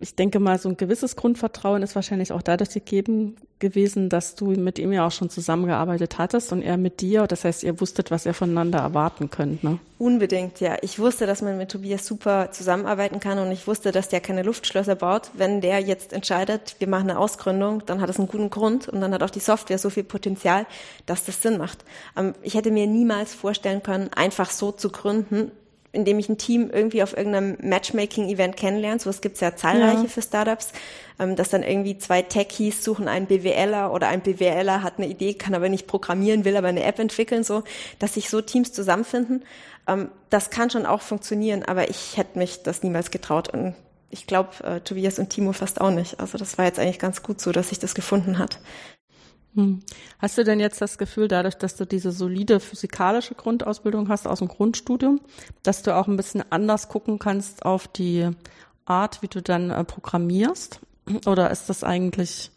ich 0.00 0.16
denke 0.16 0.40
mal, 0.40 0.58
so 0.58 0.68
ein 0.68 0.76
gewisses 0.76 1.16
Grundvertrauen 1.16 1.82
ist 1.82 1.94
wahrscheinlich 1.94 2.32
auch 2.32 2.42
dadurch 2.42 2.70
gegeben 2.70 3.36
gewesen, 3.62 4.08
dass 4.10 4.34
du 4.34 4.50
mit 4.50 4.78
ihm 4.78 4.92
ja 4.92 5.06
auch 5.06 5.12
schon 5.12 5.30
zusammengearbeitet 5.30 6.18
hattest 6.18 6.52
und 6.52 6.60
er 6.60 6.76
mit 6.76 7.00
dir. 7.00 7.26
Das 7.26 7.44
heißt, 7.44 7.62
ihr 7.62 7.80
wusstet, 7.80 8.10
was 8.10 8.26
ihr 8.26 8.34
voneinander 8.34 8.80
erwarten 8.80 9.30
könnt, 9.30 9.64
ne? 9.64 9.78
Unbedingt, 9.98 10.58
ja. 10.58 10.76
Ich 10.82 10.98
wusste, 10.98 11.26
dass 11.26 11.42
man 11.42 11.56
mit 11.56 11.70
Tobias 11.70 12.04
super 12.04 12.50
zusammenarbeiten 12.50 13.20
kann 13.20 13.38
und 13.38 13.52
ich 13.52 13.68
wusste, 13.68 13.92
dass 13.92 14.08
der 14.08 14.20
keine 14.20 14.42
Luftschlösser 14.42 14.96
baut. 14.96 15.30
Wenn 15.34 15.60
der 15.60 15.78
jetzt 15.78 16.12
entscheidet, 16.12 16.74
wir 16.80 16.88
machen 16.88 17.08
eine 17.08 17.20
Ausgründung, 17.20 17.86
dann 17.86 18.00
hat 18.00 18.10
es 18.10 18.18
einen 18.18 18.26
guten 18.26 18.50
Grund 18.50 18.88
und 18.88 19.00
dann 19.00 19.14
hat 19.14 19.22
auch 19.22 19.30
die 19.30 19.38
Software 19.38 19.78
so 19.78 19.90
viel 19.90 20.04
Potenzial, 20.04 20.66
dass 21.06 21.24
das 21.24 21.40
Sinn 21.40 21.56
macht. 21.56 21.84
Ähm, 22.16 22.34
ich 22.42 22.54
hätte 22.54 22.72
mir 22.72 22.88
niemals 22.88 23.32
vorstellen 23.32 23.82
können, 23.82 24.10
einfach 24.12 24.50
so 24.50 24.72
zu 24.72 24.90
gründen, 24.90 25.52
indem 25.92 26.18
ich 26.18 26.28
ein 26.28 26.38
Team 26.38 26.70
irgendwie 26.72 27.02
auf 27.02 27.16
irgendeinem 27.16 27.56
Matchmaking-Event 27.60 28.56
kennenlerne. 28.56 28.98
So 28.98 29.10
was 29.10 29.20
gibt's 29.20 29.40
ja 29.40 29.54
zahlreiche 29.54 30.02
ja. 30.02 30.08
für 30.08 30.22
Startups, 30.22 30.72
ähm, 31.18 31.36
dass 31.36 31.50
dann 31.50 31.62
irgendwie 31.62 31.98
zwei 31.98 32.22
Techies 32.22 32.82
suchen 32.82 33.08
einen 33.08 33.26
BWLer 33.26 33.92
oder 33.92 34.08
ein 34.08 34.22
BWLer 34.22 34.82
hat 34.82 34.94
eine 34.98 35.06
Idee, 35.06 35.34
kann 35.34 35.54
aber 35.54 35.68
nicht 35.68 35.86
programmieren, 35.86 36.44
will 36.44 36.56
aber 36.56 36.68
eine 36.68 36.84
App 36.84 36.98
entwickeln, 36.98 37.44
so, 37.44 37.62
dass 37.98 38.14
sich 38.14 38.30
so 38.30 38.40
Teams 38.40 38.72
zusammenfinden. 38.72 39.44
Ähm, 39.86 40.10
das 40.30 40.50
kann 40.50 40.70
schon 40.70 40.86
auch 40.86 41.02
funktionieren, 41.02 41.62
aber 41.62 41.90
ich 41.90 42.16
hätte 42.16 42.38
mich 42.38 42.62
das 42.62 42.82
niemals 42.82 43.10
getraut 43.10 43.48
und 43.52 43.74
ich 44.08 44.26
glaube, 44.26 44.50
äh, 44.62 44.80
Tobias 44.80 45.18
und 45.18 45.30
Timo 45.30 45.52
fast 45.52 45.80
auch 45.80 45.90
nicht. 45.90 46.20
Also 46.20 46.36
das 46.36 46.58
war 46.58 46.66
jetzt 46.66 46.78
eigentlich 46.78 46.98
ganz 46.98 47.22
gut 47.22 47.40
so, 47.40 47.50
dass 47.50 47.70
sich 47.70 47.78
das 47.78 47.94
gefunden 47.94 48.38
hat. 48.38 48.58
Hm. 49.54 49.80
Hast 50.18 50.38
du 50.38 50.44
denn 50.44 50.60
jetzt 50.60 50.80
das 50.80 50.96
Gefühl, 50.96 51.28
dadurch, 51.28 51.56
dass 51.56 51.76
du 51.76 51.86
diese 51.86 52.10
solide 52.10 52.58
physikalische 52.58 53.34
Grundausbildung 53.34 54.08
hast 54.08 54.26
aus 54.26 54.38
dem 54.38 54.48
Grundstudium, 54.48 55.20
dass 55.62 55.82
du 55.82 55.94
auch 55.94 56.08
ein 56.08 56.16
bisschen 56.16 56.42
anders 56.50 56.88
gucken 56.88 57.18
kannst 57.18 57.66
auf 57.66 57.86
die 57.86 58.30
Art, 58.86 59.22
wie 59.22 59.28
du 59.28 59.42
dann 59.42 59.70
äh, 59.70 59.84
programmierst? 59.84 60.80
Oder 61.26 61.50
ist 61.50 61.68
das 61.68 61.84
eigentlich, 61.84 62.50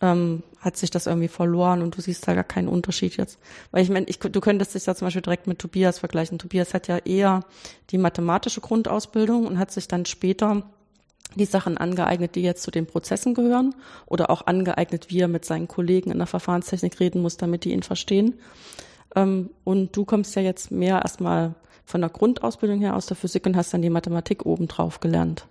ähm, 0.00 0.42
hat 0.58 0.76
sich 0.76 0.90
das 0.90 1.06
irgendwie 1.06 1.28
verloren 1.28 1.82
und 1.82 1.96
du 1.96 2.00
siehst 2.00 2.26
da 2.26 2.34
gar 2.34 2.44
keinen 2.44 2.68
Unterschied 2.68 3.16
jetzt? 3.16 3.38
Weil 3.70 3.84
ich 3.84 3.90
meine, 3.90 4.06
ich, 4.06 4.18
du 4.18 4.40
könntest 4.40 4.74
dich 4.74 4.84
da 4.84 4.96
zum 4.96 5.06
Beispiel 5.06 5.22
direkt 5.22 5.46
mit 5.46 5.60
Tobias 5.60 6.00
vergleichen. 6.00 6.38
Tobias 6.38 6.74
hat 6.74 6.88
ja 6.88 6.98
eher 6.98 7.44
die 7.90 7.98
mathematische 7.98 8.60
Grundausbildung 8.60 9.46
und 9.46 9.58
hat 9.58 9.70
sich 9.70 9.86
dann 9.86 10.06
später 10.06 10.64
die 11.34 11.44
Sachen 11.44 11.78
angeeignet, 11.78 12.34
die 12.34 12.42
jetzt 12.42 12.62
zu 12.62 12.70
den 12.70 12.86
Prozessen 12.86 13.34
gehören 13.34 13.74
oder 14.06 14.30
auch 14.30 14.46
angeeignet, 14.46 15.10
wie 15.10 15.20
er 15.20 15.28
mit 15.28 15.44
seinen 15.44 15.68
Kollegen 15.68 16.10
in 16.10 16.18
der 16.18 16.26
Verfahrenstechnik 16.26 17.00
reden 17.00 17.22
muss, 17.22 17.36
damit 17.36 17.64
die 17.64 17.72
ihn 17.72 17.82
verstehen. 17.82 18.34
Ähm, 19.14 19.50
und 19.64 19.96
du 19.96 20.04
kommst 20.04 20.34
ja 20.36 20.42
jetzt 20.42 20.70
mehr 20.70 21.02
erstmal 21.02 21.54
von 21.84 22.00
der 22.00 22.10
Grundausbildung 22.10 22.80
her 22.80 22.96
aus 22.96 23.06
der 23.06 23.16
Physik 23.16 23.46
und 23.46 23.56
hast 23.56 23.74
dann 23.74 23.82
die 23.82 23.90
Mathematik 23.90 24.46
obendrauf 24.46 25.00
gelernt. 25.00 25.46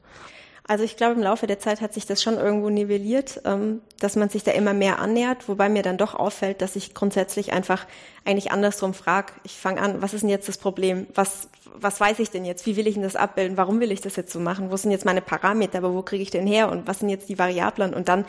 Also 0.68 0.84
ich 0.84 0.96
glaube, 0.96 1.16
im 1.16 1.22
Laufe 1.22 1.48
der 1.48 1.60
Zeit 1.60 1.82
hat 1.82 1.94
sich 1.94 2.06
das 2.06 2.22
schon 2.22 2.36
irgendwo 2.36 2.70
nivelliert, 2.70 3.42
ähm, 3.46 3.82
dass 4.00 4.16
man 4.16 4.30
sich 4.30 4.44
da 4.44 4.52
immer 4.52 4.74
mehr 4.74 5.00
annähert, 5.00 5.50
wobei 5.50 5.70
mir 5.70 5.82
dann 5.82 5.98
doch 5.98 6.14
auffällt, 6.16 6.62
dass 6.62 6.76
ich 6.76 6.94
grundsätzlich 6.94 7.52
einfach 7.52 7.88
eigentlich 8.26 8.52
andersrum 8.52 8.94
frage. 8.94 9.34
Ich 9.44 9.58
fange 9.58 9.82
an, 9.82 10.02
was 10.02 10.14
ist 10.14 10.22
denn 10.22 10.30
jetzt 10.30 10.48
das 10.48 10.58
Problem? 10.58 11.08
Was, 11.16 11.50
was 11.74 12.00
weiß 12.00 12.20
ich 12.20 12.30
denn 12.30 12.46
jetzt? 12.46 12.66
Wie 12.66 12.76
will 12.78 12.88
ich 12.88 12.94
denn 12.94 13.04
das 13.04 13.16
abbilden? 13.16 13.58
Warum 13.58 13.80
will 13.80 13.92
ich 13.92 14.02
das 14.02 14.16
jetzt 14.16 14.32
so 14.32 14.40
machen? 14.40 14.72
Wo 14.72 14.78
sind 14.78 14.92
jetzt 14.92 15.06
meine 15.06 15.22
Parameter? 15.22 15.80
Aber 15.80 15.94
wo 15.94 16.04
kriege 16.04 16.24
ich 16.24 16.32
denn 16.32 16.46
her? 16.46 16.70
Und 16.70 16.88
was 16.88 17.00
sind 17.00 17.10
jetzt 17.10 17.30
die 17.30 17.40
Variablen? 17.40 17.94
Und 17.94 18.08
dann 18.08 18.26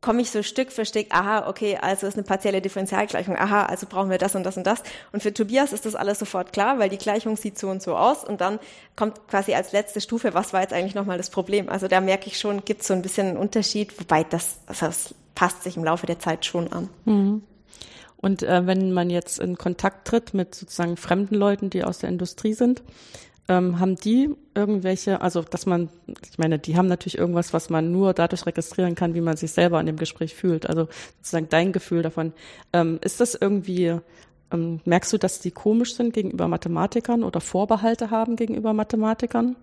komme 0.00 0.22
ich 0.22 0.30
so 0.30 0.42
Stück 0.42 0.72
für 0.72 0.86
Stück, 0.86 1.08
aha, 1.10 1.46
okay, 1.48 1.76
also 1.80 2.06
ist 2.06 2.14
eine 2.14 2.22
partielle 2.22 2.62
Differentialgleichung, 2.62 3.36
aha, 3.36 3.66
also 3.66 3.86
brauchen 3.86 4.10
wir 4.10 4.16
das 4.18 4.34
und 4.34 4.44
das 4.44 4.56
und 4.56 4.66
das. 4.66 4.82
Und 5.12 5.22
für 5.22 5.34
Tobias 5.34 5.72
ist 5.72 5.84
das 5.84 5.94
alles 5.94 6.18
sofort 6.18 6.52
klar, 6.52 6.78
weil 6.78 6.88
die 6.88 6.98
Gleichung 6.98 7.36
sieht 7.36 7.58
so 7.58 7.68
und 7.68 7.82
so 7.82 7.96
aus 7.96 8.24
und 8.24 8.40
dann 8.40 8.58
kommt 8.96 9.28
quasi 9.28 9.54
als 9.54 9.72
letzte 9.72 10.00
Stufe, 10.00 10.32
was 10.32 10.52
war 10.52 10.62
jetzt 10.62 10.72
eigentlich 10.72 10.94
nochmal 10.94 11.18
das 11.18 11.28
Problem? 11.28 11.68
Also 11.68 11.86
da 11.86 12.00
merke 12.00 12.28
ich 12.28 12.38
schon, 12.38 12.64
gibt 12.64 12.80
es 12.80 12.86
so 12.86 12.94
ein 12.94 13.02
bisschen 13.02 13.28
einen 13.28 13.36
Unterschied, 13.36 13.98
wobei 14.00 14.24
das, 14.24 14.60
also 14.66 14.86
das 14.86 15.14
passt 15.34 15.62
sich 15.64 15.76
im 15.76 15.84
Laufe 15.84 16.06
der 16.06 16.18
Zeit 16.18 16.46
schon 16.46 16.72
an. 16.72 16.88
Mhm. 17.04 17.42
Und 18.16 18.42
äh, 18.42 18.66
wenn 18.66 18.92
man 18.92 19.08
jetzt 19.08 19.38
in 19.38 19.56
Kontakt 19.56 20.06
tritt 20.06 20.34
mit 20.34 20.54
sozusagen 20.54 20.96
fremden 20.96 21.34
Leuten, 21.34 21.70
die 21.70 21.84
aus 21.84 21.98
der 21.98 22.10
Industrie 22.10 22.52
sind, 22.52 22.82
ähm, 23.48 23.80
haben 23.80 23.96
die 23.96 24.30
irgendwelche, 24.54 25.20
also 25.20 25.42
dass 25.42 25.66
man, 25.66 25.88
ich 26.30 26.38
meine, 26.38 26.58
die 26.58 26.76
haben 26.76 26.86
natürlich 26.86 27.18
irgendwas, 27.18 27.52
was 27.52 27.70
man 27.70 27.90
nur 27.90 28.14
dadurch 28.14 28.46
registrieren 28.46 28.94
kann, 28.94 29.14
wie 29.14 29.20
man 29.20 29.36
sich 29.36 29.52
selber 29.52 29.80
in 29.80 29.86
dem 29.86 29.96
Gespräch 29.96 30.34
fühlt. 30.34 30.66
Also 30.66 30.88
sozusagen 31.18 31.48
dein 31.48 31.72
Gefühl 31.72 32.02
davon. 32.02 32.32
Ähm, 32.72 32.98
ist 33.02 33.20
das 33.20 33.34
irgendwie, 33.34 33.96
ähm, 34.52 34.80
merkst 34.84 35.12
du, 35.12 35.18
dass 35.18 35.40
die 35.40 35.50
komisch 35.50 35.94
sind 35.94 36.12
gegenüber 36.12 36.48
Mathematikern 36.48 37.24
oder 37.24 37.40
Vorbehalte 37.40 38.10
haben 38.10 38.36
gegenüber 38.36 38.72
Mathematikern? 38.72 39.56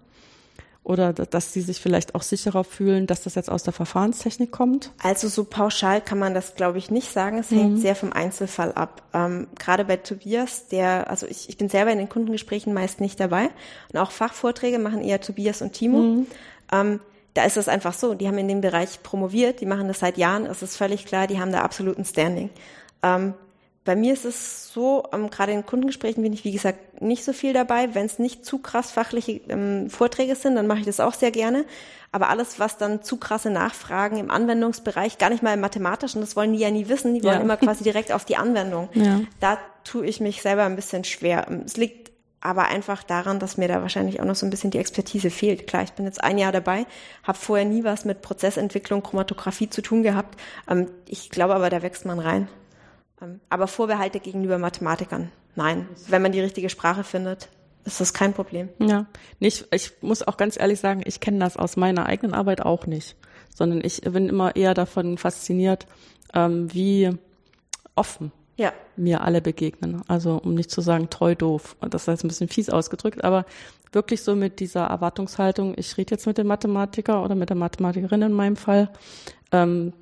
Oder 0.87 1.11
dass 1.11 1.51
sie 1.51 1.59
sich 1.59 1.81
vielleicht 1.81 2.15
auch 2.15 2.21
sicherer 2.21 2.63
fühlen, 2.63 3.07
dass 3.07 3.23
das 3.23 3.35
jetzt 3.35 3.51
aus 3.51 3.63
der 3.63 3.73
Verfahrenstechnik 3.73 4.51
kommt? 4.51 4.91
Also 5.03 5.27
so 5.27 5.43
pauschal 5.43 5.99
kann 5.99 6.17
man 6.17 6.33
das, 6.33 6.55
glaube 6.55 6.77
ich, 6.77 6.89
nicht 6.89 7.11
sagen. 7.11 7.39
Es 7.39 7.51
mhm. 7.51 7.57
hängt 7.57 7.81
sehr 7.81 7.93
vom 7.93 8.13
Einzelfall 8.13 8.71
ab. 8.71 9.01
Ähm, 9.13 9.47
gerade 9.59 9.83
bei 9.83 9.97
Tobias, 9.97 10.69
der, 10.69 11.09
also 11.09 11.27
ich, 11.27 11.49
ich 11.49 11.57
bin 11.57 11.67
selber 11.67 11.91
in 11.91 11.97
den 11.97 12.07
Kundengesprächen 12.07 12.73
meist 12.73 13.01
nicht 13.01 13.19
dabei 13.19 13.49
und 13.91 13.99
auch 13.99 14.11
Fachvorträge 14.11 14.79
machen 14.79 15.01
eher 15.01 15.19
Tobias 15.19 15.61
und 15.61 15.73
Timo. 15.73 15.99
Mhm. 15.99 16.27
Ähm, 16.71 16.99
da 17.33 17.43
ist 17.43 17.57
es 17.57 17.67
einfach 17.67 17.93
so, 17.93 18.13
die 18.13 18.25
haben 18.27 18.37
in 18.37 18.47
dem 18.47 18.61
Bereich 18.61 19.03
promoviert, 19.03 19.59
die 19.59 19.65
machen 19.65 19.89
das 19.89 19.99
seit 19.99 20.17
Jahren, 20.17 20.45
es 20.45 20.61
ist 20.61 20.77
völlig 20.77 21.05
klar, 21.05 21.27
die 21.27 21.39
haben 21.39 21.51
da 21.51 21.63
absoluten 21.63 22.05
Standing. 22.05 22.49
Ähm, 23.03 23.33
bei 23.87 23.95
mir 23.95 24.11
ist 24.11 24.25
es 24.25 24.73
so, 24.73 25.05
ähm, 25.13 25.29
gerade 25.29 25.53
in 25.53 25.65
Kundengesprächen 25.65 26.21
bin 26.21 26.33
ich, 26.33 26.43
wie 26.43 26.51
gesagt, 26.51 27.01
nicht 27.01 27.23
so 27.23 27.31
viel 27.31 27.53
dabei. 27.53 27.95
Wenn 27.95 28.05
es 28.05 28.19
nicht 28.19 28.43
zu 28.45 28.57
krass 28.57 28.91
fachliche 28.91 29.39
ähm, 29.47 29.89
Vorträge 29.89 30.35
sind, 30.35 30.55
dann 30.55 30.67
mache 30.67 30.79
ich 30.79 30.85
das 30.85 30.99
auch 30.99 31.13
sehr 31.13 31.31
gerne. 31.31 31.63
Aber 32.11 32.27
alles, 32.27 32.59
was 32.59 32.77
dann 32.77 33.01
zu 33.01 33.15
krasse 33.15 33.49
Nachfragen 33.49 34.17
im 34.17 34.29
Anwendungsbereich, 34.29 35.17
gar 35.19 35.29
nicht 35.29 35.41
mal 35.41 35.53
im 35.53 35.61
mathematischen, 35.61 36.19
das 36.19 36.35
wollen 36.35 36.51
die 36.51 36.59
ja 36.59 36.69
nie 36.69 36.89
wissen, 36.89 37.13
die 37.13 37.23
wollen 37.23 37.35
ja. 37.35 37.41
immer 37.41 37.55
quasi 37.55 37.85
direkt 37.85 38.11
auf 38.11 38.25
die 38.25 38.35
Anwendung. 38.35 38.89
Ja. 38.97 39.21
Da 39.39 39.57
tue 39.85 40.05
ich 40.05 40.19
mich 40.19 40.41
selber 40.41 40.63
ein 40.63 40.75
bisschen 40.75 41.05
schwer. 41.05 41.47
Es 41.65 41.77
liegt 41.77 42.11
aber 42.41 42.65
einfach 42.65 43.03
daran, 43.03 43.39
dass 43.39 43.55
mir 43.55 43.69
da 43.69 43.81
wahrscheinlich 43.81 44.19
auch 44.19 44.25
noch 44.25 44.35
so 44.35 44.45
ein 44.45 44.49
bisschen 44.49 44.71
die 44.71 44.79
Expertise 44.79 45.29
fehlt. 45.29 45.65
Klar, 45.65 45.83
ich 45.83 45.93
bin 45.93 46.03
jetzt 46.03 46.21
ein 46.21 46.37
Jahr 46.37 46.51
dabei, 46.51 46.85
habe 47.23 47.37
vorher 47.37 47.65
nie 47.65 47.85
was 47.85 48.03
mit 48.03 48.21
Prozessentwicklung, 48.21 49.01
Chromatographie 49.01 49.69
zu 49.69 49.81
tun 49.81 50.03
gehabt. 50.03 50.37
Ähm, 50.69 50.89
ich 51.07 51.29
glaube 51.29 51.55
aber, 51.55 51.69
da 51.69 51.81
wächst 51.83 52.05
man 52.05 52.19
rein. 52.19 52.49
Ähm, 53.21 53.39
aber 53.49 53.67
Vorbehalte 53.67 54.19
gegenüber 54.19 54.57
Mathematikern, 54.57 55.31
nein. 55.55 55.87
Wenn 56.07 56.21
man 56.21 56.31
die 56.31 56.41
richtige 56.41 56.69
Sprache 56.69 57.03
findet, 57.03 57.49
ist 57.85 58.01
das 58.01 58.13
kein 58.13 58.33
Problem. 58.33 58.69
Ja, 58.79 59.05
nicht, 59.39 59.67
ich 59.71 59.93
muss 60.01 60.21
auch 60.21 60.37
ganz 60.37 60.59
ehrlich 60.59 60.79
sagen, 60.79 61.01
ich 61.05 61.19
kenne 61.19 61.39
das 61.39 61.57
aus 61.57 61.77
meiner 61.77 62.05
eigenen 62.05 62.33
Arbeit 62.33 62.61
auch 62.61 62.85
nicht, 62.85 63.15
sondern 63.53 63.81
ich 63.83 64.01
bin 64.01 64.29
immer 64.29 64.55
eher 64.55 64.73
davon 64.73 65.17
fasziniert, 65.17 65.87
ähm, 66.33 66.73
wie 66.73 67.11
offen 67.95 68.31
ja. 68.57 68.73
mir 68.95 69.21
alle 69.21 69.41
begegnen. 69.41 70.01
Also 70.07 70.37
um 70.43 70.53
nicht 70.53 70.69
zu 70.69 70.81
sagen 70.81 71.09
treu 71.09 71.35
doof. 71.35 71.77
Das 71.79 72.07
ist 72.07 72.23
ein 72.23 72.27
bisschen 72.27 72.49
fies 72.49 72.69
ausgedrückt, 72.69 73.23
aber 73.23 73.45
wirklich 73.91 74.21
so 74.21 74.35
mit 74.35 74.59
dieser 74.59 74.85
Erwartungshaltung, 74.87 75.73
ich 75.77 75.95
rede 75.97 76.11
jetzt 76.11 76.27
mit 76.27 76.37
dem 76.37 76.47
Mathematiker 76.47 77.23
oder 77.23 77.35
mit 77.35 77.49
der 77.49 77.57
Mathematikerin 77.57 78.21
in 78.21 78.33
meinem 78.33 78.57
Fall, 78.57 78.89
ähm, 79.51 79.93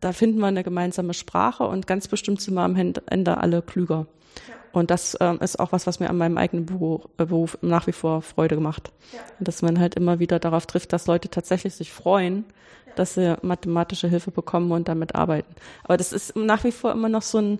da 0.00 0.12
finden 0.12 0.38
wir 0.38 0.46
eine 0.46 0.64
gemeinsame 0.64 1.14
Sprache 1.14 1.64
und 1.64 1.86
ganz 1.86 2.08
bestimmt 2.08 2.40
sind 2.40 2.54
wir 2.54 2.62
am 2.62 2.76
Ende 2.76 3.38
alle 3.38 3.62
klüger. 3.62 4.06
Ja. 4.48 4.54
Und 4.72 4.90
das 4.90 5.16
ähm, 5.20 5.38
ist 5.40 5.58
auch 5.58 5.72
was, 5.72 5.86
was 5.86 6.00
mir 6.00 6.10
an 6.10 6.18
meinem 6.18 6.36
eigenen 6.36 6.66
Beruf, 6.66 7.04
äh, 7.16 7.24
Beruf 7.24 7.58
nach 7.62 7.86
wie 7.86 7.92
vor 7.92 8.22
Freude 8.22 8.56
gemacht. 8.56 8.92
Ja. 9.12 9.20
Dass 9.40 9.62
man 9.62 9.80
halt 9.80 9.94
immer 9.94 10.18
wieder 10.18 10.38
darauf 10.38 10.66
trifft, 10.66 10.92
dass 10.92 11.06
Leute 11.06 11.30
tatsächlich 11.30 11.74
sich 11.74 11.92
freuen, 11.92 12.44
ja. 12.86 12.92
dass 12.94 13.14
sie 13.14 13.36
mathematische 13.42 14.08
Hilfe 14.08 14.30
bekommen 14.30 14.70
und 14.72 14.88
damit 14.88 15.14
arbeiten. 15.14 15.54
Aber 15.84 15.96
das 15.96 16.12
ist 16.12 16.36
nach 16.36 16.64
wie 16.64 16.72
vor 16.72 16.92
immer 16.92 17.08
noch 17.08 17.22
so 17.22 17.38
ein, 17.38 17.58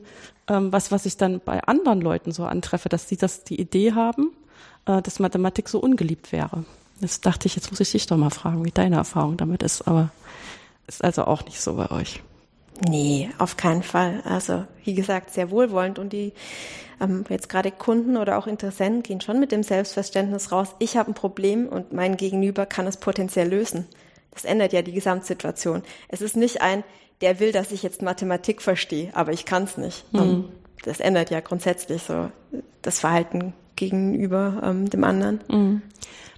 ähm, 0.49 0.73
was, 0.73 0.93
was 0.93 1.07
ich 1.07 1.17
dann 1.17 1.41
bei 1.41 1.63
anderen 1.63 2.03
Leuten 2.03 2.33
so 2.33 2.45
antreffe, 2.45 2.89
dass 2.91 3.09
sie 3.09 3.17
das 3.17 3.45
die 3.45 3.59
Idee 3.59 3.93
haben, 3.95 4.33
äh, 4.85 5.01
dass 5.01 5.19
Mathematik 5.19 5.71
so 5.71 5.81
ungeliebt 5.81 6.33
wäre. 6.33 6.65
Das 7.01 7.21
dachte 7.21 7.47
ich, 7.47 7.57
jetzt 7.57 7.71
muss 7.71 7.81
ich 7.81 7.93
dich 7.93 8.07
doch 8.07 8.17
mal 8.17 8.31
fragen, 8.31 8.65
wie 8.65 8.71
deine 8.71 8.97
Erfahrung 8.97 9.37
damit 9.37 9.63
ist. 9.63 9.87
Aber 9.87 10.11
ist 10.87 11.05
also 11.05 11.25
auch 11.25 11.45
nicht 11.45 11.61
so 11.61 11.75
bei 11.75 11.91
euch. 11.91 12.23
Nee, 12.81 13.31
auf 13.39 13.57
keinen 13.57 13.83
Fall. 13.83 14.23
Also 14.25 14.65
wie 14.85 14.95
gesagt, 14.95 15.33
sehr 15.33 15.51
wohlwollend 15.51 15.99
und 15.99 16.13
die 16.13 16.33
ähm, 17.01 17.25
jetzt 17.29 17.49
gerade 17.49 17.71
Kunden 17.71 18.17
oder 18.17 18.39
auch 18.39 18.47
Interessenten 18.47 19.03
gehen 19.03 19.21
schon 19.21 19.41
mit 19.41 19.53
dem 19.53 19.63
Selbstverständnis 19.63 20.53
raus, 20.53 20.75
ich 20.79 20.97
habe 20.97 21.11
ein 21.11 21.15
Problem 21.15 21.69
und 21.69 21.93
mein 21.93 22.17
Gegenüber 22.17 22.67
kann 22.67 22.87
es 22.87 22.97
potenziell 22.97 23.49
lösen. 23.49 23.87
Das 24.31 24.45
ändert 24.45 24.73
ja 24.73 24.83
die 24.83 24.93
Gesamtsituation. 24.93 25.83
Es 26.09 26.21
ist 26.21 26.37
nicht 26.37 26.61
ein, 26.61 26.85
der 27.21 27.41
will, 27.41 27.53
dass 27.53 27.73
ich 27.73 27.83
jetzt 27.83 28.03
Mathematik 28.03 28.61
verstehe, 28.61 29.11
aber 29.15 29.33
ich 29.33 29.47
kann 29.47 29.65
es 29.65 29.79
nicht. 29.79 30.13
Mhm. 30.13 30.47
Das 30.85 31.01
ändert 31.01 31.31
ja 31.31 31.41
grundsätzlich 31.41 32.03
so 32.03 32.31
das 32.83 33.01
Verhalten 33.01 33.55
gegenüber 33.77 34.61
ähm, 34.63 34.91
dem 34.91 35.05
anderen. 35.05 35.41
Mhm. 35.49 35.83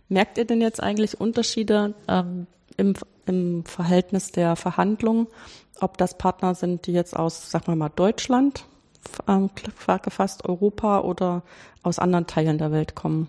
Merkt 0.08 0.38
ihr 0.38 0.44
denn 0.44 0.60
jetzt 0.60 0.82
eigentlich 0.82 1.20
Unterschiede 1.20 1.94
ähm, 2.08 2.46
im, 2.76 2.94
im 3.28 3.64
Verhältnis 3.64 4.32
der 4.32 4.56
Verhandlungen, 4.56 5.26
ob 5.80 5.98
das 5.98 6.18
Partner 6.18 6.54
sind, 6.54 6.86
die 6.86 6.92
jetzt 6.92 7.16
aus, 7.16 7.50
sag 7.50 7.66
mal 7.68 7.76
mal, 7.76 7.90
Deutschland 7.90 8.64
ähm, 9.26 9.50
gefasst, 10.02 10.44
Europa 10.44 11.00
oder 11.00 11.42
aus 11.82 11.98
anderen 11.98 12.26
Teilen 12.26 12.58
der 12.58 12.72
Welt 12.72 12.94
kommen? 12.94 13.28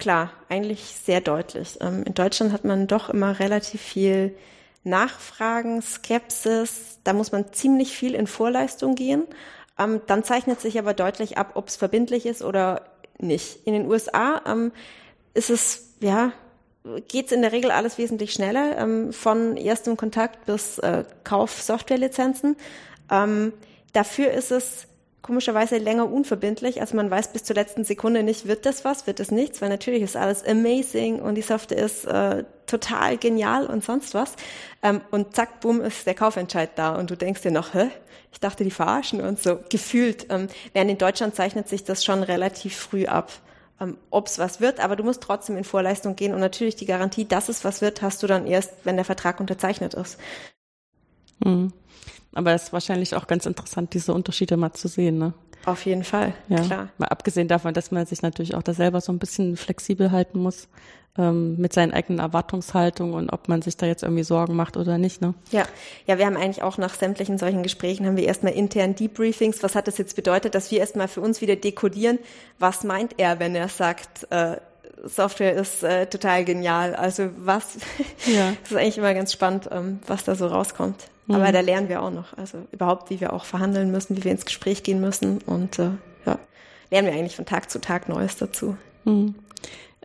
klar, 0.00 0.32
eigentlich 0.48 0.96
sehr 1.04 1.20
deutlich. 1.20 1.78
Ähm, 1.80 2.02
in 2.04 2.14
Deutschland 2.14 2.52
hat 2.52 2.64
man 2.64 2.88
doch 2.88 3.10
immer 3.10 3.38
relativ 3.38 3.80
viel 3.80 4.34
Nachfragen, 4.82 5.82
Skepsis. 5.82 6.98
Da 7.04 7.12
muss 7.12 7.30
man 7.30 7.52
ziemlich 7.52 7.94
viel 7.94 8.14
in 8.14 8.26
Vorleistung 8.26 8.96
gehen. 8.96 9.24
Ähm, 9.78 10.00
dann 10.08 10.24
zeichnet 10.24 10.60
sich 10.60 10.78
aber 10.78 10.94
deutlich 10.94 11.38
ab, 11.38 11.52
ob 11.54 11.68
es 11.68 11.76
verbindlich 11.76 12.26
ist 12.26 12.42
oder 12.42 12.82
nicht. 13.18 13.66
In 13.66 13.74
den 13.74 13.86
USA 13.86 14.42
ähm, 14.46 14.72
ist 15.34 15.50
es, 15.50 15.94
ja, 16.00 16.32
geht 17.08 17.26
es 17.26 17.32
in 17.32 17.42
der 17.42 17.52
Regel 17.52 17.70
alles 17.70 17.98
wesentlich 17.98 18.32
schneller, 18.32 18.78
ähm, 18.78 19.12
von 19.12 19.56
erstem 19.56 19.96
Kontakt 19.96 20.46
bis 20.46 20.78
äh, 20.78 21.04
Kauf 21.24 21.60
Softwarelizenzen. 21.62 22.56
Ähm, 23.10 23.52
dafür 23.92 24.30
ist 24.30 24.50
es 24.50 24.86
komischerweise 25.22 25.76
länger 25.76 26.10
unverbindlich. 26.10 26.80
Also 26.80 26.96
man 26.96 27.10
weiß 27.10 27.32
bis 27.32 27.44
zur 27.44 27.54
letzten 27.54 27.84
Sekunde 27.84 28.22
nicht, 28.22 28.48
wird 28.48 28.64
das 28.64 28.84
was, 28.84 29.06
wird 29.06 29.20
das 29.20 29.30
nichts, 29.30 29.60
weil 29.60 29.68
natürlich 29.68 30.02
ist 30.02 30.16
alles 30.16 30.44
amazing 30.44 31.20
und 31.20 31.34
die 31.34 31.42
Software 31.42 31.84
ist 31.84 32.06
äh, 32.06 32.44
total 32.66 33.18
genial 33.18 33.66
und 33.66 33.84
sonst 33.84 34.14
was. 34.14 34.34
Ähm, 34.82 35.02
und 35.10 35.34
zack, 35.36 35.60
bumm, 35.60 35.82
ist 35.82 36.06
der 36.06 36.14
Kaufentscheid 36.14 36.70
da 36.76 36.96
und 36.96 37.10
du 37.10 37.16
denkst 37.16 37.42
dir 37.42 37.50
noch, 37.50 37.74
hä? 37.74 37.90
Ich 38.32 38.40
dachte, 38.40 38.64
die 38.64 38.70
verarschen 38.70 39.20
uns 39.20 39.42
so 39.42 39.58
gefühlt. 39.68 40.26
Ähm, 40.30 40.48
während 40.72 40.90
in 40.90 40.98
Deutschland 40.98 41.34
zeichnet 41.34 41.68
sich 41.68 41.84
das 41.84 42.04
schon 42.04 42.22
relativ 42.22 42.76
früh 42.76 43.06
ab, 43.06 43.30
ähm, 43.80 43.96
ob 44.10 44.26
es 44.26 44.38
was 44.38 44.60
wird, 44.60 44.80
aber 44.80 44.96
du 44.96 45.02
musst 45.02 45.22
trotzdem 45.22 45.56
in 45.56 45.64
Vorleistung 45.64 46.16
gehen 46.16 46.34
und 46.34 46.40
natürlich 46.40 46.76
die 46.76 46.86
Garantie, 46.86 47.24
dass 47.24 47.48
es 47.48 47.64
was 47.64 47.80
wird, 47.80 48.02
hast 48.02 48.22
du 48.22 48.26
dann 48.26 48.46
erst, 48.46 48.72
wenn 48.84 48.96
der 48.96 49.04
Vertrag 49.04 49.40
unterzeichnet 49.40 49.94
ist. 49.94 50.18
Mhm. 51.44 51.72
Aber 52.32 52.52
es 52.52 52.64
ist 52.64 52.72
wahrscheinlich 52.72 53.14
auch 53.16 53.26
ganz 53.26 53.46
interessant, 53.46 53.94
diese 53.94 54.14
Unterschiede 54.14 54.56
mal 54.56 54.72
zu 54.72 54.86
sehen, 54.86 55.18
ne? 55.18 55.34
Auf 55.66 55.84
jeden 55.84 56.04
Fall, 56.04 56.32
ja. 56.48 56.60
klar. 56.60 56.88
Mal 56.96 57.08
abgesehen 57.08 57.48
davon, 57.48 57.74
dass 57.74 57.90
man 57.90 58.06
sich 58.06 58.22
natürlich 58.22 58.54
auch 58.54 58.62
da 58.62 58.72
selber 58.72 59.00
so 59.00 59.12
ein 59.12 59.18
bisschen 59.18 59.56
flexibel 59.56 60.10
halten 60.10 60.38
muss 60.38 60.68
ähm, 61.18 61.56
mit 61.56 61.72
seinen 61.72 61.92
eigenen 61.92 62.20
Erwartungshaltungen 62.20 63.14
und 63.14 63.30
ob 63.30 63.48
man 63.48 63.62
sich 63.62 63.76
da 63.76 63.86
jetzt 63.86 64.02
irgendwie 64.02 64.22
Sorgen 64.22 64.54
macht 64.54 64.76
oder 64.76 64.98
nicht. 64.98 65.20
Ne? 65.20 65.34
Ja, 65.50 65.64
ja, 66.06 66.18
wir 66.18 66.26
haben 66.26 66.36
eigentlich 66.36 66.62
auch 66.62 66.78
nach 66.78 66.94
sämtlichen 66.94 67.38
solchen 67.38 67.62
Gesprächen 67.62 68.06
haben 68.06 68.16
wir 68.16 68.24
erstmal 68.24 68.52
intern 68.52 68.94
Debriefings. 68.94 69.62
Was 69.62 69.74
hat 69.74 69.88
das 69.88 69.98
jetzt 69.98 70.16
bedeutet, 70.16 70.54
dass 70.54 70.70
wir 70.70 70.78
erstmal 70.78 71.08
für 71.08 71.20
uns 71.20 71.40
wieder 71.40 71.56
dekodieren, 71.56 72.18
was 72.58 72.84
meint 72.84 73.14
er, 73.18 73.40
wenn 73.40 73.54
er 73.54 73.68
sagt, 73.68 74.30
äh, 74.30 74.56
Software 75.04 75.54
ist 75.54 75.82
äh, 75.82 76.06
total 76.06 76.44
genial. 76.44 76.94
Also 76.94 77.30
was, 77.38 77.78
ja. 78.26 78.52
das 78.62 78.72
ist 78.72 78.76
eigentlich 78.76 78.98
immer 78.98 79.14
ganz 79.14 79.32
spannend, 79.32 79.68
ähm, 79.72 80.00
was 80.06 80.24
da 80.24 80.34
so 80.34 80.46
rauskommt. 80.46 81.08
Mhm. 81.26 81.34
Aber 81.36 81.52
da 81.52 81.60
lernen 81.60 81.88
wir 81.88 82.02
auch 82.02 82.10
noch. 82.10 82.36
Also 82.36 82.58
überhaupt, 82.72 83.10
wie 83.10 83.20
wir 83.20 83.32
auch 83.32 83.44
verhandeln 83.44 83.90
müssen, 83.90 84.16
wie 84.16 84.24
wir 84.24 84.32
ins 84.32 84.44
Gespräch 84.44 84.82
gehen 84.82 85.00
müssen. 85.00 85.38
Und 85.46 85.78
äh, 85.78 85.90
ja, 86.26 86.38
lernen 86.90 87.08
wir 87.08 87.14
eigentlich 87.14 87.36
von 87.36 87.46
Tag 87.46 87.70
zu 87.70 87.80
Tag 87.80 88.08
Neues 88.08 88.36
dazu. 88.36 88.76
Mhm. 89.04 89.34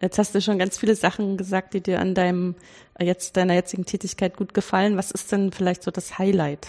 Jetzt 0.02 0.18
hast 0.18 0.36
du 0.36 0.42
schon 0.42 0.60
ganz 0.60 0.78
viele 0.78 0.96
Sachen 0.96 1.38
gesagt, 1.38 1.74
die 1.74 1.82
dir 1.82 2.00
an 2.00 2.16
deinem 2.16 2.56
jetzt 3.00 3.38
deiner 3.38 3.54
jetzigen 3.54 3.86
Tätigkeit 3.86 4.38
gut 4.38 4.54
gefallen. 4.54 4.98
Was 4.98 5.12
ist 5.12 5.32
denn 5.32 5.52
vielleicht 5.52 5.84
so 5.84 5.92
das 5.92 6.18
Highlight? 6.18 6.68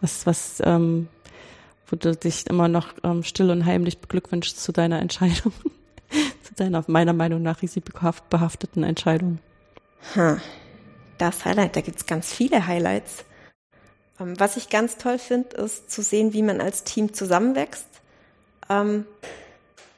Was, 0.00 0.26
was, 0.26 0.62
ähm, 0.64 1.08
wo 1.86 1.96
du 1.96 2.14
dich 2.14 2.46
immer 2.48 2.68
noch 2.68 2.94
ähm, 3.02 3.22
still 3.22 3.50
und 3.50 3.64
heimlich 3.64 3.98
beglückwünschst 3.98 4.62
zu 4.62 4.72
deiner 4.72 5.00
Entscheidung, 5.00 5.52
zu 6.42 6.54
deiner 6.54 6.84
meiner 6.86 7.12
Meinung 7.12 7.42
nach 7.42 7.62
risikobehafteten 7.62 8.84
Entscheidung? 8.84 9.38
Hm. 10.14 10.40
Das 11.16 11.44
Highlight, 11.44 11.76
da 11.76 11.80
gibt's 11.80 12.06
ganz 12.06 12.32
viele 12.32 12.66
Highlights. 12.66 13.24
Ähm, 14.20 14.38
was 14.38 14.56
ich 14.56 14.68
ganz 14.68 14.96
toll 14.96 15.18
finde, 15.18 15.56
ist 15.56 15.90
zu 15.90 16.02
sehen, 16.02 16.32
wie 16.32 16.42
man 16.42 16.60
als 16.60 16.84
Team 16.84 17.14
zusammenwächst. 17.14 17.86
Ähm, 18.68 19.06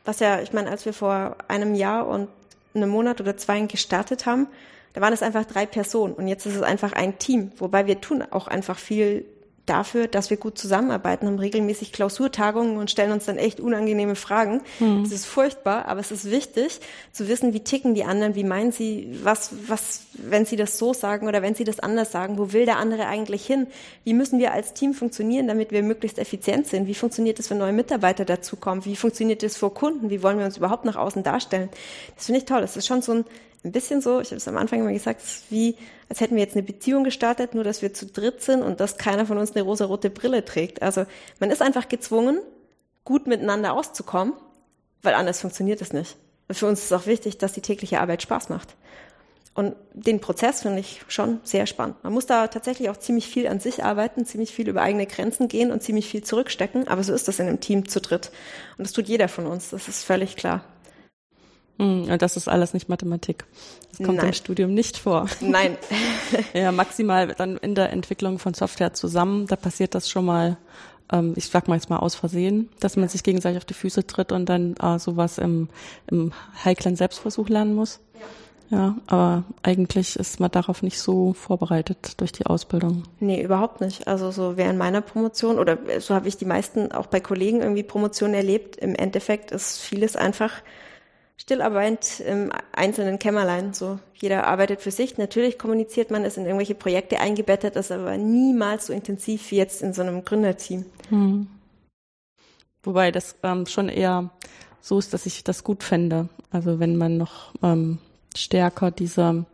was 0.06 0.20
ja, 0.20 0.40
ich 0.40 0.52
meine, 0.52 0.70
als 0.70 0.84
wir 0.86 0.92
vor 0.92 1.36
einem 1.48 1.74
Jahr 1.74 2.06
und 2.06 2.28
einem 2.74 2.90
Monat 2.90 3.20
oder 3.20 3.36
zwei 3.36 3.60
gestartet 3.60 4.26
haben, 4.26 4.48
da 4.92 5.00
waren 5.00 5.12
es 5.12 5.22
einfach 5.22 5.44
drei 5.44 5.66
Personen 5.66 6.14
und 6.14 6.28
jetzt 6.28 6.46
ist 6.46 6.56
es 6.56 6.62
einfach 6.62 6.92
ein 6.92 7.18
Team, 7.18 7.52
wobei 7.58 7.86
wir 7.86 8.00
tun 8.00 8.22
auch 8.30 8.48
einfach 8.48 8.78
viel 8.78 9.24
dafür, 9.66 10.06
dass 10.06 10.30
wir 10.30 10.36
gut 10.36 10.56
zusammenarbeiten, 10.58 11.26
haben 11.26 11.38
regelmäßig 11.38 11.92
Klausurtagungen 11.92 12.78
und 12.78 12.90
stellen 12.90 13.12
uns 13.12 13.26
dann 13.26 13.36
echt 13.36 13.60
unangenehme 13.60 14.14
Fragen. 14.14 14.62
Mhm. 14.78 15.02
Das 15.02 15.12
ist 15.12 15.26
furchtbar, 15.26 15.86
aber 15.86 16.00
es 16.00 16.10
ist 16.12 16.30
wichtig 16.30 16.80
zu 17.12 17.28
wissen, 17.28 17.52
wie 17.52 17.60
ticken 17.60 17.94
die 17.94 18.04
anderen, 18.04 18.34
wie 18.36 18.44
meinen 18.44 18.72
sie, 18.72 19.18
was, 19.22 19.50
was, 19.66 20.02
wenn 20.12 20.46
sie 20.46 20.56
das 20.56 20.78
so 20.78 20.94
sagen 20.94 21.26
oder 21.26 21.42
wenn 21.42 21.54
sie 21.54 21.64
das 21.64 21.80
anders 21.80 22.12
sagen, 22.12 22.38
wo 22.38 22.52
will 22.52 22.64
der 22.64 22.78
andere 22.78 23.06
eigentlich 23.06 23.44
hin? 23.44 23.66
Wie 24.04 24.14
müssen 24.14 24.38
wir 24.38 24.52
als 24.52 24.72
Team 24.72 24.94
funktionieren, 24.94 25.48
damit 25.48 25.72
wir 25.72 25.82
möglichst 25.82 26.18
effizient 26.18 26.68
sind? 26.68 26.86
Wie 26.86 26.94
funktioniert 26.94 27.38
es, 27.40 27.50
wenn 27.50 27.58
neue 27.58 27.72
Mitarbeiter 27.72 28.24
dazukommen? 28.24 28.84
Wie 28.84 28.96
funktioniert 28.96 29.42
es 29.42 29.56
vor 29.56 29.74
Kunden? 29.74 30.10
Wie 30.10 30.22
wollen 30.22 30.38
wir 30.38 30.46
uns 30.46 30.56
überhaupt 30.56 30.84
nach 30.84 30.96
außen 30.96 31.22
darstellen? 31.24 31.68
Das 32.14 32.26
finde 32.26 32.38
ich 32.38 32.44
toll. 32.44 32.60
Das 32.60 32.76
ist 32.76 32.86
schon 32.86 33.02
so 33.02 33.12
ein, 33.12 33.24
ein 33.66 33.72
bisschen 33.72 34.00
so, 34.00 34.20
ich 34.20 34.28
habe 34.28 34.36
es 34.36 34.48
am 34.48 34.56
Anfang 34.56 34.80
immer 34.80 34.92
gesagt, 34.92 35.20
es 35.22 35.36
ist 35.36 35.50
wie, 35.50 35.76
als 36.08 36.20
hätten 36.20 36.36
wir 36.36 36.42
jetzt 36.42 36.56
eine 36.56 36.62
Beziehung 36.62 37.04
gestartet, 37.04 37.54
nur 37.54 37.64
dass 37.64 37.82
wir 37.82 37.92
zu 37.92 38.06
dritt 38.06 38.42
sind 38.42 38.62
und 38.62 38.80
dass 38.80 38.96
keiner 38.96 39.26
von 39.26 39.38
uns 39.38 39.54
eine 39.54 39.62
rosa-rote 39.62 40.08
Brille 40.10 40.44
trägt. 40.44 40.82
Also 40.82 41.04
man 41.40 41.50
ist 41.50 41.62
einfach 41.62 41.88
gezwungen, 41.88 42.40
gut 43.04 43.26
miteinander 43.26 43.72
auszukommen, 43.72 44.34
weil 45.02 45.14
anders 45.14 45.40
funktioniert 45.40 45.82
es 45.82 45.92
nicht. 45.92 46.16
Für 46.50 46.66
uns 46.66 46.82
ist 46.84 46.92
auch 46.92 47.06
wichtig, 47.06 47.38
dass 47.38 47.52
die 47.52 47.60
tägliche 47.60 48.00
Arbeit 48.00 48.22
Spaß 48.22 48.48
macht. 48.48 48.76
Und 49.54 49.74
den 49.94 50.20
Prozess 50.20 50.62
finde 50.62 50.80
ich 50.80 51.00
schon 51.08 51.40
sehr 51.42 51.66
spannend. 51.66 51.96
Man 52.04 52.12
muss 52.12 52.26
da 52.26 52.46
tatsächlich 52.48 52.90
auch 52.90 52.98
ziemlich 52.98 53.26
viel 53.26 53.48
an 53.48 53.58
sich 53.58 53.82
arbeiten, 53.82 54.26
ziemlich 54.26 54.52
viel 54.52 54.68
über 54.68 54.82
eigene 54.82 55.06
Grenzen 55.06 55.48
gehen 55.48 55.72
und 55.72 55.82
ziemlich 55.82 56.06
viel 56.08 56.22
zurückstecken. 56.22 56.88
Aber 56.88 57.02
so 57.02 57.14
ist 57.14 57.26
das 57.26 57.38
in 57.38 57.48
einem 57.48 57.60
Team 57.60 57.88
zu 57.88 58.02
dritt. 58.02 58.30
Und 58.76 58.86
das 58.86 58.92
tut 58.92 59.08
jeder 59.08 59.28
von 59.28 59.46
uns. 59.46 59.70
Das 59.70 59.88
ist 59.88 60.04
völlig 60.04 60.36
klar. 60.36 60.62
Hm, 61.78 62.10
und 62.10 62.22
das 62.22 62.36
ist 62.36 62.48
alles 62.48 62.74
nicht 62.74 62.88
Mathematik. 62.88 63.44
Das 63.90 64.06
kommt 64.06 64.18
Nein. 64.18 64.28
im 64.28 64.32
Studium 64.32 64.74
nicht 64.74 64.96
vor. 64.96 65.26
Nein. 65.40 65.76
ja, 66.54 66.72
maximal 66.72 67.28
dann 67.28 67.56
in 67.58 67.74
der 67.74 67.92
Entwicklung 67.92 68.38
von 68.38 68.54
Software 68.54 68.94
zusammen. 68.94 69.46
Da 69.46 69.56
passiert 69.56 69.94
das 69.94 70.08
schon 70.08 70.24
mal, 70.24 70.56
ähm, 71.12 71.34
ich 71.36 71.46
sag 71.46 71.68
mal 71.68 71.74
jetzt 71.74 71.90
mal 71.90 71.98
aus 71.98 72.14
Versehen, 72.14 72.68
dass 72.80 72.96
man 72.96 73.08
sich 73.08 73.22
gegenseitig 73.22 73.58
auf 73.58 73.64
die 73.64 73.74
Füße 73.74 74.06
tritt 74.06 74.32
und 74.32 74.48
dann 74.48 74.74
äh, 74.76 74.98
sowas 74.98 75.38
im, 75.38 75.68
im 76.10 76.32
heiklen 76.64 76.96
Selbstversuch 76.96 77.48
lernen 77.48 77.74
muss. 77.74 78.00
Ja, 78.68 78.96
aber 79.06 79.44
eigentlich 79.62 80.16
ist 80.16 80.40
man 80.40 80.50
darauf 80.50 80.82
nicht 80.82 80.98
so 80.98 81.34
vorbereitet 81.34 82.20
durch 82.20 82.32
die 82.32 82.46
Ausbildung. 82.46 83.04
Nee, 83.20 83.42
überhaupt 83.42 83.80
nicht. 83.80 84.08
Also 84.08 84.32
so 84.32 84.56
während 84.56 84.78
meiner 84.78 85.02
Promotion 85.02 85.58
oder 85.58 85.78
so 86.00 86.14
habe 86.14 86.26
ich 86.26 86.36
die 86.36 86.46
meisten 86.46 86.90
auch 86.90 87.06
bei 87.06 87.20
Kollegen 87.20 87.60
irgendwie 87.60 87.84
Promotionen 87.84 88.34
erlebt. 88.34 88.76
Im 88.76 88.96
Endeffekt 88.96 89.52
ist 89.52 89.78
vieles 89.78 90.16
einfach 90.16 90.50
Stillarbeit 91.36 92.20
im 92.20 92.50
einzelnen 92.72 93.18
Kämmerlein. 93.18 93.74
So 93.74 93.98
jeder 94.14 94.46
arbeitet 94.46 94.80
für 94.80 94.90
sich. 94.90 95.18
Natürlich 95.18 95.58
kommuniziert 95.58 96.10
man, 96.10 96.24
ist 96.24 96.38
in 96.38 96.46
irgendwelche 96.46 96.74
Projekte 96.74 97.20
eingebettet, 97.20 97.76
ist 97.76 97.92
aber 97.92 98.16
niemals 98.16 98.86
so 98.86 98.92
intensiv 98.92 99.50
wie 99.50 99.56
jetzt 99.56 99.82
in 99.82 99.92
so 99.92 100.02
einem 100.02 100.24
Gründerteam. 100.24 100.86
Hm. 101.10 101.48
Wobei 102.82 103.10
das 103.10 103.36
ähm, 103.42 103.66
schon 103.66 103.88
eher 103.88 104.30
so 104.80 104.98
ist, 104.98 105.12
dass 105.12 105.26
ich 105.26 105.44
das 105.44 105.64
gut 105.64 105.82
fände. 105.82 106.28
Also 106.50 106.78
wenn 106.78 106.96
man 106.96 107.16
noch 107.16 107.52
ähm, 107.62 107.98
stärker 108.36 108.90
diese 108.90 109.44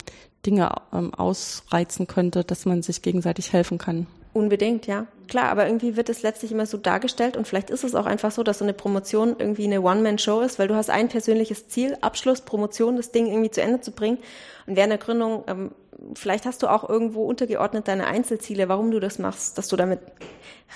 Dinge 0.45 0.71
ähm, 0.93 1.15
ausreizen 1.15 2.07
könnte, 2.07 2.45
dass 2.45 2.67
man 2.67 2.83
sich 2.83 3.03
gegenseitig 3.03 3.53
helfen 3.53 3.79
kann. 3.79 4.07
Unbedingt, 4.33 4.87
ja. 4.87 5.07
Klar, 5.33 5.49
aber 5.49 5.65
irgendwie 5.65 5.97
wird 5.97 6.11
es 6.11 6.21
letztlich 6.21 6.53
immer 6.53 6.67
so 6.67 6.77
dargestellt 6.77 7.39
und 7.39 7.49
vielleicht 7.49 7.71
ist 7.71 7.85
es 7.85 7.95
auch 7.95 8.05
einfach 8.05 8.31
so, 8.31 8.43
dass 8.43 8.59
so 8.59 8.67
eine 8.67 8.75
Promotion 8.75 9.35
irgendwie 9.39 9.65
eine 9.65 9.81
One-Man-Show 9.81 10.43
ist, 10.43 10.59
weil 10.59 10.69
du 10.69 10.75
hast 10.75 10.91
ein 10.91 11.09
persönliches 11.09 11.69
Ziel, 11.69 11.97
Abschluss, 12.03 12.43
Promotion, 12.43 12.97
das 12.97 13.13
Ding 13.13 13.29
irgendwie 13.29 13.51
zu 13.51 13.63
Ende 13.63 13.81
zu 13.81 13.93
bringen. 13.93 14.19
Und 14.67 14.77
während 14.77 14.91
der 14.91 14.99
Gründung, 14.99 15.45
ähm, 15.47 15.71
vielleicht 16.13 16.45
hast 16.45 16.63
du 16.63 16.67
auch 16.67 16.87
irgendwo 16.87 17.25
untergeordnet 17.25 17.89
deine 17.89 18.09
Einzelziele, 18.09 18.69
warum 18.69 18.91
du 18.91 19.01
das 19.01 19.19
machst, 19.19 19.57
dass 19.57 19.69
du 19.69 19.77
damit 19.77 20.01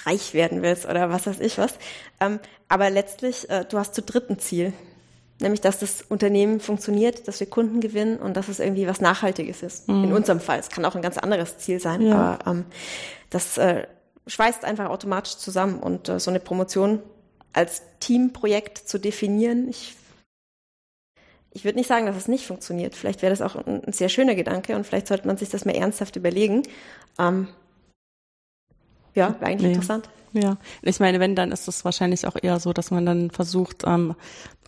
reich 0.06 0.32
werden 0.32 0.62
willst 0.62 0.88
oder 0.88 1.10
was 1.10 1.26
weiß 1.26 1.40
ich 1.40 1.58
was. 1.58 1.74
Ähm, 2.18 2.40
aber 2.70 2.88
letztlich, 2.88 3.50
äh, 3.50 3.66
du 3.68 3.76
hast 3.76 3.94
zu 3.94 4.00
dritten 4.00 4.38
Ziel 4.38 4.72
nämlich 5.38 5.60
dass 5.60 5.80
das 5.80 6.00
Unternehmen 6.00 6.60
funktioniert, 6.60 7.28
dass 7.28 7.40
wir 7.40 7.46
Kunden 7.46 7.82
gewinnen 7.82 8.16
und 8.16 8.38
dass 8.38 8.48
es 8.48 8.58
irgendwie 8.58 8.86
was 8.86 9.02
Nachhaltiges 9.02 9.62
ist. 9.62 9.86
Mhm. 9.86 10.04
In 10.04 10.12
unserem 10.14 10.40
Fall. 10.40 10.58
Es 10.58 10.70
kann 10.70 10.82
auch 10.86 10.94
ein 10.94 11.02
ganz 11.02 11.18
anderes 11.18 11.58
Ziel 11.58 11.78
sein, 11.78 12.00
ja. 12.00 12.14
aber 12.14 12.50
ähm, 12.50 12.64
das 13.28 13.58
äh, 13.58 13.86
schweißt 14.26 14.64
einfach 14.64 14.90
automatisch 14.90 15.36
zusammen 15.36 15.80
und 15.80 16.08
äh, 16.08 16.20
so 16.20 16.30
eine 16.30 16.40
Promotion 16.40 17.02
als 17.52 17.82
Teamprojekt 18.00 18.78
zu 18.78 18.98
definieren, 18.98 19.68
ich 19.68 19.96
ich 21.56 21.64
würde 21.64 21.78
nicht 21.78 21.88
sagen, 21.88 22.04
dass 22.04 22.16
es 22.16 22.28
nicht 22.28 22.46
funktioniert. 22.46 22.94
Vielleicht 22.94 23.22
wäre 23.22 23.30
das 23.30 23.40
auch 23.40 23.56
ein, 23.56 23.82
ein, 23.82 23.92
sehr 23.94 24.10
schöner 24.10 24.34
Gedanke 24.34 24.76
und 24.76 24.86
vielleicht 24.86 25.06
sollte 25.06 25.26
man 25.26 25.38
sich 25.38 25.48
das 25.48 25.64
mal 25.64 25.74
ernsthaft 25.74 26.14
überlegen. 26.16 26.64
Ähm, 27.18 27.48
ja, 29.14 29.34
wäre 29.40 29.46
eigentlich 29.46 29.62
nee. 29.62 29.72
interessant. 29.72 30.10
Ja, 30.34 30.58
ich 30.82 31.00
meine, 31.00 31.18
wenn, 31.18 31.34
dann 31.34 31.52
ist 31.52 31.66
es 31.66 31.82
wahrscheinlich 31.82 32.26
auch 32.26 32.36
eher 32.40 32.60
so, 32.60 32.74
dass 32.74 32.90
man 32.90 33.06
dann 33.06 33.30
versucht, 33.30 33.84
ähm, 33.86 34.14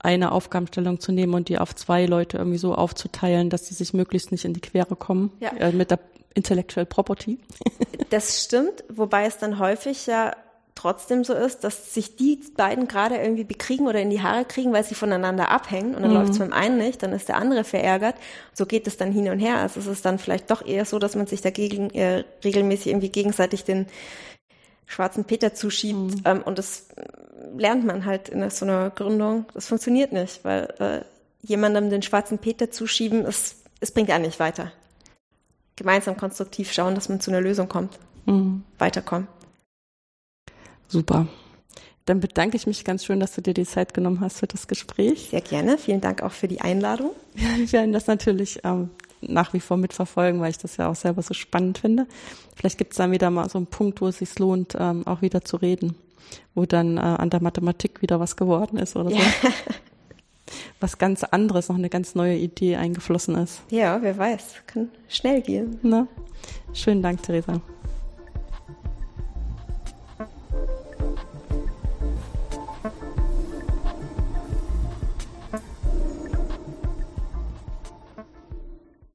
eine 0.00 0.32
Aufgabenstellung 0.32 1.00
zu 1.00 1.12
nehmen 1.12 1.34
und 1.34 1.48
die 1.48 1.58
auf 1.58 1.74
zwei 1.74 2.06
Leute 2.06 2.38
irgendwie 2.38 2.58
so 2.58 2.74
aufzuteilen, 2.74 3.50
dass 3.50 3.66
sie 3.66 3.74
sich 3.74 3.94
möglichst 3.94 4.32
nicht 4.32 4.44
in 4.44 4.54
die 4.54 4.60
Quere 4.60 4.96
kommen 4.96 5.32
ja. 5.40 5.50
äh, 5.50 5.72
mit 5.72 5.90
der 5.90 5.98
Intellectual 6.34 6.86
Property. 6.86 7.38
das 8.10 8.44
stimmt, 8.44 8.84
wobei 8.88 9.26
es 9.26 9.38
dann 9.38 9.58
häufig 9.58 10.06
ja 10.06 10.32
trotzdem 10.78 11.24
so 11.24 11.34
ist, 11.34 11.64
dass 11.64 11.92
sich 11.92 12.14
die 12.14 12.38
beiden 12.56 12.86
gerade 12.86 13.16
irgendwie 13.16 13.42
bekriegen 13.42 13.88
oder 13.88 14.00
in 14.00 14.10
die 14.10 14.22
Haare 14.22 14.44
kriegen, 14.44 14.72
weil 14.72 14.84
sie 14.84 14.94
voneinander 14.94 15.50
abhängen 15.50 15.96
und 15.96 16.02
dann 16.02 16.12
mhm. 16.12 16.18
läuft 16.18 16.32
es 16.32 16.38
beim 16.38 16.52
einen 16.52 16.78
nicht, 16.78 17.02
dann 17.02 17.12
ist 17.12 17.28
der 17.28 17.36
andere 17.36 17.64
verärgert. 17.64 18.14
So 18.54 18.64
geht 18.64 18.86
es 18.86 18.96
dann 18.96 19.10
hin 19.10 19.28
und 19.28 19.40
her. 19.40 19.56
Also 19.56 19.80
es 19.80 19.88
ist 19.88 20.04
dann 20.04 20.20
vielleicht 20.20 20.52
doch 20.52 20.64
eher 20.64 20.84
so, 20.84 21.00
dass 21.00 21.16
man 21.16 21.26
sich 21.26 21.40
dagegen 21.40 21.90
äh, 21.90 22.22
regelmäßig 22.44 22.88
irgendwie 22.88 23.08
gegenseitig 23.08 23.64
den 23.64 23.86
schwarzen 24.88 25.24
Peter 25.24 25.54
zuschiebt 25.54 25.98
mhm. 25.98 26.22
ähm, 26.24 26.42
und 26.42 26.58
das 26.58 26.88
lernt 27.56 27.84
man 27.84 28.04
halt 28.04 28.28
in 28.28 28.48
so 28.50 28.64
einer 28.64 28.90
Gründung. 28.90 29.46
Das 29.54 29.68
funktioniert 29.68 30.12
nicht, 30.12 30.44
weil 30.44 30.74
äh, 30.78 31.46
jemandem 31.46 31.90
den 31.90 32.02
schwarzen 32.02 32.38
Peter 32.38 32.70
zuschieben, 32.70 33.24
es, 33.24 33.56
es 33.80 33.92
bringt 33.92 34.08
ja 34.08 34.18
nicht 34.18 34.40
weiter. 34.40 34.72
Gemeinsam 35.76 36.16
konstruktiv 36.16 36.72
schauen, 36.72 36.96
dass 36.96 37.08
man 37.08 37.20
zu 37.20 37.30
einer 37.30 37.40
Lösung 37.40 37.68
kommt, 37.68 37.98
mhm. 38.26 38.64
weiterkommen. 38.78 39.28
Super. 40.88 41.28
Dann 42.06 42.20
bedanke 42.20 42.56
ich 42.56 42.66
mich 42.66 42.84
ganz 42.84 43.04
schön, 43.04 43.20
dass 43.20 43.34
du 43.34 43.42
dir 43.42 43.52
die 43.52 43.66
Zeit 43.66 43.92
genommen 43.92 44.20
hast 44.20 44.38
für 44.38 44.46
das 44.46 44.66
Gespräch. 44.66 45.28
Sehr 45.30 45.42
gerne. 45.42 45.76
Vielen 45.76 46.00
Dank 46.00 46.22
auch 46.22 46.32
für 46.32 46.48
die 46.48 46.62
Einladung. 46.62 47.10
Ja, 47.34 47.48
wir 47.56 47.70
werden 47.70 47.92
das 47.92 48.06
natürlich 48.06 48.60
ähm, 48.64 48.90
nach 49.20 49.52
wie 49.52 49.60
vor 49.60 49.76
mitverfolgen, 49.76 50.40
weil 50.40 50.50
ich 50.50 50.58
das 50.58 50.76
ja 50.76 50.88
auch 50.88 50.94
selber 50.94 51.22
so 51.22 51.34
spannend 51.34 51.78
finde. 51.78 52.06
Vielleicht 52.56 52.78
gibt 52.78 52.92
es 52.92 52.98
dann 52.98 53.12
wieder 53.12 53.30
mal 53.30 53.48
so 53.48 53.58
einen 53.58 53.66
Punkt, 53.66 54.00
wo 54.00 54.08
es 54.08 54.18
sich 54.18 54.38
lohnt, 54.38 54.76
ähm, 54.78 55.06
auch 55.06 55.22
wieder 55.22 55.42
zu 55.42 55.56
reden, 55.56 55.96
wo 56.54 56.66
dann 56.66 56.96
äh, 56.96 57.00
an 57.00 57.30
der 57.30 57.42
Mathematik 57.42 58.02
wieder 58.02 58.20
was 58.20 58.36
geworden 58.36 58.78
ist 58.78 58.96
oder 58.96 59.10
so. 59.10 59.16
Ja. 59.16 59.22
Was 60.80 60.96
ganz 60.96 61.24
anderes, 61.24 61.68
noch 61.68 61.76
eine 61.76 61.90
ganz 61.90 62.14
neue 62.14 62.36
Idee 62.36 62.76
eingeflossen 62.76 63.34
ist. 63.36 63.60
Ja, 63.70 64.00
wer 64.00 64.16
weiß, 64.16 64.54
kann 64.66 64.88
schnell 65.08 65.42
gehen. 65.42 65.78
Na? 65.82 66.06
Schönen 66.72 67.02
Dank, 67.02 67.22
Theresa. 67.22 67.60